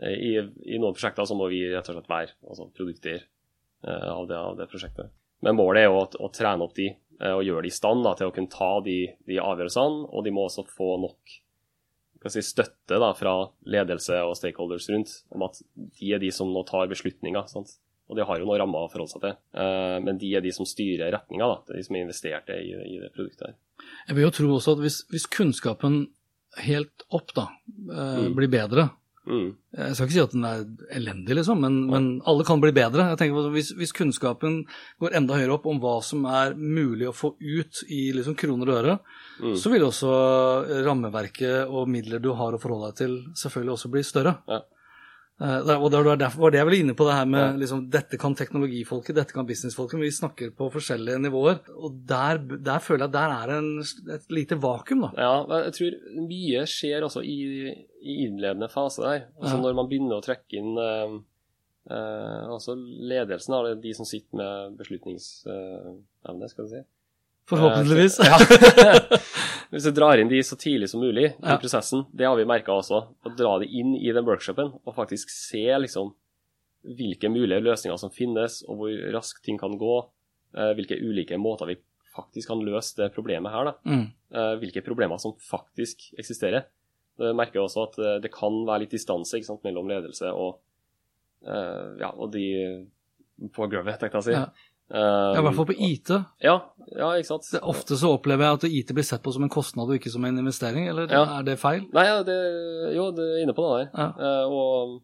I, 0.01 0.37
I, 0.41 0.79
noen 0.81 0.95
prosjekter 0.97 1.29
så 1.29 1.37
må 1.37 1.51
vi 1.53 1.65
rett 1.69 1.89
og 1.93 1.99
slett 1.99 2.09
være 2.09 2.35
altså, 2.49 2.71
produkteier 2.77 3.27
av, 3.85 4.31
av 4.33 4.57
det 4.57 4.69
prosjektet. 4.71 5.11
Men 5.45 5.57
målet 5.57 5.85
er 5.85 5.89
jo 5.89 6.01
å, 6.03 6.09
å 6.27 6.33
trene 6.33 6.65
opp 6.65 6.75
de 6.77 6.91
eh, 6.91 7.33
og 7.33 7.45
gjøre 7.45 7.65
de 7.65 7.73
i 7.73 7.75
stand 7.75 8.05
da, 8.05 8.15
til 8.19 8.31
å 8.31 8.35
kunne 8.37 8.53
ta 8.53 8.73
de, 8.85 8.99
de, 9.29 9.39
avgjørelsene. 9.41 10.09
Og 10.13 10.27
de 10.27 10.35
må 10.37 10.47
også 10.47 10.67
få 10.69 10.91
nok 11.01 11.37
si, 12.29 12.45
støtte 12.45 13.01
da, 13.01 13.13
fra 13.17 13.37
ledelse 13.73 14.21
og 14.27 14.37
stakeholders 14.39 14.91
rundt 14.93 15.15
om 15.35 15.47
at 15.49 15.63
de 15.79 16.13
er 16.15 16.23
de 16.23 16.33
som 16.35 16.53
nå 16.53 16.65
tar 16.69 16.91
beslutninger. 16.93 17.49
Sant? 17.53 17.79
Og 18.11 18.19
de 18.19 18.27
har 18.27 18.41
jo 18.41 18.49
noen 18.49 18.61
rammer 18.61 18.85
å 18.85 18.91
forholde 18.91 19.15
seg 19.15 19.23
til. 19.23 19.35
Men 20.03 20.17
de 20.19 20.33
er 20.35 20.43
de 20.43 20.51
som 20.51 20.67
styrer 20.67 21.13
retninga. 21.15 21.47
Det 21.63 21.77
er 21.77 21.79
de 21.79 21.85
som 21.87 21.95
er 21.95 22.03
investert 22.03 22.49
i, 22.51 22.73
i, 22.75 22.97
det 22.99 23.13
produktet 23.15 23.45
her. 23.47 23.85
Jeg 24.09 24.17
vil 24.17 24.27
jo 24.27 24.33
tro 24.35 24.49
også 24.57 24.75
at 24.75 24.83
hvis, 24.83 24.97
hvis 25.13 25.29
kunnskapen 25.31 26.01
helt 26.67 27.05
opp 27.15 27.31
da, 27.37 27.45
mm. 27.71 28.33
blir 28.35 28.51
bedre, 28.51 28.89
Mm. 29.29 29.51
Jeg 29.77 29.95
skal 29.95 30.07
ikke 30.07 30.15
si 30.15 30.23
at 30.23 30.35
den 30.35 30.47
er 30.49 30.63
elendig, 30.97 31.35
liksom, 31.37 31.61
men, 31.63 31.77
men 31.91 32.09
alle 32.29 32.47
kan 32.49 32.63
bli 32.63 32.73
bedre. 32.75 33.11
Jeg 33.13 33.21
tenker 33.21 33.37
på, 33.37 33.53
hvis, 33.55 33.73
hvis, 33.79 33.93
kunnskapen 33.97 34.63
går 35.03 35.17
enda 35.19 35.37
høyere 35.37 35.59
opp 35.59 35.69
om 35.71 35.81
hva 35.83 35.99
som 36.05 36.25
er 36.31 36.57
mulig 36.57 37.11
å 37.11 37.15
få 37.17 37.35
ut 37.37 37.83
i 37.93 38.03
liksom, 38.17 38.37
kroner 38.41 38.73
og 38.73 38.81
øre, 38.81 38.99
mm. 39.43 39.55
så 39.61 39.73
vil 39.73 39.87
også 39.87 40.15
rammeverket 40.87 41.69
og 41.69 41.91
midler 41.93 42.23
du 42.23 42.33
har 42.39 42.57
å 42.57 42.63
forholde 42.63 42.91
deg 42.91 43.01
til, 43.03 43.17
selvfølgelig 43.43 43.77
også 43.77 43.93
bli 43.93 44.05
større. 44.07 44.39
Ja. 44.51 44.65
Uh, 45.41 45.65
og 45.81 45.87
Det 45.89 46.01
var 46.05 46.19
derfor 46.21 46.53
det 46.53 46.59
jeg 46.61 46.69
var 46.69 46.75
inne 46.77 46.95
på 46.97 47.07
det 47.09 47.15
her 47.17 47.29
med 47.33 47.61
liksom, 47.63 47.87
dette 47.89 48.19
kan 48.21 48.35
teknologifolket, 48.37 49.17
dette 49.17 49.33
kan 49.33 49.47
businessfolket, 49.49 49.97
men 49.97 50.05
vi 50.05 50.13
snakker 50.13 50.51
på 50.57 50.69
forskjellige 50.75 51.23
nivåer. 51.25 51.63
Og 51.81 51.97
der, 52.11 52.43
der 52.61 52.83
føler 52.85 53.07
jeg 53.07 53.09
at 53.09 53.17
der 53.17 53.35
er 53.39 53.55
en, 53.57 53.71
et 54.17 54.29
lite 54.37 54.61
vakuum, 54.61 55.07
da. 55.07 55.11
Ja, 55.17 55.63
jeg 55.65 55.75
tror 55.79 55.97
mye 56.29 56.67
skjer 56.69 57.09
også 57.09 57.25
i, 57.25 57.39
i 57.73 58.19
innledende 58.27 58.69
fase 58.69 59.01
der. 59.07 59.27
Altså 59.41 59.57
ja. 59.57 59.63
Når 59.65 59.81
man 59.81 59.89
begynner 59.89 60.21
å 60.21 60.27
trekke 60.29 60.61
inn 60.61 60.77
eh, 60.77 61.17
uh, 61.89 62.53
altså 62.53 62.77
ledelsen 62.77 63.81
de 63.81 63.97
som 63.97 64.09
sitter 64.09 64.43
med 64.43 64.77
beslutningsevne, 64.83 66.53
skal 66.53 66.69
du 66.69 66.75
si. 66.75 66.85
Forhåpentligvis. 67.51 68.19
Hvis 69.71 69.87
du 69.87 69.93
drar 69.95 70.19
inn 70.19 70.31
de 70.31 70.41
så 70.47 70.57
tidlig 70.59 70.89
som 70.91 71.03
mulig 71.03 71.29
i 71.35 71.59
prosessen, 71.63 72.07
det 72.17 72.27
har 72.27 72.39
vi 72.39 72.47
merka 72.49 72.75
også. 72.75 73.05
Å 73.11 73.35
dra 73.39 73.59
de 73.63 73.69
inn 73.71 73.93
i 73.99 74.11
den 74.15 74.27
workshopen 74.27 74.73
og 74.79 74.97
faktisk 74.97 75.31
se 75.35 75.67
liksom 75.83 76.15
hvilke 76.97 77.29
mulige 77.31 77.61
løsninger 77.63 77.99
som 78.01 78.13
finnes, 78.13 78.63
og 78.67 78.81
hvor 78.81 79.05
raskt 79.15 79.45
ting 79.47 79.61
kan 79.61 79.77
gå. 79.79 79.99
Eh, 80.57 80.73
hvilke 80.79 80.99
ulike 80.99 81.39
måter 81.39 81.71
vi 81.71 81.77
faktisk 82.11 82.51
kan 82.51 82.63
løse 82.67 82.97
det 82.99 83.13
problemet 83.15 83.53
her. 83.55 83.71
Da. 83.71 83.75
Mm. 83.87 84.07
Eh, 84.35 84.55
hvilke 84.63 84.83
problemer 84.87 85.21
som 85.23 85.37
faktisk 85.45 86.09
eksisterer. 86.19 86.67
Jeg 87.21 87.37
merker 87.37 87.63
også 87.63 87.85
at 87.85 87.99
eh, 88.01 88.17
det 88.25 88.33
kan 88.35 88.63
være 88.67 88.87
litt 88.87 88.97
distanse 88.97 89.43
sant, 89.47 89.63
mellom 89.67 89.91
ledelse 89.91 90.33
og, 90.33 90.59
ja, 91.41 92.11
og 92.11 92.35
de 92.35 92.43
på 93.49 93.65
gulvet, 93.73 93.97
tenkte 93.97 94.19
jeg 94.19 94.21
å 94.21 94.27
si. 94.27 94.35
Ja. 94.35 94.70
Ja, 94.91 95.39
I 95.39 95.43
hvert 95.45 95.55
fall 95.55 95.69
på 95.69 95.77
IT. 95.79 96.11
Ja, 96.43 96.57
ja 96.99 97.11
ikke 97.15 97.29
sant. 97.29 97.47
Det, 97.53 97.61
ofte 97.71 97.99
så 97.99 98.11
opplever 98.17 98.47
jeg 98.47 98.59
at 98.59 98.65
IT 98.67 98.91
blir 98.97 99.07
sett 99.07 99.23
på 99.23 99.33
som 99.35 99.47
en 99.47 99.53
kostnad 99.53 99.91
og 99.91 100.01
ikke 100.01 100.11
som 100.11 100.25
en 100.27 100.41
investering, 100.43 100.89
eller 100.91 101.13
ja. 101.15 101.23
er 101.39 101.47
det 101.47 101.61
feil? 101.63 101.85
Nei, 101.95 102.07
ja, 102.09 102.19
det, 102.27 102.39
jo, 102.97 103.07
det 103.15 103.29
er 103.37 103.45
inne 103.45 103.55
på 103.55 103.69
det 103.69 103.77
der. 103.77 103.89
Ja. 103.95 104.09
Uh, 104.19 104.57
og 104.57 104.97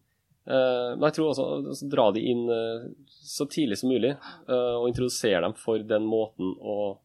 uh, 0.51 0.91
men 0.97 1.07
jeg 1.07 1.19
tror 1.19 1.31
også 1.31 1.47
altså, 1.61 1.91
dra 1.93 2.09
de 2.17 2.27
inn 2.33 2.45
uh, 2.51 2.89
så 3.27 3.47
tidlig 3.51 3.79
som 3.79 3.91
mulig, 3.91 4.15
og 4.47 4.87
introdusere 4.91 5.43
dem 5.43 5.55
for 5.59 5.83
den 5.83 6.05
måten 6.07 6.53
å 6.63 6.97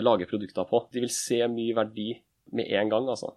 lage 0.00 0.28
produkter 0.28 0.64
på. 0.68 0.86
De 0.92 1.02
vil 1.04 1.12
se 1.12 1.42
mye 1.52 1.76
verdi 1.76 2.14
med 2.56 2.70
en 2.72 2.92
gang, 2.92 3.08
altså. 3.12 3.34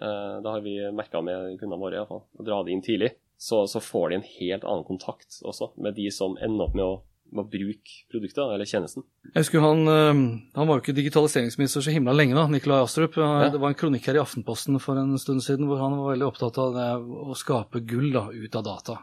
det 0.00 0.48
har 0.48 0.62
vi 0.64 0.78
merka 0.96 1.20
med 1.20 1.58
kundene 1.60 1.80
våre, 1.82 1.98
iallfall. 1.98 2.22
Å 2.40 2.46
dra 2.46 2.62
de 2.64 2.72
inn 2.72 2.80
tidlig. 2.84 3.10
Så, 3.36 3.66
så 3.68 3.82
får 3.84 4.08
de 4.08 4.16
en 4.16 4.26
helt 4.38 4.64
annen 4.64 4.86
kontakt 4.88 5.42
også 5.44 5.70
med 5.80 5.98
de 6.00 6.08
som 6.12 6.38
ender 6.40 6.70
opp 6.70 6.74
med 6.76 6.86
å 6.86 6.96
med 7.34 7.44
å 7.44 7.50
bruke 7.50 7.96
produktet 8.12 8.42
eller 8.44 8.68
tjenesten. 8.68 9.04
Jeg 9.30 9.44
husker 9.44 9.64
han, 9.64 9.84
eh, 9.88 10.22
han 10.56 10.70
var 10.70 10.78
jo 10.78 10.84
ikke 10.84 10.96
digitaliseringsminister 10.96 11.84
så 11.84 11.94
himla 11.94 12.14
lenge, 12.16 12.36
da, 12.38 12.46
Nikolai 12.50 12.82
Astrup. 12.84 13.16
Ja. 13.20 13.48
Det 13.50 13.60
var 13.60 13.72
en 13.72 13.78
kronikk 13.78 14.08
her 14.10 14.18
i 14.18 14.24
Aftenposten 14.24 14.80
for 14.82 14.98
en 15.00 15.18
stund 15.18 15.44
siden 15.46 15.70
hvor 15.70 15.82
han 15.82 15.96
var 15.98 16.14
veldig 16.14 16.28
opptatt 16.28 16.58
av 16.58 16.74
det 16.76 16.90
å 17.30 17.36
skape 17.38 17.84
gull 17.86 18.10
da, 18.16 18.28
ut 18.30 18.58
av 18.58 18.66
data. 18.66 18.98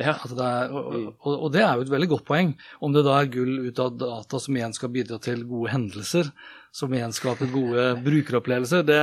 Ja. 0.00 0.16
Det 0.24 0.40
er, 0.40 0.72
og, 0.72 0.88
og, 1.20 1.34
og, 1.34 1.48
det 1.52 1.62
er 1.62 1.76
jo 1.76 1.84
et 1.84 1.92
veldig 1.92 2.08
godt 2.14 2.24
poeng. 2.26 2.54
Om 2.82 2.96
det 2.96 3.04
da 3.06 3.18
er 3.20 3.30
gull 3.32 3.68
ut 3.68 3.82
av 3.82 3.94
data 4.00 4.40
som 4.40 4.56
igjen 4.56 4.74
skal 4.76 4.92
bidra 4.94 5.18
til 5.22 5.44
gode 5.48 5.72
hendelser, 5.74 6.32
som 6.72 6.92
igjen 6.96 7.12
skaper 7.12 7.50
gode 7.52 7.84
brukeropplevelser, 8.02 8.86
det, 8.88 8.98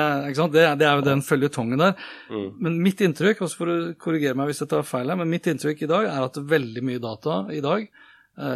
det, 0.55 0.65
det 0.81 0.87
er 0.89 0.99
jo 0.99 1.05
den 1.05 1.21
føljetongen 1.25 1.81
der. 1.81 1.93
Mm. 2.33 2.47
Men 2.65 2.79
mitt 2.83 3.01
inntrykk, 3.05 3.45
også 3.45 3.61
for 3.61 3.73
å 3.73 3.79
korrigere 4.01 4.37
meg 4.37 4.49
hvis 4.49 4.63
jeg 4.65 4.71
tar 4.73 4.87
feil 4.87 5.11
her, 5.11 5.19
men 5.21 5.29
mitt 5.29 5.47
inntrykk 5.49 5.85
i 5.85 5.91
dag 5.91 6.09
er 6.09 6.25
at 6.25 6.41
veldig 6.41 6.85
mye 6.89 7.03
data 7.03 7.43
i 7.53 7.61
dag 7.63 7.85
Eh, 7.85 8.05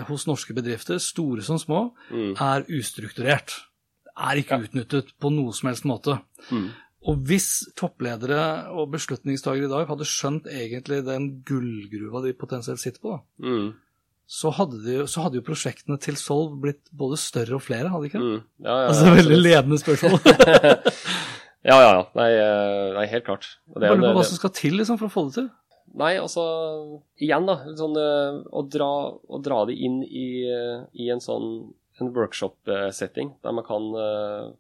hos 0.08 0.24
norske 0.30 0.56
bedrifter, 0.56 1.02
store 1.04 1.44
som 1.44 1.60
små, 1.60 1.86
mm. 2.08 2.34
er 2.40 2.64
ustrukturert. 2.72 3.58
Er 4.14 4.40
ikke 4.40 4.60
ja. 4.60 4.68
utnyttet 4.68 5.12
på 5.20 5.32
noe 5.34 5.52
som 5.58 5.72
helst 5.72 5.88
måte. 5.90 6.20
Mm. 6.54 6.70
Og 7.10 7.24
hvis 7.28 7.48
toppledere 7.76 8.70
og 8.72 8.92
beslutningstagere 8.94 9.68
i 9.68 9.72
dag 9.72 9.90
hadde 9.90 10.08
skjønt 10.08 10.48
egentlig 10.48 11.02
den 11.04 11.30
gullgruva 11.48 12.22
de 12.24 12.36
potensielt 12.38 12.80
sitter 12.80 13.04
på, 13.04 13.18
da, 13.18 13.50
mm. 13.50 13.66
så, 14.38 14.54
hadde 14.56 14.80
de, 14.86 14.96
så, 15.12 15.26
hadde 15.26 15.42
jo 15.42 15.46
prosjektene 15.50 16.00
til 16.04 16.16
Solv 16.20 16.56
blitt 16.64 16.86
både 16.96 17.20
større 17.20 17.58
og 17.60 17.66
flere, 17.66 17.92
hadde 17.92 18.06
de 18.06 18.12
ikke? 18.14 18.24
Mm. 18.24 18.38
Ja, 18.64 18.78
ja, 18.86 18.94
altså 18.94 19.18
veldig 19.18 19.42
ledende 19.42 19.82
spørsmål. 19.82 20.16
ja, 21.70 21.76
ja, 21.76 21.90
ja. 21.90 22.06
Nei, 22.22 22.30
eh, 22.40 22.88
nei 22.96 23.06
helt 23.18 23.28
klart. 23.28 23.52
Det, 23.68 23.84
Bare 23.84 24.00
på 24.00 24.16
hva 24.22 24.26
som 24.30 24.40
skal 24.40 24.56
til 24.62 24.80
liksom, 24.80 25.02
for 25.02 25.12
å 25.12 25.16
få 25.18 25.28
det 25.28 25.38
til? 25.42 25.52
Nei, 26.00 26.16
altså 26.18 26.44
Igjen, 27.22 27.46
da. 27.46 27.60
Sånn, 27.78 27.98
uh, 27.98 28.42
å, 28.50 28.64
dra, 28.66 28.90
å, 29.14 29.40
dra, 29.44 29.64
det 29.70 29.78
inn 29.78 30.02
i, 30.04 30.28
uh, 30.50 30.86
i 30.98 31.10
en 31.14 31.22
sånn 31.24 31.74
en 32.02 32.10
workshop-setting 32.16 33.36
der 33.46 33.54
man 33.54 33.66
kan 33.68 33.92
uh, 33.94 34.54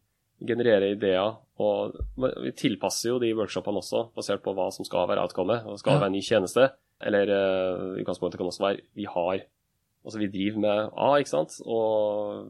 generere 0.46 0.92
ideer. 0.94 1.40
Og 1.62 1.98
vi 2.16 2.52
tilpasser 2.58 3.12
jo 3.12 3.20
de 3.22 3.32
workshopene 3.38 3.82
også, 3.82 4.08
basert 4.18 4.44
på 4.46 4.54
hva 4.58 4.70
som 4.74 4.86
skal 4.86 5.08
være 5.10 5.26
outcomet. 5.26 5.66
Og 5.66 5.82
skal 5.82 5.98
ja. 5.98 6.04
være 6.04 6.12
en 6.12 6.18
ny 6.18 6.22
tjeneste. 6.26 6.70
Eller 7.04 7.34
uh, 7.34 7.98
utgangspunktet 8.02 8.42
kan 8.42 8.50
også 8.52 8.68
være 8.68 8.86
vi 8.98 9.10
har 9.10 9.48
Altså 10.04 10.20
vi 10.20 10.28
driver 10.28 10.60
med 10.60 10.80
A, 11.00 11.06
ikke 11.16 11.32
sant, 11.32 11.54
og 11.64 12.50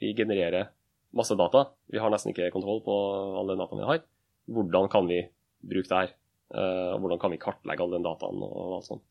vi 0.00 0.14
genererer 0.16 0.70
masse 1.12 1.36
data. 1.36 1.66
Vi 1.92 2.00
har 2.00 2.08
nesten 2.08 2.32
ikke 2.32 2.48
kontroll 2.54 2.80
på 2.86 2.94
alle 3.36 3.52
dataene 3.52 3.82
vi 3.82 3.90
har. 3.90 4.00
Hvordan 4.48 4.88
kan 4.88 5.04
vi 5.10 5.18
bruke 5.60 5.90
det 5.90 5.98
her? 5.98 6.14
Uh, 6.54 6.94
hvordan 7.02 7.20
kan 7.22 7.32
vi 7.34 7.40
kartlegge 7.42 7.82
all 7.82 7.94
den 7.96 8.06
dataen 8.06 8.42
og 8.46 8.76
alt 8.78 8.86
sånt. 8.86 9.02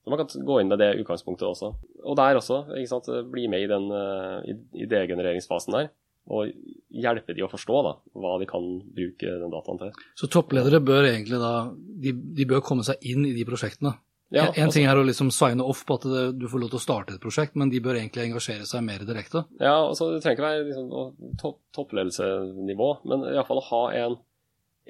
Så 0.00 0.12
man 0.12 0.20
kan 0.20 0.44
gå 0.48 0.58
inn 0.60 0.68
med 0.72 0.80
det 0.80 0.94
utgangspunktet 1.02 1.48
også. 1.48 1.72
Og 2.04 2.16
der 2.16 2.38
også, 2.40 2.62
ikke 2.76 2.90
sant, 2.90 3.08
bli 3.32 3.46
med 3.52 3.64
i 3.64 3.70
den 3.70 3.88
uh, 3.92 4.44
idégenereringsfasen 4.76 5.76
der. 5.76 5.90
Og 6.30 6.52
hjelpe 6.92 7.34
de 7.34 7.42
å 7.44 7.50
forstå 7.50 7.80
da, 7.86 7.94
hva 8.20 8.36
de 8.40 8.46
kan 8.48 8.66
bruke 8.96 9.34
den 9.40 9.52
dataen 9.52 9.80
til. 9.80 10.04
Så 10.20 10.28
toppledere 10.32 10.82
bør 10.84 11.08
egentlig 11.08 11.40
da, 11.40 11.54
de, 11.72 12.12
de 12.12 12.46
bør 12.48 12.62
komme 12.64 12.84
seg 12.86 13.00
inn 13.08 13.24
i 13.28 13.34
de 13.36 13.44
prosjektene? 13.48 13.96
Ja, 14.30 14.44
en, 14.44 14.52
en 14.54 14.68
altså, 14.68 14.76
ting 14.76 14.86
er 14.86 14.98
å 15.00 15.02
liksom 15.02 15.32
signe 15.34 15.64
off 15.66 15.80
på 15.86 15.96
at 15.98 16.04
det, 16.06 16.24
du 16.38 16.46
får 16.50 16.62
lov 16.62 16.70
til 16.70 16.78
å 16.78 16.84
starte 16.84 17.16
et 17.16 17.22
prosjekt, 17.22 17.56
men 17.58 17.72
de 17.72 17.80
bør 17.82 17.98
egentlig 17.98 18.28
engasjere 18.28 18.68
seg 18.68 18.84
mer 18.86 19.02
direkte? 19.06 19.42
Ja, 19.58 19.74
altså 19.80 20.12
det 20.12 20.20
trenger 20.22 20.38
ikke 20.38 20.46
være 20.46 20.66
liksom, 20.68 21.32
topp, 21.40 21.58
toppledelsenivå, 21.74 22.90
men 23.10 23.26
iallfall 23.32 23.58
å 23.58 23.68
ha 23.72 23.82
en 24.04 24.20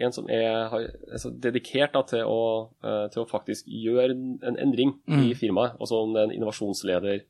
en 0.00 0.14
som 0.14 0.28
er 0.32 0.72
altså, 0.72 1.30
dedikert 1.30 1.94
da, 1.96 2.02
til, 2.08 2.24
å, 2.24 2.40
uh, 2.84 3.06
til, 3.12 3.22
å, 3.22 3.28
faktisk 3.30 3.68
gjøre 3.68 4.14
en 4.14 4.58
endring 4.60 4.96
mm. 5.04 5.22
i 5.28 5.34
firmaet. 5.38 5.76
Altså 5.80 6.00
om 6.00 6.14
det 6.14 6.22
er 6.22 6.30
en 6.30 6.36
innovasjonsleder 6.38 7.24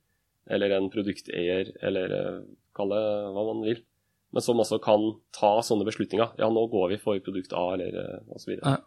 eller 0.50 0.74
en 0.76 0.90
produkteier, 0.92 1.72
eller 1.87 2.14
uh, 2.14 2.42
kall 2.76 2.94
det 2.94 3.04
hva 3.35 3.46
man 3.52 3.64
vil. 3.66 3.83
Men 4.30 4.44
som 4.46 4.62
også 4.62 4.78
kan 4.83 5.09
ta 5.35 5.56
sånne 5.66 5.87
beslutninger. 5.88 6.37
Ja, 6.38 6.50
nå 6.52 6.66
går 6.70 6.92
vi 6.92 7.00
for 7.02 7.18
produkt 7.24 7.54
A, 7.56 7.64
eller 7.74 7.96
uh, 7.98 8.35
osv. 8.37 8.54
Ja. 8.61 8.78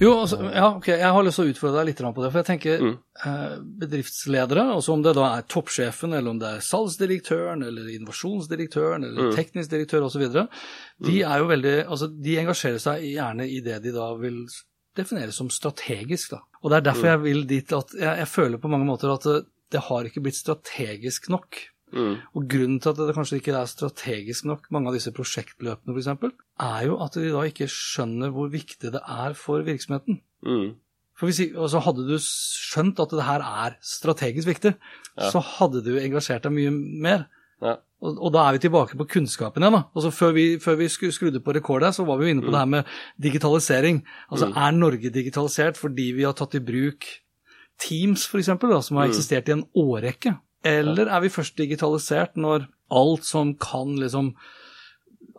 Jo, 0.00 0.12
altså, 0.22 0.38
ja, 0.48 0.66
ok, 0.76 0.88
jeg 0.88 1.12
har 1.14 1.24
lyst 1.26 1.38
til 1.38 1.48
å 1.48 1.52
utfordre 1.52 1.82
deg 1.82 1.90
litt 1.90 2.00
på 2.02 2.24
det. 2.24 2.30
For 2.32 2.40
jeg 2.40 2.48
tenker 2.48 2.82
mm. 2.82 2.94
eh, 3.28 3.54
bedriftsledere, 3.82 4.64
altså 4.76 4.96
om 4.96 5.04
det 5.04 5.14
da 5.18 5.28
er 5.36 5.46
toppsjefen, 5.52 6.16
eller 6.16 6.32
om 6.32 6.40
det 6.40 6.50
er 6.56 6.66
salgsdirektøren, 6.66 7.64
eller 7.68 7.90
innovasjonsdirektøren, 7.92 9.06
eller 9.08 9.28
mm. 9.28 9.36
teknisk 9.36 9.72
direktør 9.74 10.08
osv., 10.08 10.24
de 10.32 10.46
mm. 10.46 11.08
er 11.28 11.42
jo 11.42 11.48
veldig 11.50 11.74
Altså, 11.82 12.08
de 12.24 12.36
engasjerer 12.40 12.82
seg 12.82 13.06
gjerne 13.12 13.48
i 13.48 13.60
det 13.64 13.80
de 13.84 13.94
da 13.94 14.12
vil 14.20 14.44
definere 14.96 15.34
som 15.34 15.50
strategisk, 15.52 16.34
da. 16.36 16.42
Og 16.62 16.70
det 16.70 16.78
er 16.78 16.88
derfor 16.90 17.08
mm. 17.08 17.12
jeg 17.12 17.22
vil 17.26 17.44
dit 17.50 17.76
at 17.76 17.94
jeg, 17.96 18.12
jeg 18.22 18.30
føler 18.30 18.62
på 18.62 18.70
mange 18.72 18.88
måter 18.88 19.12
at 19.12 19.28
det, 19.28 19.38
det 19.72 19.86
har 19.88 20.08
ikke 20.08 20.24
blitt 20.24 20.40
strategisk 20.40 21.30
nok. 21.32 21.62
Mm. 21.92 22.14
Og 22.34 22.46
Grunnen 22.48 22.78
til 22.80 22.92
at 22.92 23.00
det 23.00 23.16
kanskje 23.16 23.40
ikke 23.40 23.54
er 23.58 23.68
strategisk 23.70 24.46
nok, 24.48 24.70
mange 24.74 24.90
av 24.90 24.96
disse 24.96 25.12
prosjektløpene 25.14 25.94
f.eks., 25.94 26.08
er 26.62 26.86
jo 26.88 26.96
at 27.04 27.18
de 27.18 27.32
da 27.34 27.44
ikke 27.48 27.68
skjønner 27.70 28.32
hvor 28.34 28.48
viktig 28.52 28.94
det 28.94 29.02
er 29.02 29.36
for 29.38 29.64
virksomheten. 29.66 30.22
Mm. 30.46 30.72
For 31.18 31.28
hvis, 31.28 31.52
altså 31.52 31.82
Hadde 31.84 32.08
du 32.08 32.16
skjønt 32.18 33.00
at 33.02 33.12
det 33.14 33.28
her 33.28 33.44
er 33.46 33.78
strategisk 33.84 34.48
viktig, 34.48 34.74
ja. 34.74 35.30
så 35.30 35.42
hadde 35.58 35.84
du 35.84 35.94
engasjert 36.00 36.46
deg 36.46 36.54
mye 36.56 36.72
mer. 36.74 37.26
Ja. 37.62 37.76
Og, 38.02 38.16
og, 38.16 38.30
da 38.34 38.48
er 38.48 38.56
vi 38.56 38.64
tilbake 38.64 38.98
på 38.98 39.06
kunnskapen 39.12 39.62
igjen. 39.62 39.76
da. 39.76 39.84
Altså 39.94 40.10
Før 40.10 40.32
vi, 40.34 40.46
før 40.58 40.80
vi 40.80 40.88
skrudde 40.90 41.42
på 41.44 41.54
rekordet, 41.54 41.92
så 41.94 42.06
var 42.08 42.18
vi 42.18 42.26
jo 42.26 42.34
inne 42.34 42.42
på 42.42 42.50
mm. 42.50 42.54
det 42.56 42.62
her 42.62 42.70
med 42.72 42.96
digitalisering. 43.22 44.00
Altså 44.30 44.48
mm. 44.50 44.56
Er 44.64 44.78
Norge 44.78 45.12
digitalisert 45.14 45.78
fordi 45.78 46.08
vi 46.16 46.26
har 46.26 46.34
tatt 46.38 46.56
i 46.58 46.64
bruk 46.64 47.06
Teams, 47.82 48.26
f.eks., 48.26 48.50
som 48.50 48.98
har 48.98 49.06
mm. 49.06 49.12
eksistert 49.12 49.48
i 49.48 49.54
en 49.54 49.64
årrekke? 49.78 50.34
Eller 50.66 51.10
er 51.10 51.22
vi 51.24 51.32
først 51.32 51.56
digitalisert 51.58 52.36
når 52.38 52.68
alt 52.92 53.28
som 53.28 53.54
kan 53.60 53.96
liksom 54.00 54.34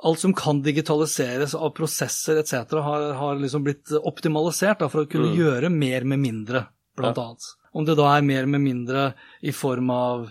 Alt 0.04 0.20
som 0.20 0.34
kan 0.36 0.58
digitaliseres 0.60 1.54
av 1.56 1.70
prosesser 1.78 2.36
etc., 2.42 2.74
har, 2.84 3.04
har 3.16 3.38
liksom 3.40 3.64
blitt 3.64 3.94
optimalisert 3.96 4.82
da, 4.82 4.90
for 4.92 5.06
å 5.06 5.08
kunne 5.08 5.30
mm. 5.32 5.38
gjøre 5.40 5.70
mer 5.72 6.04
med 6.04 6.20
mindre, 6.20 6.66
blant 7.00 7.22
ja. 7.22 7.24
annet. 7.30 7.46
Om 7.72 7.88
det 7.88 7.96
da 7.96 8.10
er 8.12 8.26
mer 8.28 8.50
med 8.52 8.66
mindre 8.66 9.06
i 9.40 9.54
form 9.56 9.94
av 9.96 10.26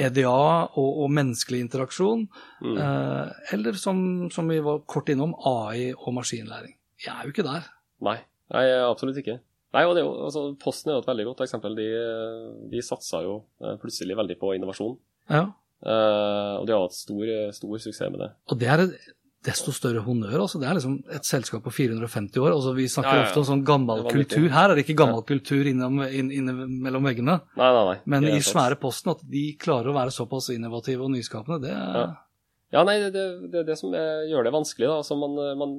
EDA 0.00 0.32
og, 0.32 0.88
og 1.02 1.12
menneskelig 1.12 1.60
interaksjon, 1.66 2.24
mm. 2.64 2.78
eh, 2.86 3.52
eller 3.58 3.76
som, 3.76 4.00
som, 4.32 4.48
vi 4.48 4.62
var 4.64 4.80
kort 4.88 5.12
innom, 5.12 5.36
AI 5.36 5.90
og 5.92 6.14
maskinlæring. 6.16 6.78
Jeg 7.04 7.12
er 7.12 7.28
jo 7.28 7.34
ikke 7.34 7.46
der. 7.50 7.68
Nei, 8.08 8.16
Nei 8.54 8.64
absolutt 8.80 9.20
ikke. 9.20 9.42
Nei, 9.76 9.84
og 9.84 9.94
det 9.98 10.02
altså, 10.06 10.46
Posten 10.62 10.90
er 10.90 10.96
jo 10.96 11.02
et 11.04 11.10
veldig 11.10 11.28
godt 11.28 11.44
eksempel. 11.44 11.76
De, 11.76 11.88
de 12.72 12.82
satsa 12.84 13.20
jo 13.26 13.42
eh, 13.60 13.76
plutselig 13.82 14.16
veldig 14.16 14.38
på 14.40 14.54
innovasjon. 14.56 14.96
Ja. 15.28 15.44
Eh, 15.84 16.54
og 16.58 16.64
de 16.66 16.74
har 16.74 16.86
hatt 16.86 16.96
stor, 16.96 17.24
stor 17.56 17.82
suksess 17.84 18.10
med 18.14 18.22
det. 18.24 18.30
Og 18.48 18.60
det 18.62 18.70
er 18.72 18.84
desto 19.46 19.72
større 19.72 20.00
honnør. 20.02 20.40
altså 20.44 20.58
Det 20.60 20.68
er 20.68 20.78
liksom 20.78 20.96
et 21.14 21.26
selskap 21.28 21.62
på 21.62 21.70
450 21.70 22.40
år. 22.42 22.52
altså 22.56 22.72
Vi 22.74 22.88
snakker 22.90 23.12
Ja, 23.12 23.20
ja, 23.20 23.26
ofte 23.28 23.42
om 23.42 23.46
sånn 23.50 23.64
gammel 23.66 24.02
kultur. 24.08 24.48
Her 24.50 24.70
er 24.72 24.78
det 24.78 24.86
ikke 24.86 24.98
gammel 24.98 25.22
kultur 25.28 25.68
innom, 25.70 26.00
inn, 26.08 26.32
inn, 26.34 26.50
mellom 26.82 27.06
veggene. 27.06 27.38
Nei, 27.60 27.68
nei, 27.76 27.84
nei. 27.92 27.98
Men 28.06 28.26
i 28.32 28.40
svære 28.44 28.80
Posten, 28.80 29.12
at 29.14 29.22
de 29.22 29.44
klarer 29.60 29.92
å 29.92 29.96
være 29.96 30.14
såpass 30.14 30.50
innovative 30.54 31.06
og 31.06 31.14
nyskapende, 31.14 31.60
det 31.68 31.76
er 31.76 32.16
Ja. 32.68 32.82
Nei, 32.84 32.98
det 33.00 33.06
er 33.08 33.12
det, 33.14 33.50
det, 33.52 33.66
det 33.70 33.78
som 33.80 33.94
er, 33.96 34.26
gjør 34.28 34.44
det 34.44 34.52
vanskelig. 34.52 34.88
da. 34.90 34.98
Altså, 35.00 35.16
man, 35.16 35.38
man 35.56 35.70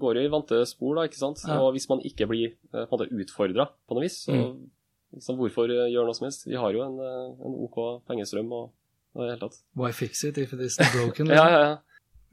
går 0.00 0.16
jo 0.20 0.24
i 0.26 0.32
vante 0.32 0.62
spor, 0.66 0.94
da, 0.96 1.04
ikke 1.08 1.18
sant. 1.20 1.42
Ja. 1.46 1.58
Og 1.60 1.72
hvis 1.76 1.88
man 1.90 2.00
ikke 2.04 2.28
blir 2.30 2.54
eh, 2.72 2.84
på 2.86 2.88
en 2.88 2.98
måte 2.98 3.10
utfordra 3.12 3.68
på 3.88 3.94
noe 3.98 4.06
vis, 4.06 4.22
så 4.26 4.32
Mm. 4.36 4.70
liksom, 5.14 5.36
hvorfor 5.38 5.70
eh, 5.70 5.90
gjøre 5.92 6.06
noe 6.06 6.14
som 6.14 6.26
helst? 6.28 6.46
Vi 6.46 6.56
har 6.56 6.72
jo 6.72 6.82
en, 6.86 6.98
eh, 7.00 7.44
en 7.46 7.54
OK 7.66 7.76
pengestrøm 8.08 8.50
og, 8.52 8.70
og 9.14 9.22
det 9.24 9.30
hele 9.34 9.40
tatt. 9.48 9.60
Why 9.76 9.90
fix 9.92 10.24
it 10.24 10.38
if 10.38 10.52
it 10.52 10.60
isn't 10.60 10.92
broken? 10.92 11.26
Ja, 11.40 11.48
ja, 11.50 11.60
ja. 11.68 11.76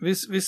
Hvis, 0.04 0.26
hvis 0.28 0.48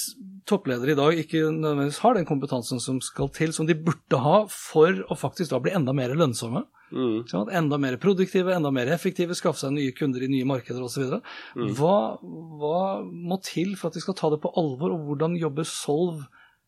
toppledere 0.50 0.92
i 0.92 0.96
dag 1.00 1.16
ikke 1.22 1.46
nødvendigvis 1.48 2.00
har 2.04 2.14
den 2.18 2.26
kompetansen 2.28 2.80
som 2.84 2.98
skal 3.00 3.30
til, 3.32 3.54
som 3.56 3.66
de 3.70 3.76
burde 3.78 4.18
ha 4.20 4.42
for 4.52 4.92
å 5.08 5.16
faktisk 5.16 5.54
da 5.54 5.60
bli 5.64 5.72
enda 5.72 5.94
mer 5.96 6.16
lønnsomme, 6.16 6.66
Mm. 6.96 7.24
sånn 7.28 7.50
enda 7.50 7.80
mer 7.82 7.96
produktive, 7.98 8.54
enda 8.54 8.70
mer 8.72 8.86
effektive, 8.94 9.34
skaffe 9.36 9.58
seg 9.58 9.72
nye 9.74 9.92
kunder 9.92 10.22
i 10.22 10.28
nye 10.30 10.46
markeder 10.46 10.84
osv. 10.86 11.16
Mm. 11.58 11.72
Hva, 11.76 11.96
hva 12.22 12.82
må 13.04 13.40
til 13.44 13.74
for 13.76 13.90
at 13.90 13.96
de 13.98 14.04
skal 14.04 14.14
ta 14.14 14.30
det 14.30 14.38
på 14.44 14.52
alvor, 14.56 14.94
og 14.94 15.02
hvordan 15.08 15.34
jobber 15.42 15.66
Solv 15.66 16.22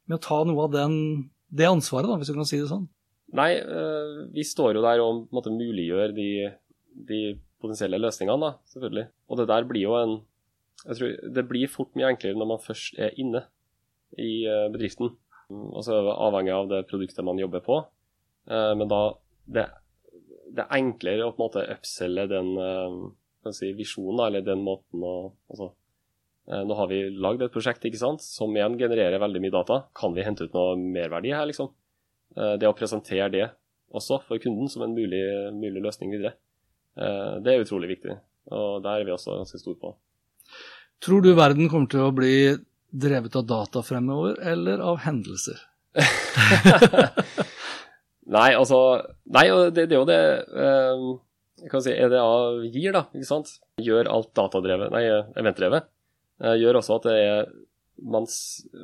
med 0.07 0.17
å 0.17 0.23
ta 0.23 0.37
noe 0.47 0.67
av 0.67 0.71
den, 0.73 0.93
det 1.49 1.67
ansvaret, 1.69 2.09
da, 2.09 2.17
hvis 2.19 2.31
du 2.31 2.37
kan 2.37 2.47
si 2.47 2.59
det 2.61 2.69
sånn? 2.71 2.87
Nei, 3.37 3.51
eh, 3.59 4.23
vi 4.31 4.45
står 4.47 4.77
jo 4.77 4.85
der 4.85 5.03
og 5.03 5.27
måte 5.35 5.51
muliggjør 5.51 6.13
de, 6.15 6.29
de 7.09 7.21
potensielle 7.61 7.99
løsningene, 7.99 8.39
da, 8.39 8.71
selvfølgelig. 8.71 9.07
Og 9.27 9.41
det 9.41 9.47
der 9.51 9.67
blir 9.69 9.87
jo 9.87 9.99
en 9.99 10.17
jeg 10.85 10.93
tror 10.93 11.13
Det 11.33 11.43
blir 11.49 11.71
fort 11.73 11.95
mye 11.97 12.11
enklere 12.13 12.37
når 12.37 12.47
man 12.51 12.59
først 12.61 12.99
er 13.01 13.15
inne 13.17 13.41
i 14.13 14.45
eh, 14.45 14.67
bedriften. 14.71 15.09
Og 15.49 15.81
så 15.83 15.95
det 16.05 16.13
avhengig 16.13 16.53
av 16.53 16.69
det 16.69 16.83
produktet 16.91 17.25
man 17.25 17.39
jobber 17.41 17.63
på. 17.65 17.79
Eh, 18.45 18.73
Men 18.77 18.91
da 18.91 19.01
det, 19.57 19.65
det 20.53 20.63
er 20.63 20.77
enklere 20.77 21.25
å 21.25 21.33
på 21.33 21.41
en 21.41 21.45
måte 21.47 21.65
upselle 21.73 22.27
den 22.29 22.53
si, 23.55 23.71
visjonen, 23.73 24.21
eller 24.27 24.45
den 24.45 24.61
måten 24.63 25.03
å 25.03 25.15
altså, 25.49 25.71
Nå 26.47 26.75
har 26.79 26.87
vi 26.87 27.01
lagd 27.11 27.41
et 27.43 27.51
prosjekt 27.51 27.83
ikke 27.83 27.99
sant, 27.99 28.21
som 28.23 28.53
igjen 28.55 28.77
genererer 28.79 29.19
veldig 29.19 29.41
mye 29.43 29.51
data. 29.51 29.81
Kan 29.97 30.13
vi 30.15 30.23
hente 30.23 30.45
ut 30.47 30.53
noe 30.55 30.77
merverdi 30.79 31.33
her, 31.35 31.43
liksom? 31.49 31.73
Eh, 32.37 32.53
Det 32.61 32.69
å 32.69 32.75
presentere 32.77 33.27
det 33.33 33.49
også 33.91 34.21
for 34.27 34.39
kunden 34.43 34.67
som 34.71 34.83
en 34.85 34.93
mulig, 34.95 35.21
mulig 35.55 35.81
løsning 35.83 36.11
videre, 36.11 36.33
eh, 36.99 37.35
det 37.43 37.53
er 37.53 37.63
utrolig 37.65 37.89
viktig. 37.95 38.15
Og 38.55 38.81
der 38.83 39.01
er 39.01 39.05
vi 39.07 39.11
også 39.15 39.35
ganske 39.41 39.59
store 39.59 39.79
på. 39.81 39.93
Tror 41.03 41.21
du 41.21 41.33
verden 41.35 41.67
kommer 41.69 41.91
til 41.91 42.05
å 42.05 42.13
bli 42.15 42.55
drevet 42.95 43.35
av 43.35 43.45
data 43.47 43.83
fremover, 43.83 44.39
eller 44.39 44.79
av 44.79 45.01
hendelser? 45.03 45.59
Nei, 48.27 48.49
altså 48.55 48.79
Nei, 49.31 49.45
det, 49.71 49.87
det 49.87 49.95
er 49.95 50.01
jo 50.01 50.07
det 50.07 50.21
eh, 50.63 51.05
kan 51.71 51.81
si 51.83 51.91
EDA 51.95 52.23
gir, 52.71 52.91
da. 52.95 53.05
ikke 53.15 53.27
sant? 53.29 53.53
Gjør 53.81 54.09
alt 54.13 54.31
datadrevet, 54.37 54.91
nei, 54.93 55.05
eventdrevet. 55.39 55.87
Eh, 56.43 56.57
gjør 56.61 56.81
også 56.81 56.99
at 56.99 57.09
det 57.09 57.17
er 57.23 57.49
man, 57.97 58.27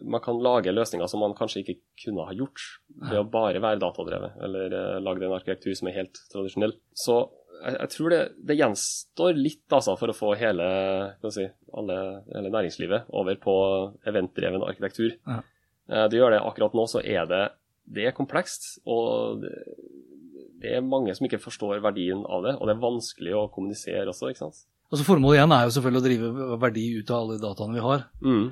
man 0.02 0.22
kan 0.26 0.40
lage 0.42 0.74
løsninger 0.74 1.08
som 1.10 1.22
man 1.24 1.36
kanskje 1.38 1.62
ikke 1.62 1.78
kunne 2.06 2.26
ha 2.28 2.34
gjort 2.34 2.64
ved 2.98 3.20
å 3.20 3.30
bare 3.30 3.62
være 3.62 3.82
datadrevet, 3.84 4.40
eller 4.42 4.74
uh, 4.74 5.00
lage 5.04 5.28
en 5.28 5.36
arkitektur 5.38 5.76
som 5.78 5.90
er 5.90 5.98
helt 6.00 6.22
tradisjonell. 6.34 6.76
Så 6.98 7.20
jeg, 7.60 7.78
jeg 7.78 7.92
tror 7.94 8.14
det, 8.14 8.22
det 8.50 8.58
gjenstår 8.58 9.38
litt 9.38 9.76
altså, 9.78 9.96
for 10.00 10.12
å 10.12 10.18
få 10.18 10.34
hele, 10.40 10.68
si, 11.30 11.46
alle, 11.78 12.00
hele 12.34 12.54
næringslivet 12.54 13.14
over 13.14 13.38
på 13.44 13.56
eventdreven 14.10 14.66
arkitektur. 14.66 15.14
Ja. 15.30 15.42
Uh, 15.92 16.06
Det 16.10 16.18
gjør 16.18 16.34
det 16.38 16.44
akkurat 16.44 16.78
nå, 16.78 16.88
så 16.90 17.04
er 17.04 17.30
det, 17.30 17.44
det 17.86 18.10
er 18.10 18.18
komplekst. 18.18 18.80
og 18.90 19.44
det, 19.44 19.54
det 20.64 20.78
er 20.78 20.86
mange 20.86 21.14
som 21.16 21.28
ikke 21.28 21.44
forstår 21.44 21.84
verdien 21.84 22.24
av 22.24 22.46
det, 22.46 22.58
og 22.58 22.70
det 22.70 22.78
er 22.78 22.86
vanskelig 22.86 23.34
å 23.36 23.50
kommunisere 23.52 24.08
også, 24.10 24.32
ikke 24.32 24.46
sant. 24.46 24.64
Altså 24.94 25.06
Formålet 25.08 25.40
igjen 25.40 25.54
er 25.56 25.64
jo 25.66 25.74
selvfølgelig 25.74 26.02
å 26.02 26.06
drive 26.06 26.58
verdi 26.62 26.84
ut 27.00 27.10
av 27.12 27.22
alle 27.24 27.38
dataene 27.42 27.74
vi 27.80 27.82
har. 27.84 28.04
Mm. 28.22 28.44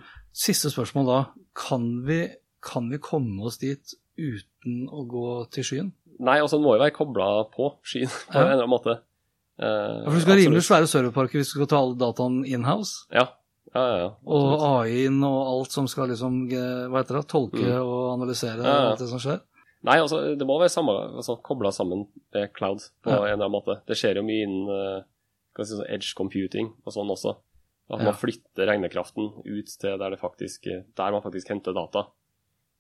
Siste 0.42 0.72
spørsmål 0.74 1.06
da. 1.12 1.20
Kan 1.54 1.84
vi, 2.08 2.24
kan 2.66 2.88
vi 2.90 2.98
komme 3.04 3.46
oss 3.46 3.60
dit 3.62 3.94
uten 4.18 4.88
å 4.90 5.04
gå 5.12 5.26
til 5.54 5.68
skyen? 5.68 5.92
Nei, 6.22 6.40
altså 6.42 6.58
den 6.58 6.66
må 6.66 6.74
jo 6.78 6.82
være 6.84 6.96
kobla 6.98 7.28
på 7.54 7.72
skyen 7.86 8.10
på 8.32 8.34
Ja. 8.40 8.42
en 8.42 8.48
eller 8.56 8.64
annen 8.66 8.74
måte. 8.74 8.96
Eh, 9.62 10.02
for 10.08 10.18
Du 10.18 10.24
skal 10.24 10.34
ha 10.34 10.40
rimelig 10.42 10.64
svære 10.66 10.90
serverparker 10.90 11.38
hvis 11.42 11.54
du 11.54 11.60
skal 11.60 11.70
ta 11.70 11.80
alle 11.84 12.00
dataene 12.02 12.42
in-house. 12.50 13.06
Ja, 13.14 13.28
ja, 13.76 13.86
ja. 13.86 13.98
ja. 14.02 14.10
Og. 14.26 14.66
AI-en 14.72 15.22
og 15.28 15.40
alt 15.54 15.78
som 15.78 15.86
skal 15.92 16.10
liksom, 16.10 16.42
eh, 16.50 16.88
hva 16.90 17.04
heter 17.04 17.20
det, 17.22 17.28
tolke 17.32 17.62
Mm. 17.62 17.78
og 17.86 18.02
analysere 18.18 18.66
Ja, 18.66 18.76
alt 18.92 19.00
det 19.06 19.10
som 19.14 19.22
skjer. 19.22 19.40
Nei, 19.86 19.98
altså 20.02 20.24
det 20.38 20.46
må 20.46 20.58
være 20.62 20.74
altså, 20.78 21.38
kobla 21.42 21.72
sammen 21.74 22.08
med 22.34 22.52
cloud 22.54 22.82
på 23.06 23.10
en 23.14 23.18
eller 23.30 23.38
annen 23.46 23.56
måte. 23.56 23.80
Det 23.90 23.98
skjer 23.98 24.18
jo 24.20 24.26
mye 24.26 24.44
innen 24.46 25.04
si, 25.60 25.74
sånn 25.76 25.90
edge 25.90 26.14
computing 26.18 26.72
og 26.86 26.94
sånn 26.94 27.10
også. 27.12 27.36
At 27.92 28.00
Ja. 28.00 28.06
man 28.06 28.14
flytter 28.16 28.68
regnekraften 28.70 29.44
ut 29.46 29.68
til 29.80 29.98
der, 30.00 30.10
det 30.10 30.20
faktisk, 30.20 30.64
der 30.96 31.12
man 31.12 31.22
faktisk 31.22 31.50
henter 31.50 31.74
data. 31.74 32.06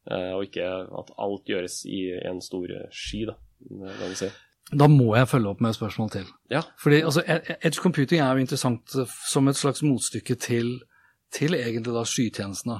Eh, 0.10 0.32
og 0.34 0.46
ikke 0.48 0.64
at 1.00 1.12
alt 1.20 1.46
gjøres 1.46 1.86
i 1.86 2.12
en 2.26 2.40
stor 2.42 2.68
sky, 2.92 3.26
da. 3.28 3.36
Det 3.60 4.18
si. 4.18 4.30
Da 4.72 4.88
må 4.88 5.16
jeg 5.18 5.28
følge 5.28 5.50
opp 5.50 5.60
med 5.62 5.70
et 5.70 5.76
spørsmål 5.76 6.10
til. 6.12 6.26
Ja. 6.50 6.62
Fordi 6.80 7.02
altså, 7.02 7.22
e- 7.28 7.58
Edge 7.62 7.82
computing 7.82 8.22
er 8.22 8.34
jo 8.34 8.40
interessant 8.42 8.88
som 9.28 9.48
et 9.48 9.56
slags 9.56 9.82
motstykke 9.84 10.36
til, 10.40 10.80
til 11.32 11.54
egentlig 11.54 11.94
da 11.94 12.04
skytjenestene. 12.08 12.80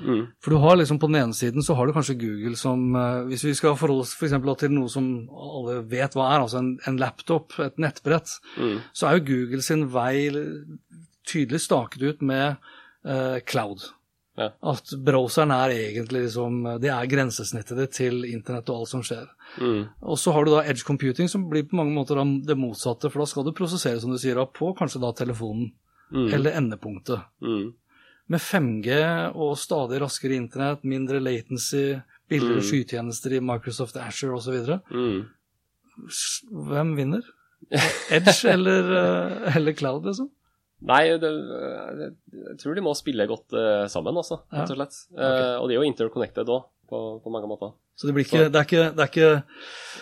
Mm. 0.00 0.26
For 0.44 0.52
du 0.52 0.56
har 0.60 0.76
liksom 0.76 0.98
på 1.00 1.08
den 1.08 1.16
ene 1.22 1.32
siden 1.36 1.64
så 1.64 1.72
har 1.74 1.86
du 1.88 1.94
kanskje 1.96 2.18
Google 2.20 2.56
som 2.56 2.82
eh, 2.96 3.22
Hvis 3.30 3.44
vi 3.46 3.54
skal 3.56 3.76
forholde 3.80 4.02
oss 4.04 4.12
f.eks. 4.16 4.34
til 4.60 4.74
noe 4.74 4.88
som 4.92 5.06
alle 5.32 5.78
vet 5.88 6.12
hva 6.16 6.26
er, 6.34 6.42
altså 6.44 6.58
en, 6.60 6.74
en 6.86 6.98
laptop, 7.00 7.56
et 7.64 7.78
nettbrett, 7.80 8.34
Mm. 8.58 8.76
så 8.92 9.08
er 9.08 9.16
jo 9.18 9.24
Google 9.30 9.62
sin 9.64 9.86
vei 9.92 10.28
tydelig 11.28 11.60
staket 11.64 12.02
ut 12.02 12.22
med 12.22 12.56
eh, 13.06 13.38
cloud. 13.46 13.88
Ja. 14.38 14.50
At 14.72 14.92
browseren 15.04 15.50
er 15.52 15.72
egentlig 15.74 16.22
liksom 16.28 16.62
Det 16.80 16.88
er 16.88 17.08
grensesnittet 17.10 17.76
ditt 17.76 17.92
til 17.98 18.22
internett 18.28 18.70
og 18.72 18.82
alt 18.84 18.92
som 18.92 19.02
skjer. 19.04 19.26
Mm. 19.60 19.82
Og 20.06 20.16
så 20.20 20.32
har 20.32 20.44
du 20.46 20.52
da 20.54 20.62
edge 20.64 20.84
computing, 20.86 21.28
som 21.28 21.48
blir 21.50 21.66
på 21.68 21.76
mange 21.76 21.92
måter 21.96 22.20
det 22.46 22.56
motsatte, 22.56 23.10
for 23.10 23.20
da 23.24 23.26
skal 23.28 23.44
du 23.48 23.52
prosessere, 23.56 24.00
som 24.00 24.12
du 24.14 24.18
sier, 24.22 24.40
på 24.46 24.72
kanskje 24.78 25.02
da 25.02 25.12
telefonen 25.12 25.72
Mm. 26.10 26.32
eller 26.34 26.56
endepunktet. 26.58 27.20
Mm. 27.40 27.68
Med 28.30 28.38
5G 28.40 28.94
og 29.34 29.56
stadig 29.58 29.98
raskere 30.04 30.36
internett, 30.38 30.84
mindre 30.86 31.18
latency, 31.22 31.96
billigere 32.30 32.60
Mm. 32.62 32.66
skytjenester 32.68 33.32
i 33.34 33.40
Microsoft 33.42 33.96
Asher 33.98 34.30
osv. 34.36 34.60
Mm. 34.94 35.24
Hvem 36.70 36.92
vinner? 36.98 37.24
Edge 38.10 38.36
eller, 38.54 38.92
eh, 39.00 39.56
eller 39.56 39.74
cloud, 39.76 40.06
liksom? 40.06 40.30
Nei, 40.88 41.02
det, 41.20 41.28
det, 41.28 42.06
jeg 42.32 42.54
tror 42.62 42.78
de 42.78 42.84
må 42.86 42.94
spille 42.96 43.26
godt 43.28 43.52
eh, 43.52 43.82
sammen, 43.92 44.16
altså, 44.16 44.38
rett 44.54 44.70
og 44.72 44.78
slett. 44.78 44.94
Eh, 45.12 45.56
og 45.60 45.66
de 45.68 45.74
er 45.76 45.82
jo 45.82 45.88
interconnected 45.90 46.48
òg, 46.54 46.70
på, 46.88 47.00
på 47.20 47.32
mange 47.34 47.50
måter. 47.50 47.74
Så 48.00 48.08
det, 48.08 48.14
blir 48.16 48.24
ikke, 48.24 48.46
det, 48.48 48.62
er 48.62 48.64
ikke, 48.70 48.86
det, 48.96 49.04
er 49.04 49.10
ikke, 49.12 49.32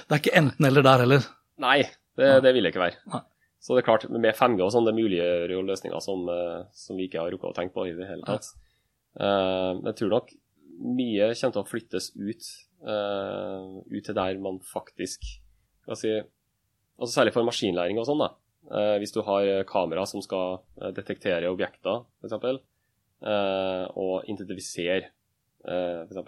det 0.06 0.14
er 0.14 0.22
ikke 0.22 0.36
enten 0.38 0.68
eller 0.68 0.86
der 0.86 1.02
heller. 1.02 1.26
Nei, 1.58 1.80
det, 2.20 2.28
det 2.44 2.52
vil 2.54 2.68
det 2.68 2.70
ikke 2.76 2.84
være. 2.84 3.00
Nei. 3.10 3.24
Så 3.58 3.74
det 3.74 3.82
er 3.82 3.88
klart, 3.88 4.06
med 4.10 4.36
5G 4.38 4.62
og 4.62 4.70
sånn, 4.70 4.86
det 4.86 4.94
muliggjør 4.94 5.52
jo 5.56 5.64
løsninger 5.66 6.02
som, 6.02 6.24
eh, 6.30 6.62
som 6.78 6.98
vi 6.98 7.08
ikke 7.08 7.24
har 7.24 7.32
rukket 7.34 7.50
å 7.50 7.56
tenke 7.56 7.74
på 7.74 7.88
i 7.88 7.96
det 7.98 8.06
hele 8.06 8.26
tatt. 8.26 8.52
Eh, 9.18 9.72
jeg 9.88 9.98
tror 9.98 10.14
nok 10.14 10.32
mye 10.78 11.32
kommer 11.34 11.56
til 11.56 11.62
å 11.64 11.66
flyttes 11.66 12.10
ut, 12.14 12.50
eh, 12.86 13.68
ut 13.90 14.04
til 14.06 14.14
der 14.14 14.38
man 14.38 14.60
faktisk 14.62 15.26
skal 15.82 15.96
si 15.98 16.18
altså 16.98 17.12
Særlig 17.20 17.30
for 17.32 17.46
maskinlæring 17.46 17.98
og 18.00 18.06
sånn, 18.08 18.18
da. 18.18 18.32
Hvis 18.98 19.12
du 19.14 19.20
har 19.22 19.62
kamera 19.70 20.02
som 20.04 20.18
skal 20.20 20.58
detektere 20.96 21.46
objekter, 21.46 22.02
f.eks., 22.18 22.58
uh, 23.22 23.86
og 23.94 24.26
identifisere 24.26 25.06
f.eks. 25.62 26.18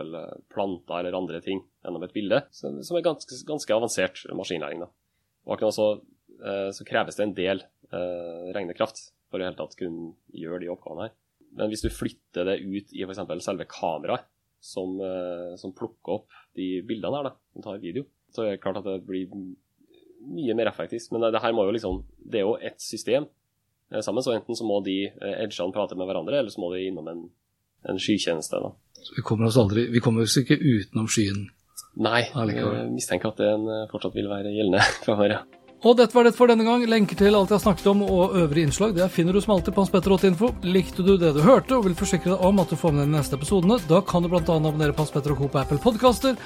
planter 0.54 1.00
eller 1.00 1.18
andre 1.18 1.40
ting 1.42 1.58
gjennom 1.82 2.06
et 2.06 2.14
bilde, 2.14 2.38
som, 2.54 2.78
er 2.78 3.02
ganske, 3.02 3.34
ganske 3.50 3.74
avansert 3.74 4.22
maskinlæring. 4.30 4.86
da. 4.86 4.92
Og 5.46 5.56
akkurat 5.56 5.74
så, 5.74 5.86
eh, 5.94 6.00
så 6.72 6.86
kreves 6.88 7.18
det 7.18 7.24
en 7.26 7.36
del 7.36 7.64
eh, 7.92 8.50
regnekraft 8.56 9.10
for 9.30 9.38
å 9.38 9.44
i 9.44 9.48
hele 9.48 9.58
tatt 9.58 9.78
kunne 9.78 10.12
gjøre 10.34 10.64
de 10.64 10.70
oppgavene 10.72 11.08
her. 11.08 11.16
Men 11.58 11.70
hvis 11.70 11.82
du 11.84 11.90
flytter 11.92 12.46
det 12.46 12.60
ut 12.62 12.92
i 12.94 13.02
f.eks. 13.06 13.22
selve 13.42 13.66
kameraet, 13.70 14.26
som, 14.60 14.98
eh, 15.00 15.56
som 15.56 15.72
plukker 15.72 16.20
opp 16.20 16.38
de 16.56 16.82
bildene 16.86 17.16
her, 17.16 17.30
da, 17.30 17.34
som 17.54 17.64
tar 17.64 17.82
video, 17.82 18.04
så 18.34 18.44
er 18.44 18.54
det 18.54 18.62
klart 18.62 18.80
at 18.82 18.86
det 18.86 19.00
blir 19.06 19.30
mye 20.30 20.56
mer 20.56 20.68
effektivt. 20.70 21.08
Men 21.12 21.24
det, 21.24 21.32
det 21.34 21.42
her 21.42 21.54
må 21.56 21.64
jo 21.64 21.72
liksom 21.74 22.02
Det 22.20 22.42
er 22.42 22.44
jo 22.44 22.58
ett 22.60 22.80
system 22.80 23.24
eh, 23.90 24.02
sammen, 24.04 24.22
så 24.22 24.36
enten 24.36 24.58
så 24.58 24.66
må 24.68 24.82
de 24.84 24.98
eh, 25.08 25.36
edgene 25.46 25.74
prate 25.74 25.96
med 25.96 26.10
hverandre, 26.10 26.42
eller 26.42 26.52
så 26.52 26.62
må 26.62 26.72
de 26.74 26.84
innom 26.86 27.08
en, 27.08 27.24
en 27.88 28.02
skytjeneste. 28.02 28.60
da. 28.60 28.74
Vi 29.16 29.24
kommer 29.24 29.48
oss 29.48 29.58
aldri, 29.58 29.88
vi 29.90 30.04
kommer 30.04 30.28
oss 30.28 30.36
ikke 30.42 30.60
utenom 30.60 31.08
skyen. 31.10 31.48
Nei, 32.00 32.22
jeg 32.28 32.90
mistenker 32.92 33.32
at 33.32 33.40
den 33.40 33.64
fortsatt 33.90 34.14
vil 34.14 34.28
være 34.30 34.52
gjeldende 34.54 34.84
framover. 35.06 35.38
Ja. 35.38 35.69
Og 35.80 35.96
dette 35.96 36.12
var 36.12 36.26
det 36.28 36.34
for 36.36 36.50
denne 36.50 36.64
gang. 36.66 36.82
Lenker 36.88 37.16
til 37.16 37.32
alt 37.36 37.48
jeg 37.48 37.56
har 37.56 37.62
snakket 37.62 37.86
om 37.88 38.02
og 38.04 38.34
øvrige 38.36 38.68
innslag 38.68 38.92
det 38.96 39.06
finner 39.14 39.32
du 39.32 39.40
som 39.40 39.54
alltid 39.54 39.74
på 39.74 39.84
hanspetter.info. 39.84 40.52
Likte 40.68 41.04
du 41.06 41.14
det 41.16 41.32
du 41.36 41.40
hørte 41.44 41.78
og 41.78 41.86
vil 41.88 41.96
forsikre 41.96 42.34
deg 42.34 42.44
om 42.46 42.60
at 42.60 42.72
du 42.72 42.76
får 42.76 42.92
med 42.92 43.04
deg 43.04 43.08
de 43.08 43.16
neste 43.16 43.38
episodene, 43.40 43.80
da 43.88 44.02
kan 44.04 44.22
du 44.22 44.28
bl.a. 44.28 44.42
abonnere 44.44 44.92
på 44.92 45.04
Hans 45.04 45.14
Petter 45.14 45.32
og 45.32 45.40
Co. 45.40 45.48
på 45.48 45.62
Apple 45.62 45.80
Podkaster. 45.80 46.36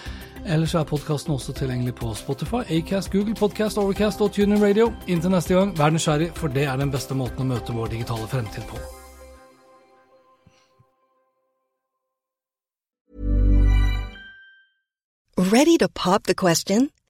Ellers 0.45 0.75
er 0.77 0.87
podkasten 0.87 1.35
også 1.35 1.55
tilgjengelig 1.57 1.97
på 1.99 2.13
Spotify, 2.15 2.63
Acast, 2.69 3.11
Google 3.13 3.35
Podcast, 3.35 3.81
Overcast 3.81 4.23
og 4.23 4.35
TuneIn 4.37 4.63
Radio. 4.63 4.93
Inntil 5.09 5.33
neste 5.35 5.57
gang, 5.57 5.73
vær 5.79 5.95
nysgjerrig, 5.95 6.31
for 6.37 6.53
det 6.53 6.69
er 6.69 6.79
den 6.79 6.93
beste 6.95 7.17
måten 7.17 7.47
å 7.47 7.55
møte 7.57 7.75
vår 7.75 7.97
digitale 7.97 8.29
fremtid 8.31 8.69
på. 8.69 8.79